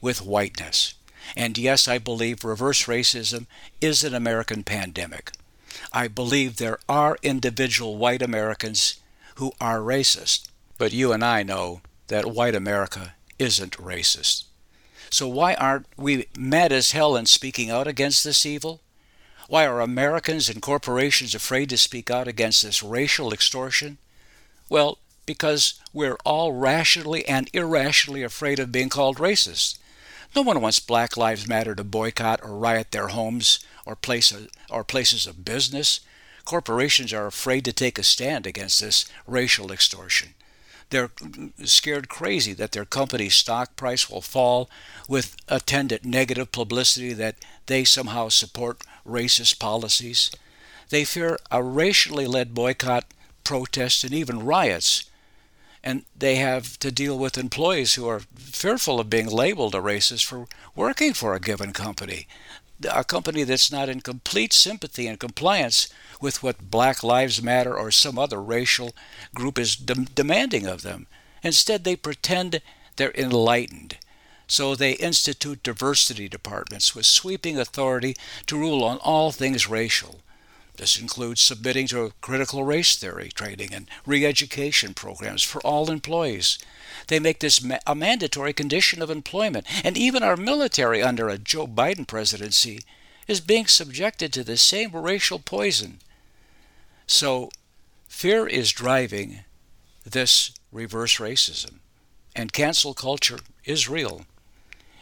with 0.00 0.22
whiteness. 0.22 0.94
And 1.36 1.56
yes, 1.56 1.88
I 1.88 1.98
believe 1.98 2.44
reverse 2.44 2.84
racism 2.84 3.46
is 3.80 4.04
an 4.04 4.14
American 4.14 4.62
pandemic. 4.62 5.32
I 5.92 6.08
believe 6.08 6.56
there 6.56 6.78
are 6.88 7.18
individual 7.22 7.96
white 7.96 8.22
Americans 8.22 9.00
who 9.36 9.52
are 9.60 9.80
racist. 9.80 10.48
But 10.78 10.92
you 10.92 11.12
and 11.12 11.24
I 11.24 11.42
know 11.42 11.80
that 12.08 12.26
white 12.26 12.54
America 12.54 13.14
isn't 13.38 13.78
racist. 13.78 14.44
So 15.10 15.28
why 15.28 15.54
aren't 15.54 15.86
we 15.96 16.26
mad 16.36 16.72
as 16.72 16.92
hell 16.92 17.16
in 17.16 17.26
speaking 17.26 17.70
out 17.70 17.86
against 17.86 18.24
this 18.24 18.44
evil? 18.44 18.80
Why 19.48 19.66
are 19.66 19.80
Americans 19.80 20.48
and 20.48 20.62
corporations 20.62 21.34
afraid 21.34 21.68
to 21.70 21.78
speak 21.78 22.10
out 22.10 22.28
against 22.28 22.62
this 22.62 22.82
racial 22.82 23.32
extortion? 23.32 23.98
Well, 24.68 24.98
because 25.26 25.80
we're 25.92 26.18
all 26.24 26.52
rationally 26.52 27.26
and 27.26 27.50
irrationally 27.52 28.22
afraid 28.22 28.58
of 28.58 28.72
being 28.72 28.88
called 28.88 29.18
racist. 29.18 29.78
No 30.34 30.42
one 30.42 30.60
wants 30.60 30.80
Black 30.80 31.16
Lives 31.16 31.46
Matter 31.46 31.74
to 31.74 31.84
boycott 31.84 32.40
or 32.42 32.56
riot 32.56 32.90
their 32.90 33.08
homes 33.08 33.60
or, 33.86 33.94
places 33.94 34.48
or 34.70 34.82
places 34.82 35.26
of 35.26 35.44
business. 35.44 36.00
Corporations 36.44 37.12
are 37.12 37.26
afraid 37.26 37.64
to 37.66 37.72
take 37.72 37.98
a 37.98 38.02
stand 38.02 38.46
against 38.46 38.80
this 38.80 39.06
racial 39.26 39.70
extortion. 39.70 40.34
They're 40.90 41.10
scared 41.64 42.08
crazy 42.08 42.52
that 42.54 42.72
their 42.72 42.84
company's 42.84 43.34
stock 43.34 43.76
price 43.76 44.10
will 44.10 44.20
fall 44.20 44.68
with 45.08 45.36
attendant 45.48 46.04
negative 46.04 46.52
publicity 46.52 47.12
that 47.14 47.36
they 47.66 47.84
somehow 47.84 48.28
support 48.28 48.82
racist 49.06 49.58
policies. 49.58 50.30
They 50.90 51.04
fear 51.04 51.38
a 51.50 51.62
racially 51.62 52.26
led 52.26 52.54
boycott, 52.54 53.04
protests, 53.42 54.04
and 54.04 54.12
even 54.14 54.44
riots. 54.44 55.10
And 55.82 56.04
they 56.16 56.36
have 56.36 56.78
to 56.78 56.90
deal 56.90 57.18
with 57.18 57.36
employees 57.36 57.94
who 57.94 58.08
are 58.08 58.22
fearful 58.36 59.00
of 59.00 59.10
being 59.10 59.26
labeled 59.28 59.74
a 59.74 59.78
racist 59.78 60.24
for 60.24 60.46
working 60.74 61.12
for 61.12 61.34
a 61.34 61.40
given 61.40 61.72
company 61.72 62.26
a 62.90 63.04
company 63.04 63.44
that's 63.44 63.70
not 63.70 63.88
in 63.88 64.00
complete 64.00 64.52
sympathy 64.52 65.06
and 65.06 65.20
compliance 65.20 65.88
with 66.20 66.42
what 66.42 66.70
Black 66.70 67.02
Lives 67.02 67.42
Matter 67.42 67.76
or 67.76 67.90
some 67.90 68.18
other 68.18 68.42
racial 68.42 68.94
group 69.34 69.58
is 69.58 69.76
de- 69.76 69.94
demanding 69.94 70.66
of 70.66 70.82
them. 70.82 71.06
Instead, 71.42 71.84
they 71.84 71.96
pretend 71.96 72.60
they're 72.96 73.12
enlightened. 73.12 73.98
So 74.46 74.74
they 74.74 74.92
institute 74.92 75.62
diversity 75.62 76.28
departments 76.28 76.94
with 76.94 77.06
sweeping 77.06 77.58
authority 77.58 78.14
to 78.46 78.58
rule 78.58 78.84
on 78.84 78.98
all 78.98 79.32
things 79.32 79.68
racial. 79.68 80.20
This 80.76 80.98
includes 80.98 81.40
submitting 81.40 81.86
to 81.88 82.12
critical 82.20 82.64
race 82.64 82.96
theory 82.96 83.28
training 83.28 83.72
and 83.72 83.88
re 84.04 84.26
education 84.26 84.92
programs 84.92 85.42
for 85.42 85.60
all 85.60 85.90
employees. 85.90 86.58
They 87.06 87.20
make 87.20 87.38
this 87.38 87.62
ma- 87.62 87.78
a 87.86 87.94
mandatory 87.94 88.52
condition 88.52 89.00
of 89.00 89.08
employment, 89.08 89.66
and 89.84 89.96
even 89.96 90.24
our 90.24 90.36
military 90.36 91.00
under 91.00 91.28
a 91.28 91.38
Joe 91.38 91.68
Biden 91.68 92.06
presidency 92.06 92.80
is 93.28 93.40
being 93.40 93.66
subjected 93.66 94.32
to 94.32 94.42
the 94.42 94.56
same 94.56 94.90
racial 94.90 95.38
poison. 95.38 96.00
So, 97.06 97.50
fear 98.08 98.46
is 98.46 98.72
driving 98.72 99.40
this 100.04 100.52
reverse 100.72 101.18
racism, 101.18 101.76
and 102.34 102.52
cancel 102.52 102.94
culture 102.94 103.38
is 103.64 103.88
real. 103.88 104.26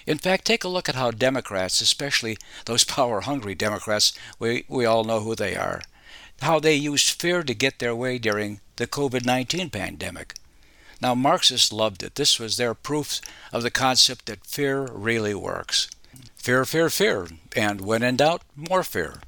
In 0.06 0.18
fact, 0.18 0.44
take 0.44 0.64
a 0.64 0.68
look 0.68 0.88
at 0.88 0.96
how 0.96 1.10
Democrats, 1.10 1.80
especially 1.80 2.36
those 2.64 2.84
power 2.98 3.20
hungry 3.20 3.54
Democrats, 3.54 4.12
we, 4.38 4.64
we 4.68 4.84
all 4.84 5.04
know 5.04 5.20
who 5.20 5.34
they 5.34 5.56
are, 5.56 5.82
how 6.40 6.58
they 6.58 6.74
used 6.74 7.20
fear 7.20 7.42
to 7.42 7.54
get 7.54 7.78
their 7.78 7.94
way 7.94 8.18
during 8.18 8.60
the 8.76 8.86
COVID 8.86 9.24
19 9.24 9.70
pandemic. 9.70 10.34
Now, 11.00 11.14
Marxists 11.14 11.72
loved 11.72 12.02
it. 12.02 12.14
This 12.14 12.38
was 12.38 12.56
their 12.56 12.74
proof 12.74 13.20
of 13.52 13.62
the 13.62 13.70
concept 13.70 14.26
that 14.26 14.46
fear 14.46 14.86
really 14.86 15.34
works. 15.34 15.88
Fear, 16.36 16.64
fear, 16.64 16.90
fear, 16.90 17.28
and 17.56 17.80
when 17.80 18.02
in 18.02 18.16
doubt, 18.16 18.42
more 18.56 18.82
fear. 18.82 19.20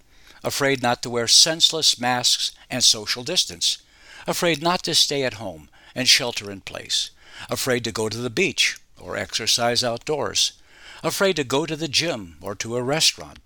Afraid 0.43 0.83
not 0.83 1.03
to 1.03 1.11
wear 1.11 1.27
senseless 1.27 1.99
masks 1.99 2.53
and 2.71 2.85
social 2.85 3.23
distance. 3.23 3.79
Afraid 4.27 4.63
not 4.63 4.83
to 4.85 4.95
stay 4.95 5.25
at 5.25 5.35
home 5.35 5.69
and 5.95 6.09
shelter 6.09 6.51
in 6.51 6.61
place. 6.61 7.11
Afraid 7.49 7.85
to 7.85 7.93
go 7.93 8.09
to 8.09 8.19
the 8.19 8.31
beach 8.31 8.79
or 9.01 9.17
exercise 9.17 9.83
outdoors 9.83 10.53
afraid 11.05 11.37
to 11.37 11.45
go 11.45 11.67
to 11.67 11.77
the 11.77 11.87
gym 11.87 12.37
or 12.41 12.55
to 12.55 12.77
a 12.77 12.83
restaurant, 12.83 13.39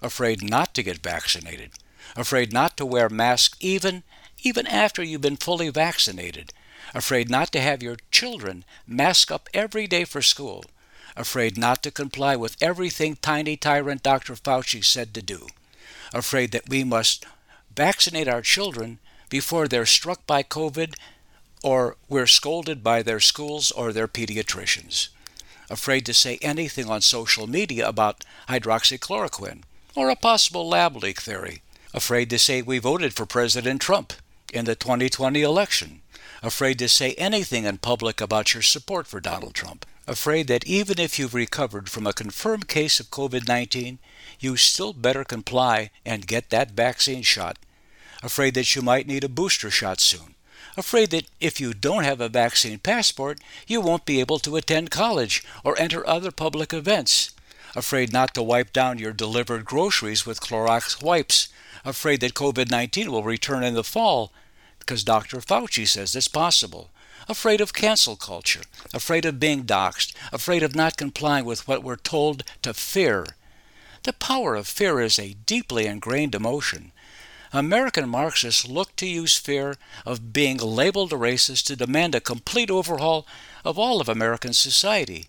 afraid 0.00 0.42
not 0.42 0.74
to 0.74 0.82
get 0.82 1.02
vaccinated, 1.02 1.70
afraid 2.16 2.52
not 2.52 2.76
to 2.78 2.86
wear 2.86 3.08
masks 3.10 3.56
even 3.60 4.02
even 4.44 4.66
after 4.66 5.04
you've 5.04 5.20
been 5.20 5.36
fully 5.36 5.68
vaccinated, 5.68 6.52
afraid 6.94 7.30
not 7.30 7.52
to 7.52 7.60
have 7.60 7.80
your 7.82 7.96
children 8.10 8.64
mask 8.88 9.30
up 9.30 9.48
every 9.54 9.86
day 9.86 10.04
for 10.04 10.20
school, 10.20 10.64
afraid 11.14 11.56
not 11.56 11.80
to 11.82 11.92
comply 11.92 12.34
with 12.34 12.56
everything 12.60 13.16
tiny 13.16 13.56
tyrant 13.56 14.02
Dr. 14.02 14.34
Fauci 14.34 14.82
said 14.84 15.14
to 15.14 15.22
do, 15.22 15.46
afraid 16.12 16.50
that 16.50 16.68
we 16.68 16.82
must 16.82 17.24
vaccinate 17.76 18.26
our 18.26 18.42
children 18.42 18.98
before 19.28 19.68
they're 19.68 19.86
struck 19.86 20.26
by 20.26 20.42
COVID 20.42 20.94
or 21.62 21.96
we're 22.08 22.26
scolded 22.26 22.82
by 22.82 23.02
their 23.02 23.20
schools 23.20 23.70
or 23.70 23.92
their 23.92 24.08
pediatricians 24.08 25.10
afraid 25.72 26.04
to 26.04 26.12
say 26.12 26.38
anything 26.42 26.90
on 26.90 27.00
social 27.00 27.46
media 27.46 27.88
about 27.88 28.24
hydroxychloroquine 28.46 29.62
or 29.96 30.10
a 30.10 30.16
possible 30.16 30.68
lab 30.68 30.94
leak 30.96 31.20
theory, 31.20 31.62
afraid 31.94 32.28
to 32.28 32.38
say 32.38 32.60
we 32.60 32.78
voted 32.78 33.14
for 33.14 33.24
President 33.24 33.80
Trump 33.80 34.12
in 34.52 34.66
the 34.66 34.74
2020 34.74 35.40
election, 35.40 36.02
afraid 36.42 36.78
to 36.78 36.88
say 36.88 37.14
anything 37.14 37.64
in 37.64 37.78
public 37.78 38.20
about 38.20 38.52
your 38.52 38.62
support 38.62 39.06
for 39.06 39.18
Donald 39.18 39.54
Trump, 39.54 39.86
afraid 40.06 40.46
that 40.46 40.66
even 40.66 41.00
if 41.00 41.18
you've 41.18 41.34
recovered 41.34 41.88
from 41.88 42.06
a 42.06 42.12
confirmed 42.12 42.68
case 42.68 43.00
of 43.00 43.10
COVID 43.10 43.48
19, 43.48 43.98
you 44.40 44.58
still 44.58 44.92
better 44.92 45.24
comply 45.24 45.90
and 46.04 46.26
get 46.26 46.50
that 46.50 46.72
vaccine 46.72 47.22
shot, 47.22 47.58
afraid 48.22 48.52
that 48.54 48.76
you 48.76 48.82
might 48.82 49.06
need 49.06 49.24
a 49.24 49.28
booster 49.28 49.70
shot 49.70 50.00
soon, 50.00 50.34
afraid 50.76 51.10
that 51.10 51.26
if 51.40 51.60
you 51.60 51.74
don't 51.74 52.04
have 52.04 52.20
a 52.20 52.28
vaccine 52.28 52.78
passport, 52.78 53.38
you 53.66 53.80
won't 53.80 54.06
be 54.06 54.20
able 54.20 54.38
to 54.40 54.56
attend 54.56 54.90
college 54.90 55.44
or 55.64 55.78
enter 55.78 56.06
other 56.06 56.30
public 56.30 56.72
events, 56.72 57.30
afraid 57.74 58.12
not 58.12 58.34
to 58.34 58.42
wipe 58.42 58.72
down 58.72 58.98
your 58.98 59.12
delivered 59.12 59.64
groceries 59.64 60.24
with 60.26 60.40
Clorox 60.40 61.02
wipes, 61.02 61.48
afraid 61.84 62.20
that 62.20 62.34
COVID 62.34 62.70
19 62.70 63.10
will 63.10 63.22
return 63.22 63.62
in 63.62 63.74
the 63.74 63.84
fall 63.84 64.32
because 64.78 65.04
Dr. 65.04 65.38
Fauci 65.38 65.86
says 65.86 66.16
it's 66.16 66.28
possible, 66.28 66.90
afraid 67.28 67.60
of 67.60 67.72
cancel 67.72 68.16
culture, 68.16 68.62
afraid 68.92 69.24
of 69.24 69.38
being 69.38 69.62
doxxed, 69.64 70.12
afraid 70.32 70.62
of 70.62 70.74
not 70.74 70.96
complying 70.96 71.44
with 71.44 71.68
what 71.68 71.84
we're 71.84 71.96
told 71.96 72.42
to 72.62 72.74
fear. 72.74 73.26
The 74.02 74.12
power 74.12 74.56
of 74.56 74.66
fear 74.66 75.00
is 75.00 75.18
a 75.18 75.36
deeply 75.46 75.86
ingrained 75.86 76.34
emotion 76.34 76.90
American 77.54 78.08
Marxists 78.08 78.66
look 78.66 78.96
to 78.96 79.06
use 79.06 79.36
fear 79.36 79.76
of 80.06 80.32
being 80.32 80.56
labeled 80.56 81.12
a 81.12 81.16
racist 81.16 81.66
to 81.66 81.76
demand 81.76 82.14
a 82.14 82.20
complete 82.20 82.70
overhaul 82.70 83.26
of 83.62 83.78
all 83.78 84.00
of 84.00 84.08
American 84.08 84.54
society. 84.54 85.26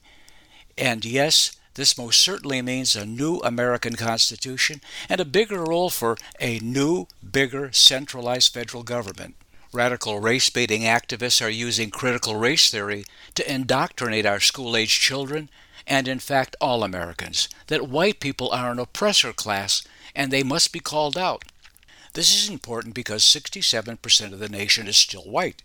And 0.78 1.04
yes, 1.04 1.58
this 1.74 1.98
most 1.98 2.22
certainly 2.22 2.62
means 2.62 2.96
a 2.96 3.06
new 3.06 3.40
American 3.40 3.96
Constitution 3.96 4.80
and 5.10 5.20
a 5.20 5.26
bigger 5.26 5.64
role 5.64 5.90
for 5.90 6.18
a 6.40 6.60
new, 6.60 7.08
bigger, 7.30 7.74
centralized 7.74 8.54
federal 8.54 8.84
government. 8.84 9.36
Radical 9.74 10.20
race 10.20 10.50
baiting 10.50 10.84
activists 10.84 11.46
are 11.46 11.50
using 11.50 11.90
critical 11.90 12.38
race 12.38 12.70
theory 12.70 13.04
to 13.36 13.52
indoctrinate 13.52 14.26
our 14.26 14.40
school 14.40 14.78
age 14.78 15.00
children 15.00 15.50
and, 15.86 16.08
in 16.08 16.20
fact, 16.20 16.56
all 16.62 16.84
Americans 16.84 17.50
that 17.68 17.90
white 17.90 18.22
people 18.22 18.50
are 18.52 18.72
an 18.72 18.80
oppressor 18.80 19.34
class 19.34 19.84
and 20.16 20.32
they 20.32 20.44
must 20.44 20.72
be 20.72 20.80
called 20.80 21.18
out. 21.18 21.44
This 22.14 22.36
is 22.36 22.50
important 22.50 22.94
because 22.94 23.24
67% 23.24 24.34
of 24.34 24.40
the 24.40 24.50
nation 24.50 24.88
is 24.88 24.98
still 24.98 25.24
white. 25.24 25.64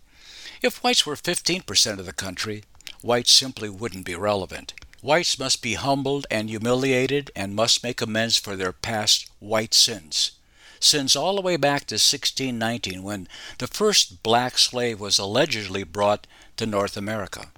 If 0.63 0.83
whites 0.83 1.05
were 1.05 1.15
15% 1.15 1.99
of 1.99 2.05
the 2.07 2.13
country, 2.13 2.63
whites 3.03 3.31
simply 3.31 3.69
wouldn't 3.69 4.05
be 4.05 4.15
relevant. 4.15 4.73
Whites 5.01 5.37
must 5.37 5.61
be 5.61 5.75
humbled 5.75 6.25
and 6.31 6.49
humiliated 6.49 7.31
and 7.35 7.55
must 7.55 7.83
make 7.83 8.01
amends 8.01 8.37
for 8.37 8.55
their 8.55 8.73
past 8.73 9.29
white 9.37 9.75
sins. 9.75 10.31
Sins 10.79 11.15
all 11.15 11.35
the 11.35 11.41
way 11.41 11.55
back 11.55 11.85
to 11.85 11.95
1619 11.95 13.03
when 13.03 13.27
the 13.59 13.67
first 13.67 14.23
black 14.23 14.57
slave 14.57 14.99
was 14.99 15.19
allegedly 15.19 15.83
brought 15.83 16.25
to 16.57 16.65
North 16.65 16.97
America. 16.97 17.51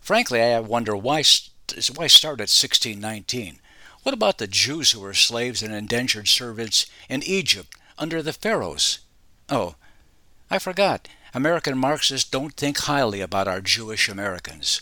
Frankly, 0.00 0.42
I 0.42 0.58
wonder 0.60 0.96
why, 0.96 1.22
why 1.94 2.06
start 2.08 2.40
at 2.40 2.50
1619? 2.50 3.60
What 4.02 4.14
about 4.14 4.38
the 4.38 4.46
Jews 4.46 4.90
who 4.90 5.00
were 5.00 5.14
slaves 5.14 5.62
and 5.62 5.72
indentured 5.72 6.28
servants 6.28 6.86
in 7.08 7.22
Egypt 7.22 7.74
under 7.98 8.22
the 8.22 8.32
pharaohs. 8.32 9.00
Oh, 9.48 9.74
I 10.50 10.58
forgot. 10.58 11.08
American 11.34 11.76
Marxists 11.76 12.28
don't 12.28 12.54
think 12.54 12.78
highly 12.78 13.20
about 13.20 13.48
our 13.48 13.60
Jewish 13.60 14.08
Americans. 14.08 14.80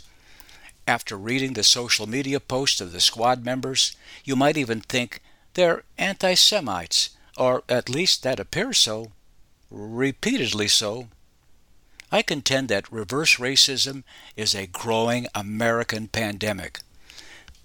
After 0.86 1.16
reading 1.16 1.54
the 1.54 1.64
social 1.64 2.06
media 2.06 2.38
posts 2.38 2.80
of 2.80 2.92
the 2.92 3.00
squad 3.00 3.44
members, 3.44 3.96
you 4.24 4.36
might 4.36 4.56
even 4.56 4.80
think 4.80 5.20
they're 5.54 5.82
anti 5.98 6.34
Semites, 6.34 7.10
or 7.36 7.64
at 7.68 7.88
least 7.88 8.22
that 8.22 8.38
appears 8.38 8.78
so, 8.78 9.10
repeatedly 9.70 10.68
so. 10.68 11.08
I 12.12 12.22
contend 12.22 12.68
that 12.68 12.92
reverse 12.92 13.36
racism 13.36 14.04
is 14.36 14.54
a 14.54 14.68
growing 14.68 15.26
American 15.34 16.06
pandemic 16.06 16.78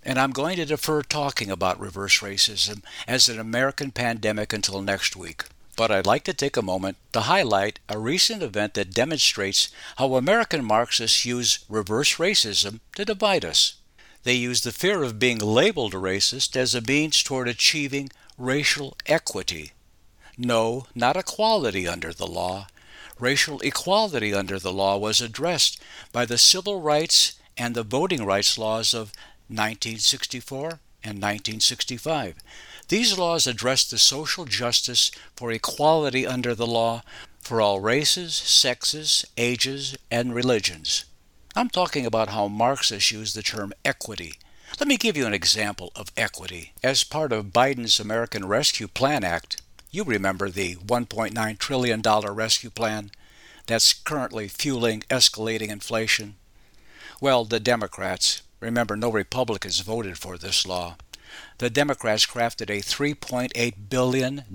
and 0.03 0.19
I'm 0.19 0.31
going 0.31 0.55
to 0.57 0.65
defer 0.65 1.01
talking 1.01 1.51
about 1.51 1.79
reverse 1.79 2.19
racism 2.19 2.83
as 3.07 3.29
an 3.29 3.39
American 3.39 3.91
pandemic 3.91 4.53
until 4.53 4.81
next 4.81 5.15
week. 5.15 5.43
But 5.75 5.91
I'd 5.91 6.05
like 6.05 6.23
to 6.25 6.33
take 6.33 6.57
a 6.57 6.61
moment 6.61 6.97
to 7.13 7.21
highlight 7.21 7.79
a 7.87 7.97
recent 7.97 8.43
event 8.43 8.73
that 8.73 8.93
demonstrates 8.93 9.69
how 9.97 10.15
American 10.15 10.65
Marxists 10.65 11.25
use 11.25 11.59
reverse 11.69 12.15
racism 12.15 12.79
to 12.95 13.05
divide 13.05 13.45
us. 13.45 13.75
They 14.23 14.33
use 14.33 14.61
the 14.61 14.71
fear 14.71 15.03
of 15.03 15.19
being 15.19 15.39
labeled 15.39 15.93
a 15.93 15.97
racist 15.97 16.55
as 16.55 16.75
a 16.75 16.81
means 16.81 17.23
toward 17.23 17.47
achieving 17.47 18.09
racial 18.37 18.97
equity. 19.05 19.71
No, 20.37 20.85
not 20.93 21.17
equality 21.17 21.87
under 21.87 22.13
the 22.13 22.27
law. 22.27 22.67
Racial 23.19 23.59
equality 23.61 24.33
under 24.33 24.59
the 24.59 24.73
law 24.73 24.97
was 24.97 25.21
addressed 25.21 25.81
by 26.11 26.25
the 26.25 26.37
civil 26.37 26.81
rights 26.81 27.33
and 27.57 27.75
the 27.75 27.83
voting 27.83 28.25
rights 28.25 28.57
laws 28.57 28.93
of 28.93 29.11
1964 29.51 30.79
and 31.03 31.21
1965. 31.21 32.35
These 32.87 33.17
laws 33.17 33.47
address 33.47 33.89
the 33.89 33.97
social 33.97 34.45
justice 34.45 35.11
for 35.35 35.51
equality 35.51 36.25
under 36.27 36.53
the 36.55 36.67
law 36.67 37.03
for 37.39 37.61
all 37.61 37.79
races, 37.79 38.33
sexes, 38.33 39.25
ages, 39.37 39.97
and 40.09 40.35
religions. 40.35 41.05
I'm 41.55 41.69
talking 41.69 42.05
about 42.05 42.29
how 42.29 42.47
Marxists 42.47 43.11
use 43.11 43.33
the 43.33 43.41
term 43.41 43.73
equity. 43.83 44.33
Let 44.79 44.87
me 44.87 44.97
give 44.97 45.17
you 45.17 45.25
an 45.25 45.33
example 45.33 45.91
of 45.95 46.11
equity. 46.15 46.73
As 46.81 47.03
part 47.03 47.33
of 47.33 47.47
Biden's 47.47 47.99
American 47.99 48.47
Rescue 48.47 48.87
Plan 48.87 49.23
Act, 49.23 49.61
you 49.89 50.03
remember 50.05 50.49
the 50.49 50.75
$1.9 50.75 51.57
trillion 51.57 52.01
rescue 52.01 52.69
plan 52.69 53.11
that's 53.67 53.93
currently 53.93 54.47
fueling 54.47 55.01
escalating 55.09 55.69
inflation. 55.69 56.35
Well, 57.19 57.43
the 57.43 57.59
Democrats, 57.59 58.41
remember 58.61 58.95
no 58.95 59.11
Republicans 59.11 59.81
voted 59.81 60.17
for 60.17 60.37
this 60.37 60.65
law, 60.65 60.95
the 61.57 61.69
Democrats 61.69 62.25
crafted 62.25 62.69
a 62.69 62.81
$3.8 62.81 63.73
billion 63.89 64.45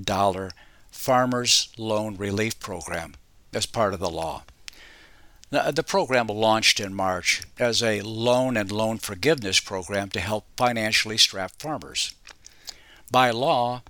Farmers 0.91 1.69
Loan 1.77 2.17
Relief 2.17 2.59
Program 2.59 3.15
as 3.53 3.67
part 3.67 3.93
of 3.93 4.01
the 4.01 4.11
law. 4.11 4.45
The 5.51 5.85
program 5.87 6.27
launched 6.27 6.81
in 6.81 6.95
March 6.95 7.43
as 7.59 7.83
a 7.83 8.01
loan 8.01 8.57
and 8.57 8.73
loan 8.73 8.99
forgiveness 8.99 9.61
program 9.61 10.09
to 10.11 10.21
help 10.21 10.47
financially 10.57 11.17
strapped 11.17 11.63
farmers. 11.63 12.15
By 13.11 13.31
law, 13.31 13.83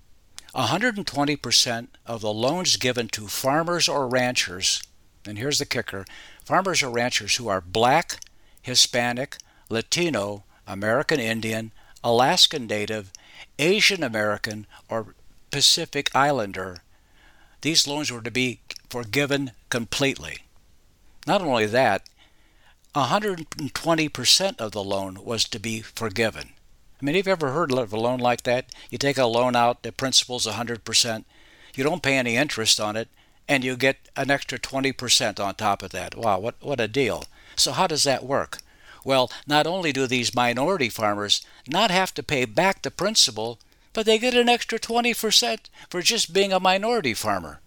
120% 0.54 1.88
of 2.04 2.20
the 2.20 2.32
loans 2.32 2.76
given 2.76 3.08
to 3.08 3.26
farmers 3.26 3.88
or 3.88 4.06
ranchers, 4.06 4.82
and 5.26 5.38
here's 5.38 5.58
the 5.58 5.66
kicker 5.66 6.04
farmers 6.44 6.82
or 6.82 6.90
ranchers 6.90 7.36
who 7.36 7.48
are 7.48 7.60
black, 7.60 8.20
Hispanic, 8.62 9.38
Latino, 9.68 10.44
American 10.66 11.20
Indian, 11.20 11.72
Alaskan 12.02 12.66
Native, 12.66 13.12
Asian 13.58 14.02
American, 14.02 14.66
or 14.88 15.14
Pacific 15.50 16.10
Islander, 16.14 16.82
these 17.62 17.86
loans 17.86 18.10
were 18.10 18.20
to 18.20 18.30
be 18.30 18.60
forgiven 18.90 19.52
completely. 19.70 20.38
Not 21.26 21.42
only 21.42 21.66
that, 21.66 22.08
120% 22.94 24.60
of 24.60 24.72
the 24.72 24.84
loan 24.84 25.24
was 25.24 25.44
to 25.44 25.58
be 25.58 25.80
forgiven. 25.82 26.50
I 27.00 27.04
mean, 27.04 27.14
have 27.14 27.26
you 27.26 27.32
ever 27.32 27.52
heard 27.52 27.72
of 27.72 27.92
a 27.92 28.00
loan 28.00 28.20
like 28.20 28.44
that? 28.44 28.66
You 28.90 28.98
take 28.98 29.18
a 29.18 29.26
loan 29.26 29.54
out, 29.54 29.82
the 29.82 29.92
principal's 29.92 30.46
100%, 30.46 31.24
you 31.74 31.84
don't 31.84 32.02
pay 32.02 32.16
any 32.16 32.36
interest 32.36 32.80
on 32.80 32.96
it, 32.96 33.08
and 33.48 33.62
you 33.62 33.76
get 33.76 34.08
an 34.16 34.30
extra 34.30 34.58
20% 34.58 35.38
on 35.38 35.54
top 35.54 35.82
of 35.82 35.90
that. 35.90 36.16
Wow, 36.16 36.38
what, 36.38 36.54
what 36.60 36.80
a 36.80 36.88
deal. 36.88 37.24
So, 37.54 37.72
how 37.72 37.86
does 37.86 38.04
that 38.04 38.24
work? 38.24 38.58
Well, 39.06 39.30
not 39.46 39.68
only 39.68 39.92
do 39.92 40.08
these 40.08 40.34
minority 40.34 40.88
farmers 40.88 41.40
not 41.68 41.92
have 41.92 42.12
to 42.14 42.24
pay 42.24 42.44
back 42.44 42.82
the 42.82 42.90
principal, 42.90 43.60
but 43.92 44.04
they 44.04 44.18
get 44.18 44.34
an 44.34 44.48
extra 44.48 44.80
20% 44.80 45.60
for 45.88 46.02
just 46.02 46.32
being 46.32 46.52
a 46.52 46.58
minority 46.58 47.14
farmer. 47.14 47.60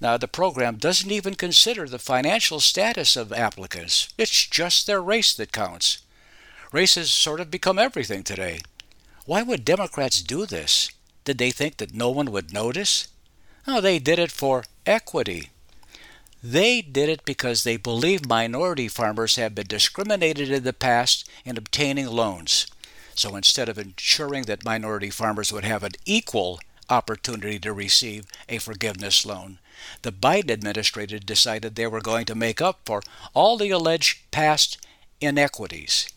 Now, 0.00 0.16
the 0.16 0.28
program 0.28 0.76
doesn't 0.76 1.10
even 1.10 1.34
consider 1.34 1.88
the 1.88 1.98
financial 1.98 2.60
status 2.60 3.16
of 3.16 3.32
applicants, 3.32 4.08
it's 4.16 4.46
just 4.46 4.86
their 4.86 5.02
race 5.02 5.34
that 5.34 5.50
counts. 5.50 5.98
Race 6.70 6.94
has 6.94 7.10
sort 7.10 7.40
of 7.40 7.50
become 7.50 7.76
everything 7.76 8.22
today. 8.22 8.60
Why 9.24 9.42
would 9.42 9.64
Democrats 9.64 10.22
do 10.22 10.46
this? 10.46 10.92
Did 11.24 11.38
they 11.38 11.50
think 11.50 11.78
that 11.78 11.92
no 11.92 12.10
one 12.10 12.30
would 12.30 12.52
notice? 12.52 13.08
No, 13.66 13.80
they 13.80 13.98
did 13.98 14.20
it 14.20 14.30
for 14.30 14.62
equity. 14.86 15.50
They 16.48 16.80
did 16.80 17.08
it 17.08 17.24
because 17.24 17.64
they 17.64 17.76
believe 17.76 18.28
minority 18.28 18.86
farmers 18.86 19.34
have 19.34 19.56
been 19.56 19.66
discriminated 19.66 20.48
in 20.48 20.62
the 20.62 20.72
past 20.72 21.28
in 21.44 21.56
obtaining 21.56 22.06
loans. 22.06 22.68
So 23.16 23.34
instead 23.34 23.68
of 23.68 23.78
ensuring 23.78 24.44
that 24.44 24.64
minority 24.64 25.10
farmers 25.10 25.52
would 25.52 25.64
have 25.64 25.82
an 25.82 25.94
equal 26.04 26.60
opportunity 26.88 27.58
to 27.58 27.72
receive 27.72 28.26
a 28.48 28.58
forgiveness 28.58 29.26
loan, 29.26 29.58
the 30.02 30.12
Biden 30.12 30.52
administration 30.52 31.20
decided 31.26 31.74
they 31.74 31.88
were 31.88 32.00
going 32.00 32.26
to 32.26 32.36
make 32.36 32.62
up 32.62 32.78
for 32.84 33.02
all 33.34 33.56
the 33.56 33.70
alleged 33.70 34.30
past 34.30 34.78
inequities. 35.20 36.08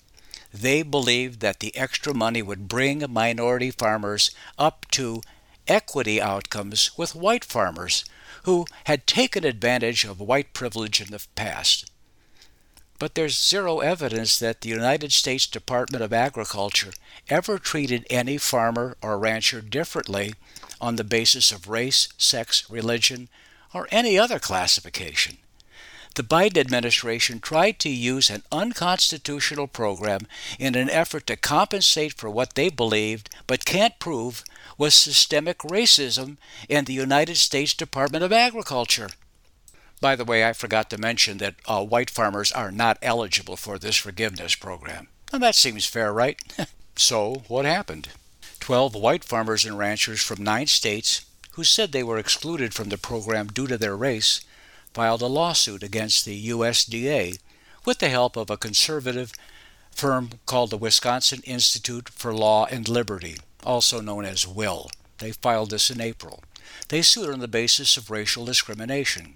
They 0.53 0.83
believed 0.83 1.39
that 1.39 1.59
the 1.59 1.75
extra 1.75 2.13
money 2.13 2.43
would 2.43 2.67
bring 2.67 3.03
minority 3.09 3.71
farmers 3.71 4.29
up 4.59 4.85
to 4.91 5.23
equity 5.67 6.21
outcomes 6.21 6.95
with 6.95 7.15
white 7.15 7.45
farmers 7.45 8.05
who 8.43 8.65
had 8.85 9.07
taken 9.07 9.43
advantage 9.43 10.05
of 10.05 10.19
white 10.19 10.53
privilege 10.53 11.01
in 11.01 11.11
the 11.11 11.25
past. 11.35 11.89
But 12.99 13.15
there's 13.15 13.39
zero 13.39 13.79
evidence 13.79 14.37
that 14.39 14.61
the 14.61 14.69
United 14.69 15.13
States 15.13 15.47
Department 15.47 16.03
of 16.03 16.11
Agriculture 16.11 16.91
ever 17.29 17.57
treated 17.57 18.05
any 18.09 18.37
farmer 18.37 18.97
or 19.01 19.17
rancher 19.17 19.61
differently 19.61 20.33
on 20.81 20.97
the 20.97 21.05
basis 21.05 21.51
of 21.51 21.69
race, 21.69 22.09
sex, 22.17 22.69
religion, 22.69 23.29
or 23.73 23.87
any 23.91 24.19
other 24.19 24.39
classification. 24.39 25.37
The 26.15 26.23
Biden 26.23 26.57
administration 26.57 27.39
tried 27.39 27.79
to 27.79 27.89
use 27.89 28.29
an 28.29 28.43
unconstitutional 28.51 29.67
program 29.67 30.21
in 30.57 30.75
an 30.75 30.89
effort 30.89 31.27
to 31.27 31.35
compensate 31.35 32.13
for 32.13 32.29
what 32.29 32.55
they 32.55 32.69
believed 32.69 33.29
but 33.47 33.65
can't 33.65 33.99
prove 33.99 34.43
was 34.77 34.93
systemic 34.93 35.59
racism 35.59 36.37
in 36.67 36.85
the 36.85 36.93
United 36.93 37.37
States 37.37 37.73
Department 37.73 38.23
of 38.23 38.33
Agriculture. 38.33 39.09
By 40.01 40.15
the 40.15 40.25
way, 40.25 40.45
I 40.45 40.53
forgot 40.53 40.89
to 40.89 40.97
mention 40.97 41.37
that 41.39 41.55
uh, 41.67 41.83
white 41.83 42.09
farmers 42.09 42.51
are 42.51 42.71
not 42.71 42.97
eligible 43.01 43.57
for 43.57 43.77
this 43.77 43.97
forgiveness 43.97 44.55
program. 44.55 45.09
And 45.33 45.43
that 45.43 45.55
seems 45.55 45.85
fair, 45.85 46.13
right? 46.13 46.39
so, 46.95 47.43
what 47.47 47.65
happened? 47.65 48.09
Twelve 48.59 48.95
white 48.95 49.23
farmers 49.23 49.65
and 49.65 49.77
ranchers 49.77 50.21
from 50.21 50.43
nine 50.43 50.67
states 50.67 51.25
who 51.51 51.63
said 51.63 51.91
they 51.91 52.03
were 52.03 52.17
excluded 52.17 52.73
from 52.73 52.89
the 52.89 52.97
program 52.97 53.47
due 53.47 53.67
to 53.67 53.77
their 53.77 53.97
race, 53.97 54.41
filed 54.93 55.21
a 55.21 55.27
lawsuit 55.27 55.83
against 55.83 56.25
the 56.25 56.49
USDA 56.49 57.39
with 57.85 57.99
the 57.99 58.09
help 58.09 58.35
of 58.35 58.49
a 58.49 58.57
conservative 58.57 59.31
firm 59.91 60.31
called 60.45 60.69
the 60.69 60.77
Wisconsin 60.77 61.41
Institute 61.43 62.09
for 62.09 62.33
Law 62.33 62.65
and 62.65 62.87
Liberty, 62.87 63.37
also 63.63 64.01
known 64.01 64.25
as 64.25 64.47
WILL. 64.47 64.89
They 65.17 65.31
filed 65.31 65.71
this 65.71 65.89
in 65.89 66.01
April. 66.01 66.43
They 66.87 67.01
sued 67.01 67.29
on 67.29 67.39
the 67.39 67.47
basis 67.47 67.97
of 67.97 68.09
racial 68.09 68.45
discrimination. 68.45 69.35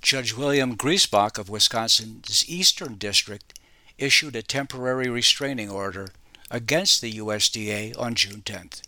Judge 0.00 0.34
William 0.34 0.76
Griesbach 0.76 1.38
of 1.38 1.48
Wisconsin's 1.48 2.44
Eastern 2.48 2.94
District 2.94 3.58
issued 3.96 4.36
a 4.36 4.42
temporary 4.42 5.08
restraining 5.08 5.70
order 5.70 6.08
against 6.50 7.00
the 7.00 7.12
USDA 7.14 7.98
on 7.98 8.14
June 8.14 8.42
10th. 8.42 8.82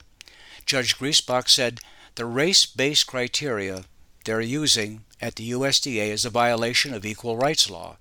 Judge 0.64 0.98
Griesbach 0.98 1.48
said 1.48 1.80
the 2.14 2.26
race 2.26 2.64
based 2.66 3.06
criteria 3.06 3.84
they're 4.24 4.40
using 4.40 5.04
at 5.20 5.36
the 5.36 5.50
USDA 5.50 6.08
is 6.08 6.24
a 6.24 6.30
violation 6.30 6.94
of 6.94 7.04
equal 7.04 7.36
rights 7.36 7.68
law. 7.70 7.96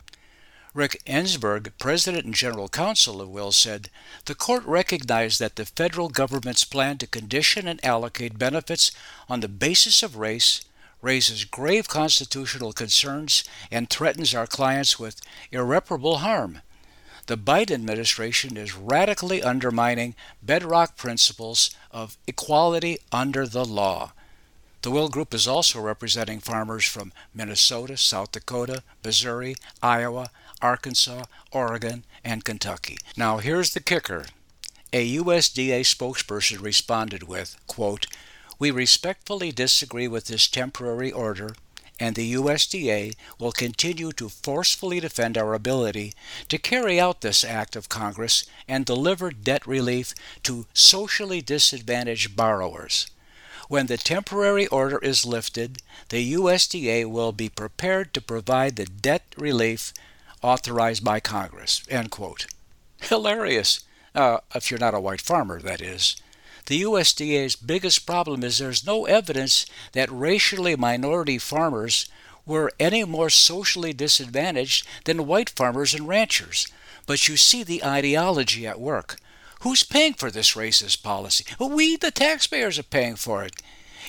Rick 0.73 1.01
Esenberg, 1.07 1.71
President 1.79 2.25
and 2.25 2.33
General 2.35 2.69
Counsel 2.69 3.21
of 3.21 3.29
Will, 3.29 3.51
said 3.51 3.89
the 4.25 4.35
court 4.35 4.63
recognized 4.65 5.39
that 5.39 5.55
the 5.55 5.65
federal 5.65 6.09
government's 6.09 6.63
plan 6.63 6.97
to 6.99 7.07
condition 7.07 7.67
and 7.67 7.83
allocate 7.83 8.37
benefits 8.37 8.91
on 9.27 9.39
the 9.39 9.47
basis 9.47 10.03
of 10.03 10.15
race 10.15 10.61
raises 11.01 11.43
grave 11.43 11.87
constitutional 11.87 12.71
concerns 12.71 13.43
and 13.71 13.89
threatens 13.89 14.35
our 14.35 14.45
clients 14.45 14.99
with 14.99 15.21
irreparable 15.51 16.17
harm. 16.19 16.61
The 17.25 17.37
Biden 17.37 17.71
administration 17.71 18.57
is 18.57 18.75
radically 18.75 19.41
undermining 19.41 20.15
bedrock 20.43 20.97
principles 20.97 21.71
of 21.91 22.17
equality 22.27 22.99
under 23.11 23.47
the 23.47 23.65
law. 23.65 24.13
The 24.81 24.91
Will 24.91 25.09
Group 25.09 25.33
is 25.33 25.47
also 25.47 25.81
representing 25.81 26.39
farmers 26.39 26.85
from 26.85 27.11
Minnesota, 27.33 27.97
South 27.97 28.31
Dakota, 28.31 28.81
Missouri, 29.03 29.55
Iowa, 29.83 30.29
Arkansas, 30.61 31.23
Oregon, 31.51 32.05
and 32.23 32.45
Kentucky. 32.45 32.97
Now, 33.17 33.39
here's 33.39 33.73
the 33.73 33.81
kicker. 33.81 34.25
A 34.93 35.17
USDA 35.17 35.81
spokesperson 35.81 36.61
responded 36.61 37.23
with, 37.23 37.57
quote, 37.67 38.07
We 38.57 38.71
respectfully 38.71 39.51
disagree 39.51 40.07
with 40.07 40.27
this 40.27 40.47
temporary 40.47 41.11
order 41.11 41.55
and 41.99 42.15
the 42.15 42.33
USDA 42.33 43.15
will 43.37 43.51
continue 43.51 44.11
to 44.13 44.29
forcefully 44.29 44.99
defend 44.99 45.37
our 45.37 45.53
ability 45.53 46.13
to 46.47 46.57
carry 46.57 46.99
out 46.99 47.21
this 47.21 47.43
act 47.43 47.75
of 47.75 47.89
Congress 47.89 48.45
and 48.67 48.85
deliver 48.85 49.31
debt 49.31 49.67
relief 49.67 50.13
to 50.43 50.65
socially 50.73 51.41
disadvantaged 51.41 52.35
borrowers. 52.35 53.07
When 53.69 53.85
the 53.85 53.97
temporary 53.97 54.65
order 54.65 54.97
is 54.97 55.27
lifted, 55.27 55.83
the 56.09 56.33
USDA 56.33 57.05
will 57.05 57.31
be 57.31 57.49
prepared 57.49 58.15
to 58.15 58.21
provide 58.21 58.75
the 58.75 58.85
debt 58.85 59.21
relief 59.37 59.93
authorized 60.41 61.03
by 61.03 61.19
Congress. 61.19 61.83
End 61.87 62.09
quote. 62.09 62.47
Hilarious. 62.99 63.81
Uh, 64.15 64.39
if 64.55 64.71
you're 64.71 64.79
not 64.79 64.95
a 64.95 64.99
white 64.99 65.21
farmer, 65.21 65.61
that 65.61 65.81
is. 65.81 66.15
The 66.65 66.81
USDA's 66.81 67.55
biggest 67.55 68.07
problem 68.07 68.43
is 68.43 68.57
there's 68.57 68.87
no 68.87 69.05
evidence 69.05 69.67
that 69.91 70.11
racially 70.11 70.75
minority 70.75 71.37
farmers 71.37 72.09
were 72.47 72.71
any 72.79 73.03
more 73.03 73.29
socially 73.29 73.93
disadvantaged 73.93 74.87
than 75.05 75.27
white 75.27 75.51
farmers 75.51 75.93
and 75.93 76.07
ranchers. 76.07 76.67
But 77.05 77.27
you 77.27 77.37
see 77.37 77.61
the 77.61 77.85
ideology 77.85 78.65
at 78.65 78.79
work. 78.79 79.17
Who's 79.59 79.83
paying 79.83 80.13
for 80.13 80.31
this 80.31 80.53
racist 80.53 81.03
policy? 81.03 81.45
Well, 81.59 81.69
we, 81.69 81.97
the 81.97 82.11
taxpayers, 82.11 82.79
are 82.79 82.83
paying 82.83 83.15
for 83.15 83.43
it. 83.43 83.61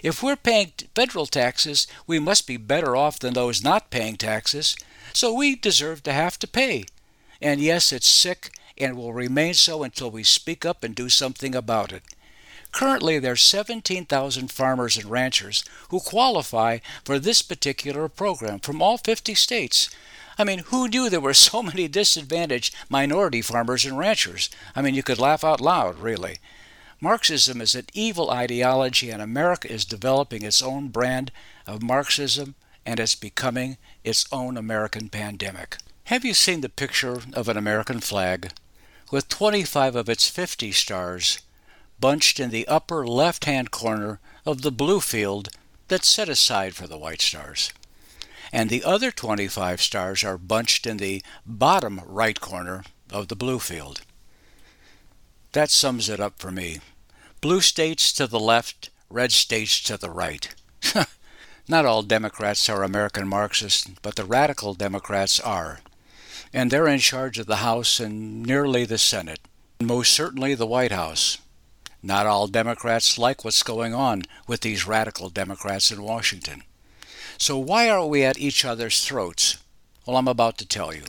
If 0.02 0.22
we're 0.22 0.36
paying 0.36 0.72
federal 0.94 1.26
taxes, 1.26 1.86
we 2.06 2.18
must 2.18 2.46
be 2.46 2.56
better 2.56 2.94
off 2.94 3.18
than 3.18 3.34
those 3.34 3.62
not 3.62 3.90
paying 3.90 4.16
taxes, 4.16 4.76
so 5.12 5.34
we 5.34 5.56
deserve 5.56 6.02
to 6.04 6.12
have 6.12 6.38
to 6.38 6.46
pay. 6.46 6.84
And 7.42 7.60
yes, 7.60 7.92
it's 7.92 8.08
sick 8.08 8.52
and 8.78 8.96
will 8.96 9.12
remain 9.12 9.54
so 9.54 9.82
until 9.82 10.10
we 10.10 10.22
speak 10.22 10.64
up 10.64 10.84
and 10.84 10.94
do 10.94 11.08
something 11.08 11.54
about 11.54 11.92
it. 11.92 12.02
Currently, 12.72 13.18
there 13.18 13.32
are 13.32 13.36
17,000 13.36 14.50
farmers 14.50 14.96
and 14.96 15.10
ranchers 15.10 15.64
who 15.88 15.98
qualify 15.98 16.78
for 17.04 17.18
this 17.18 17.42
particular 17.42 18.08
program 18.08 18.60
from 18.60 18.80
all 18.80 18.96
50 18.96 19.34
states. 19.34 19.90
I 20.40 20.44
mean, 20.44 20.60
who 20.60 20.88
knew 20.88 21.10
there 21.10 21.20
were 21.20 21.34
so 21.34 21.62
many 21.70 21.86
disadvantaged 21.86 22.74
minority 22.88 23.42
farmers 23.42 23.84
and 23.84 23.98
ranchers? 23.98 24.48
I 24.74 24.80
mean, 24.80 24.94
you 24.94 25.02
could 25.02 25.18
laugh 25.18 25.44
out 25.44 25.60
loud, 25.60 25.98
really. 25.98 26.38
Marxism 26.98 27.60
is 27.60 27.74
an 27.74 27.84
evil 27.92 28.30
ideology, 28.30 29.10
and 29.10 29.20
America 29.20 29.70
is 29.70 29.84
developing 29.84 30.42
its 30.42 30.62
own 30.62 30.88
brand 30.88 31.30
of 31.66 31.82
Marxism, 31.82 32.54
and 32.86 32.98
it's 32.98 33.14
becoming 33.14 33.76
its 34.02 34.24
own 34.32 34.56
American 34.56 35.10
pandemic. 35.10 35.76
Have 36.04 36.24
you 36.24 36.32
seen 36.32 36.62
the 36.62 36.70
picture 36.70 37.20
of 37.34 37.48
an 37.50 37.58
American 37.58 38.00
flag 38.00 38.52
with 39.10 39.28
25 39.28 39.94
of 39.94 40.08
its 40.08 40.26
50 40.26 40.72
stars 40.72 41.40
bunched 42.00 42.40
in 42.40 42.48
the 42.48 42.66
upper 42.66 43.06
left 43.06 43.44
hand 43.44 43.70
corner 43.70 44.20
of 44.46 44.62
the 44.62 44.72
blue 44.72 45.00
field 45.00 45.50
that's 45.88 46.08
set 46.08 46.30
aside 46.30 46.74
for 46.74 46.86
the 46.86 46.96
white 46.96 47.20
stars. 47.20 47.72
And 48.52 48.68
the 48.68 48.84
other 48.84 49.10
25 49.10 49.80
stars 49.80 50.24
are 50.24 50.38
bunched 50.38 50.86
in 50.86 50.96
the 50.96 51.22
bottom 51.46 52.00
right 52.04 52.40
corner 52.40 52.84
of 53.10 53.28
the 53.28 53.36
blue 53.36 53.58
field. 53.58 54.00
That 55.52 55.70
sums 55.70 56.08
it 56.08 56.20
up 56.20 56.38
for 56.38 56.50
me. 56.50 56.80
Blue 57.40 57.60
states 57.60 58.12
to 58.14 58.26
the 58.26 58.40
left, 58.40 58.90
red 59.08 59.32
states 59.32 59.80
to 59.82 59.96
the 59.96 60.10
right. 60.10 60.54
Not 61.68 61.86
all 61.86 62.02
Democrats 62.02 62.68
are 62.68 62.82
American 62.82 63.28
Marxists, 63.28 63.88
but 64.02 64.16
the 64.16 64.24
radical 64.24 64.74
Democrats 64.74 65.38
are. 65.40 65.80
And 66.52 66.70
they're 66.70 66.88
in 66.88 66.98
charge 66.98 67.38
of 67.38 67.46
the 67.46 67.56
House 67.56 68.00
and 68.00 68.42
nearly 68.42 68.84
the 68.84 68.98
Senate, 68.98 69.40
and 69.78 69.88
most 69.88 70.12
certainly 70.12 70.54
the 70.54 70.66
White 70.66 70.92
House. 70.92 71.38
Not 72.02 72.26
all 72.26 72.48
Democrats 72.48 73.18
like 73.18 73.44
what's 73.44 73.62
going 73.62 73.94
on 73.94 74.22
with 74.46 74.62
these 74.62 74.86
radical 74.86 75.28
Democrats 75.28 75.90
in 75.90 76.02
Washington. 76.02 76.62
So, 77.40 77.56
why 77.56 77.88
are 77.88 78.04
we 78.04 78.22
at 78.22 78.38
each 78.38 78.66
other's 78.66 79.02
throats? 79.02 79.56
Well, 80.04 80.18
I'm 80.18 80.28
about 80.28 80.58
to 80.58 80.68
tell 80.68 80.94
you. 80.94 81.04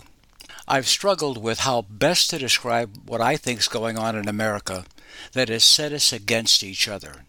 I've 0.66 0.88
struggled 0.88 1.44
with 1.44 1.60
how 1.60 1.82
best 1.82 2.30
to 2.30 2.38
describe 2.38 3.06
what 3.06 3.20
I 3.20 3.36
think's 3.36 3.68
going 3.68 3.98
on 3.98 4.16
in 4.16 4.30
America 4.30 4.86
that 5.34 5.50
has 5.50 5.66
set 5.66 5.92
us 5.92 6.14
against 6.14 6.64
each 6.64 6.88
other. 6.88 7.26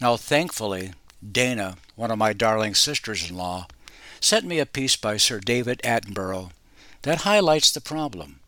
Now, 0.00 0.16
thankfully, 0.16 0.94
Dana, 1.22 1.76
one 1.94 2.10
of 2.10 2.18
my 2.18 2.32
darling 2.32 2.74
sisters 2.74 3.30
in 3.30 3.36
law, 3.36 3.68
sent 4.18 4.44
me 4.44 4.58
a 4.58 4.66
piece 4.66 4.96
by 4.96 5.16
Sir 5.16 5.38
David 5.38 5.80
Attenborough 5.84 6.50
that 7.02 7.18
highlights 7.18 7.70
the 7.70 7.80
problem. 7.80 8.40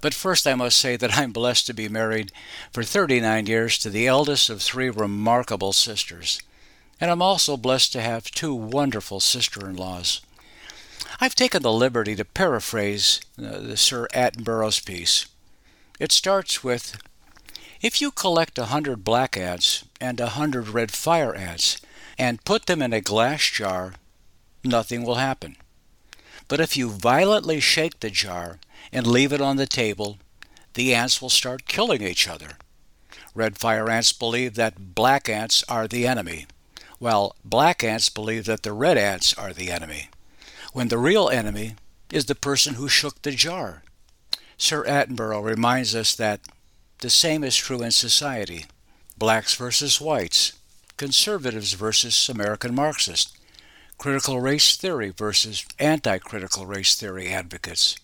But 0.00 0.14
first, 0.14 0.46
I 0.46 0.54
must 0.54 0.78
say 0.78 0.94
that 0.94 1.18
I'm 1.18 1.32
blessed 1.32 1.66
to 1.66 1.74
be 1.74 1.88
married 1.88 2.30
for 2.72 2.84
39 2.84 3.46
years 3.46 3.76
to 3.78 3.90
the 3.90 4.06
eldest 4.06 4.48
of 4.48 4.62
three 4.62 4.88
remarkable 4.88 5.72
sisters. 5.72 6.40
And 7.00 7.10
I'm 7.10 7.22
also 7.22 7.56
blessed 7.56 7.92
to 7.92 8.00
have 8.00 8.30
two 8.30 8.54
wonderful 8.54 9.20
sister 9.20 9.68
in 9.68 9.76
laws. 9.76 10.20
I've 11.20 11.34
taken 11.34 11.62
the 11.62 11.72
liberty 11.72 12.14
to 12.16 12.24
paraphrase 12.24 13.20
uh, 13.38 13.58
the 13.58 13.76
Sir 13.76 14.08
Attenborough's 14.14 14.80
piece. 14.80 15.26
It 15.98 16.12
starts 16.12 16.62
with 16.62 17.00
If 17.80 18.00
you 18.00 18.10
collect 18.10 18.58
a 18.58 18.66
hundred 18.66 19.04
black 19.04 19.36
ants 19.36 19.84
and 20.00 20.20
a 20.20 20.30
hundred 20.30 20.68
red 20.68 20.90
fire 20.90 21.34
ants 21.34 21.80
and 22.18 22.44
put 22.44 22.66
them 22.66 22.82
in 22.82 22.92
a 22.92 23.00
glass 23.00 23.42
jar, 23.50 23.94
nothing 24.64 25.04
will 25.04 25.16
happen. 25.16 25.56
But 26.48 26.60
if 26.60 26.76
you 26.76 26.90
violently 26.90 27.60
shake 27.60 28.00
the 28.00 28.10
jar 28.10 28.58
and 28.92 29.06
leave 29.06 29.32
it 29.32 29.40
on 29.40 29.56
the 29.56 29.66
table, 29.66 30.18
the 30.74 30.94
ants 30.94 31.20
will 31.20 31.30
start 31.30 31.66
killing 31.66 32.02
each 32.02 32.28
other. 32.28 32.52
Red 33.34 33.58
fire 33.58 33.90
ants 33.90 34.12
believe 34.12 34.54
that 34.54 34.94
black 34.94 35.28
ants 35.28 35.62
are 35.68 35.86
the 35.86 36.06
enemy, 36.06 36.46
while 36.98 37.36
black 37.44 37.84
ants 37.84 38.08
believe 38.08 38.44
that 38.46 38.62
the 38.62 38.72
red 38.72 38.98
ants 38.98 39.32
are 39.34 39.52
the 39.52 39.70
enemy, 39.70 40.08
when 40.72 40.88
the 40.88 40.98
real 40.98 41.28
enemy 41.28 41.74
is 42.12 42.26
the 42.26 42.34
person 42.34 42.74
who 42.74 42.88
shook 42.88 43.22
the 43.22 43.30
jar. 43.32 43.82
Sir 44.56 44.84
Attenborough 44.84 45.44
reminds 45.44 45.94
us 45.94 46.14
that 46.16 46.40
the 46.98 47.10
same 47.10 47.44
is 47.44 47.56
true 47.56 47.82
in 47.82 47.92
society 47.92 48.66
blacks 49.16 49.54
versus 49.54 50.00
whites, 50.00 50.52
conservatives 50.96 51.72
versus 51.72 52.28
American 52.28 52.74
Marxists, 52.74 53.32
critical 53.98 54.40
race 54.40 54.76
theory 54.76 55.10
versus 55.10 55.64
anti 55.78 56.18
critical 56.18 56.66
race 56.66 56.94
theory 56.94 57.28
advocates 57.28 57.96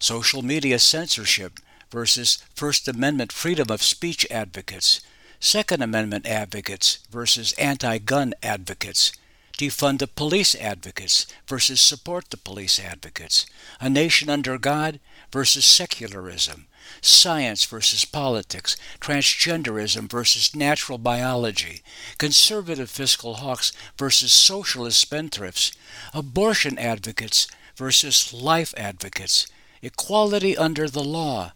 social 0.00 0.42
media 0.42 0.78
censorship 0.78 1.58
versus 1.90 2.42
First 2.54 2.88
Amendment 2.88 3.32
freedom 3.32 3.70
of 3.70 3.82
speech 3.82 4.26
advocates, 4.30 5.00
Second 5.40 5.82
Amendment 5.82 6.26
advocates 6.26 6.98
versus 7.10 7.52
anti 7.52 7.98
gun 7.98 8.34
advocates, 8.42 9.12
defund 9.56 10.00
the 10.00 10.08
police 10.08 10.56
advocates 10.56 11.26
versus 11.46 11.80
support 11.80 12.30
the 12.30 12.36
police 12.36 12.80
advocates, 12.80 13.46
a 13.80 13.88
nation 13.88 14.28
under 14.28 14.58
God 14.58 14.98
versus 15.32 15.64
secularism, 15.64 16.66
science 17.00 17.64
versus 17.64 18.04
politics, 18.04 18.76
transgenderism 19.00 20.10
versus 20.10 20.56
natural 20.56 20.98
biology, 20.98 21.82
conservative 22.18 22.90
fiscal 22.90 23.34
hawks 23.34 23.72
versus 23.96 24.32
socialist 24.32 25.08
spendthrifts, 25.08 25.72
abortion 26.12 26.76
advocates 26.78 27.46
versus 27.76 28.32
life 28.32 28.74
advocates, 28.76 29.46
equality 29.82 30.56
under 30.56 30.88
the 30.88 31.04
law 31.04 31.52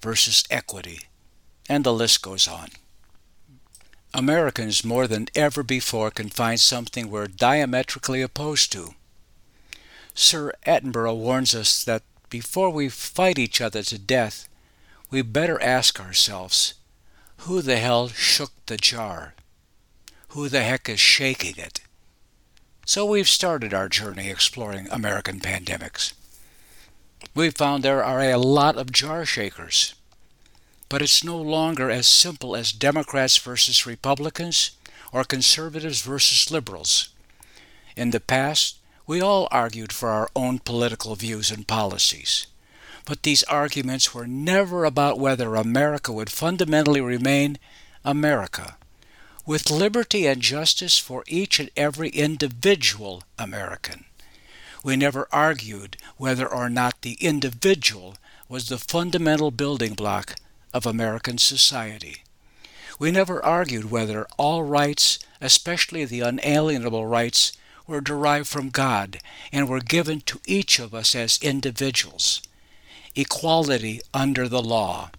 versus 0.00 0.42
equity, 0.50 1.00
and 1.68 1.84
the 1.84 1.92
list 1.92 2.22
goes 2.22 2.48
on. 2.48 2.68
Americans 4.14 4.84
more 4.84 5.06
than 5.06 5.28
ever 5.34 5.62
before 5.62 6.10
can 6.10 6.28
find 6.28 6.58
something 6.58 7.10
we're 7.10 7.26
diametrically 7.26 8.22
opposed 8.22 8.72
to. 8.72 8.94
Sir 10.14 10.52
Attenborough 10.66 11.16
warns 11.16 11.54
us 11.54 11.84
that 11.84 12.02
before 12.30 12.70
we 12.70 12.88
fight 12.88 13.38
each 13.38 13.60
other 13.60 13.82
to 13.82 13.98
death, 13.98 14.48
we 15.10 15.22
better 15.22 15.60
ask 15.62 16.00
ourselves 16.00 16.74
who 17.40 17.62
the 17.62 17.76
hell 17.76 18.08
shook 18.08 18.52
the 18.66 18.76
jar? 18.76 19.34
Who 20.28 20.48
the 20.48 20.62
heck 20.62 20.88
is 20.88 21.00
shaking 21.00 21.56
it? 21.58 21.80
So 22.86 23.04
we've 23.04 23.28
started 23.28 23.74
our 23.74 23.88
journey 23.88 24.30
exploring 24.30 24.88
American 24.90 25.40
pandemics 25.40 26.12
We've 27.34 27.54
found 27.54 27.82
there 27.82 28.02
are 28.02 28.22
a 28.22 28.38
lot 28.38 28.76
of 28.76 28.92
jar 28.92 29.26
shakers. 29.26 29.94
But 30.88 31.02
it's 31.02 31.24
no 31.24 31.36
longer 31.36 31.90
as 31.90 32.06
simple 32.06 32.54
as 32.54 32.72
Democrats 32.72 33.36
versus 33.38 33.86
Republicans 33.86 34.70
or 35.12 35.24
conservatives 35.24 36.00
versus 36.02 36.50
liberals. 36.50 37.08
In 37.96 38.10
the 38.10 38.20
past, 38.20 38.76
we 39.06 39.20
all 39.20 39.48
argued 39.50 39.92
for 39.92 40.10
our 40.10 40.28
own 40.36 40.58
political 40.58 41.14
views 41.16 41.50
and 41.50 41.66
policies. 41.66 42.46
But 43.04 43.22
these 43.22 43.42
arguments 43.44 44.14
were 44.14 44.26
never 44.26 44.84
about 44.84 45.18
whether 45.18 45.54
America 45.54 46.12
would 46.12 46.30
fundamentally 46.30 47.00
remain 47.00 47.58
America, 48.04 48.76
with 49.44 49.70
liberty 49.70 50.26
and 50.26 50.42
justice 50.42 50.98
for 50.98 51.24
each 51.26 51.60
and 51.60 51.70
every 51.76 52.08
individual 52.10 53.22
American. 53.38 54.04
We 54.82 54.96
never 54.96 55.28
argued 55.32 55.96
whether 56.16 56.46
or 56.46 56.68
not 56.68 57.02
the 57.02 57.14
individual 57.14 58.16
was 58.48 58.68
the 58.68 58.78
fundamental 58.78 59.50
building 59.50 59.94
block 59.94 60.34
of 60.76 60.84
American 60.84 61.38
society. 61.38 62.22
We 62.98 63.10
never 63.10 63.42
argued 63.42 63.90
whether 63.90 64.26
all 64.36 64.62
rights, 64.62 65.18
especially 65.40 66.04
the 66.04 66.20
unalienable 66.20 67.06
rights, 67.06 67.52
were 67.86 68.02
derived 68.02 68.46
from 68.46 68.68
God 68.68 69.18
and 69.50 69.70
were 69.70 69.80
given 69.80 70.20
to 70.22 70.40
each 70.46 70.78
of 70.78 70.94
us 70.94 71.14
as 71.14 71.38
individuals. 71.42 72.42
Equality 73.14 74.02
under 74.12 74.48
the 74.48 74.62
law. 74.62 75.10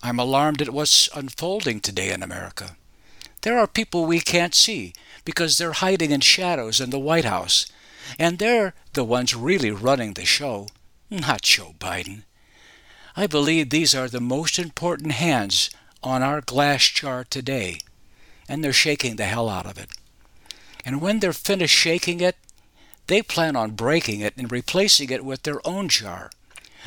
I'm 0.00 0.20
alarmed 0.20 0.62
at 0.62 0.70
what's 0.70 1.08
unfolding 1.12 1.80
today 1.80 2.12
in 2.12 2.22
America. 2.22 2.76
There 3.42 3.58
are 3.58 3.66
people 3.66 4.06
we 4.06 4.20
can't 4.20 4.54
see 4.54 4.92
because 5.24 5.58
they're 5.58 5.72
hiding 5.72 6.12
in 6.12 6.20
shadows 6.20 6.80
in 6.80 6.90
the 6.90 7.00
White 7.00 7.24
House 7.24 7.66
and 8.16 8.38
they're 8.38 8.74
the 8.92 9.02
ones 9.02 9.34
really 9.34 9.72
running 9.72 10.14
the 10.14 10.24
show, 10.24 10.68
not 11.10 11.42
Joe 11.42 11.74
Biden. 11.80 12.22
I 13.18 13.26
believe 13.26 13.70
these 13.70 13.96
are 13.96 14.06
the 14.06 14.20
most 14.20 14.60
important 14.60 15.10
hands 15.10 15.70
on 16.04 16.22
our 16.22 16.40
glass 16.40 16.86
jar 16.86 17.24
today, 17.24 17.80
and 18.48 18.62
they're 18.62 18.72
shaking 18.72 19.16
the 19.16 19.24
hell 19.24 19.48
out 19.48 19.66
of 19.66 19.76
it. 19.76 19.88
And 20.84 21.00
when 21.00 21.18
they're 21.18 21.32
finished 21.32 21.74
shaking 21.74 22.20
it, 22.20 22.36
they 23.08 23.22
plan 23.22 23.56
on 23.56 23.72
breaking 23.72 24.20
it 24.20 24.34
and 24.36 24.52
replacing 24.52 25.10
it 25.10 25.24
with 25.24 25.42
their 25.42 25.60
own 25.66 25.88
jar, 25.88 26.30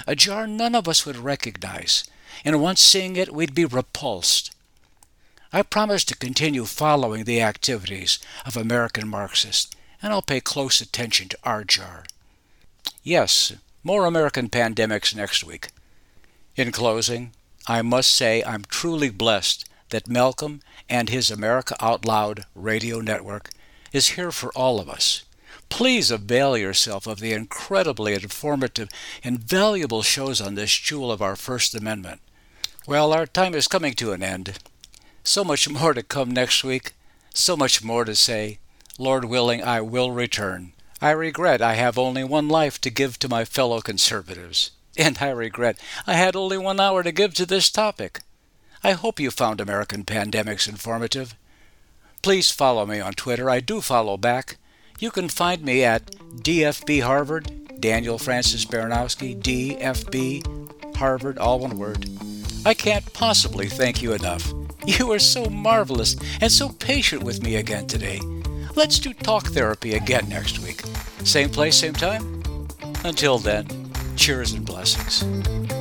a 0.07 0.15
jar 0.15 0.47
none 0.47 0.73
of 0.73 0.88
us 0.88 1.05
would 1.05 1.17
recognize, 1.17 2.05
and 2.45 2.61
once 2.61 2.79
seeing 2.79 3.17
it, 3.17 3.34
we'd 3.34 3.53
be 3.53 3.65
repulsed. 3.65 4.55
I 5.51 5.63
promise 5.63 6.05
to 6.05 6.15
continue 6.15 6.63
following 6.63 7.25
the 7.25 7.41
activities 7.41 8.19
of 8.45 8.55
American 8.55 9.05
Marxists, 9.09 9.69
and 10.01 10.13
I'll 10.13 10.21
pay 10.21 10.39
close 10.39 10.79
attention 10.79 11.27
to 11.27 11.38
our 11.43 11.65
jar. 11.65 12.05
Yes, 13.03 13.51
more 13.84 14.05
American 14.05 14.47
pandemics 14.47 15.13
next 15.13 15.43
week. 15.43 15.71
In 16.58 16.74
closing, 16.74 17.32
I 17.66 17.82
must 17.82 18.12
say 18.12 18.43
I'm 18.43 18.64
truly 18.68 19.10
blessed 19.10 19.70
that 19.91 20.10
Malcolm 20.10 20.60
and 20.89 21.08
his 21.08 21.32
America 21.32 21.78
Out 21.80 22.04
Loud 22.04 22.45
radio 22.56 22.99
network 22.99 23.52
is 23.93 24.10
here 24.10 24.34
for 24.34 24.52
all 24.54 24.80
of 24.80 24.89
us. 24.89 25.24
Please 25.70 26.12
avail 26.12 26.58
yourself 26.58 27.08
of 27.08 27.22
the 27.22 27.32
incredibly 27.32 28.14
informative 28.14 28.89
and 29.24 29.39
valuable 29.39 30.02
shows 30.02 30.41
on 30.41 30.56
this 30.56 30.76
jewel 30.78 31.10
of 31.10 31.22
our 31.22 31.38
First 31.38 31.74
Amendment. 31.74 32.20
Well, 32.86 33.14
our 33.14 33.26
time 33.26 33.56
is 33.56 33.70
coming 33.70 33.93
to 33.93 34.12
an 34.12 34.22
end. 34.22 34.60
So 35.24 35.45
much 35.45 35.70
more 35.70 35.93
to 35.93 36.04
come 36.04 36.32
next 36.32 36.66
week, 36.66 36.91
so 37.34 37.56
much 37.56 37.82
more 37.82 38.04
to 38.04 38.16
say. 38.16 38.60
Lord 38.99 39.24
willing, 39.24 39.64
I 39.64 39.80
will 39.80 40.12
return. 40.12 40.74
I 41.02 41.12
regret 41.12 41.62
I 41.62 41.76
have 41.76 41.97
only 41.97 42.26
one 42.26 42.49
life 42.49 42.82
to 42.82 42.89
give 42.89 43.18
to 43.20 43.30
my 43.30 43.45
fellow 43.45 43.80
conservatives. 43.80 44.72
And 44.97 45.17
I 45.21 45.29
regret 45.29 45.79
I 46.05 46.13
had 46.13 46.35
only 46.35 46.57
one 46.57 46.79
hour 46.79 47.01
to 47.03 47.11
give 47.11 47.33
to 47.35 47.45
this 47.45 47.69
topic. 47.69 48.21
I 48.83 48.91
hope 48.91 49.19
you 49.19 49.31
found 49.31 49.61
American 49.61 50.03
Pandemics 50.03 50.67
informative. 50.67 51.35
Please 52.21 52.51
follow 52.51 52.85
me 52.85 52.99
on 52.99 53.13
Twitter. 53.13 53.49
I 53.49 53.59
do 53.59 53.79
follow 53.81 54.17
back. 54.17 54.57
You 54.99 55.11
can 55.11 55.29
find 55.29 55.63
me 55.63 55.83
at 55.83 56.11
DFB 56.37 57.01
Harvard, 57.01 57.79
Daniel 57.79 58.17
Francis 58.17 58.65
Baranowski, 58.65 59.41
DFB 59.41 60.95
Harvard, 60.95 61.37
all 61.37 61.59
one 61.59 61.77
word. 61.77 62.09
I 62.65 62.75
can't 62.75 63.11
possibly 63.13 63.67
thank 63.67 64.01
you 64.01 64.13
enough. 64.13 64.53
You 64.85 65.07
were 65.07 65.19
so 65.19 65.45
marvelous 65.45 66.15
and 66.39 66.51
so 66.51 66.69
patient 66.69 67.23
with 67.23 67.41
me 67.41 67.55
again 67.55 67.87
today. 67.87 68.19
Let's 68.75 68.99
do 68.99 69.13
talk 69.13 69.47
therapy 69.47 69.93
again 69.93 70.29
next 70.29 70.59
week. 70.59 70.81
Same 71.23 71.49
place, 71.49 71.75
same 71.75 71.93
time? 71.93 72.43
Until 73.03 73.39
then, 73.39 73.90
cheers 74.16 74.53
and 74.53 74.66
blessings. 74.66 75.80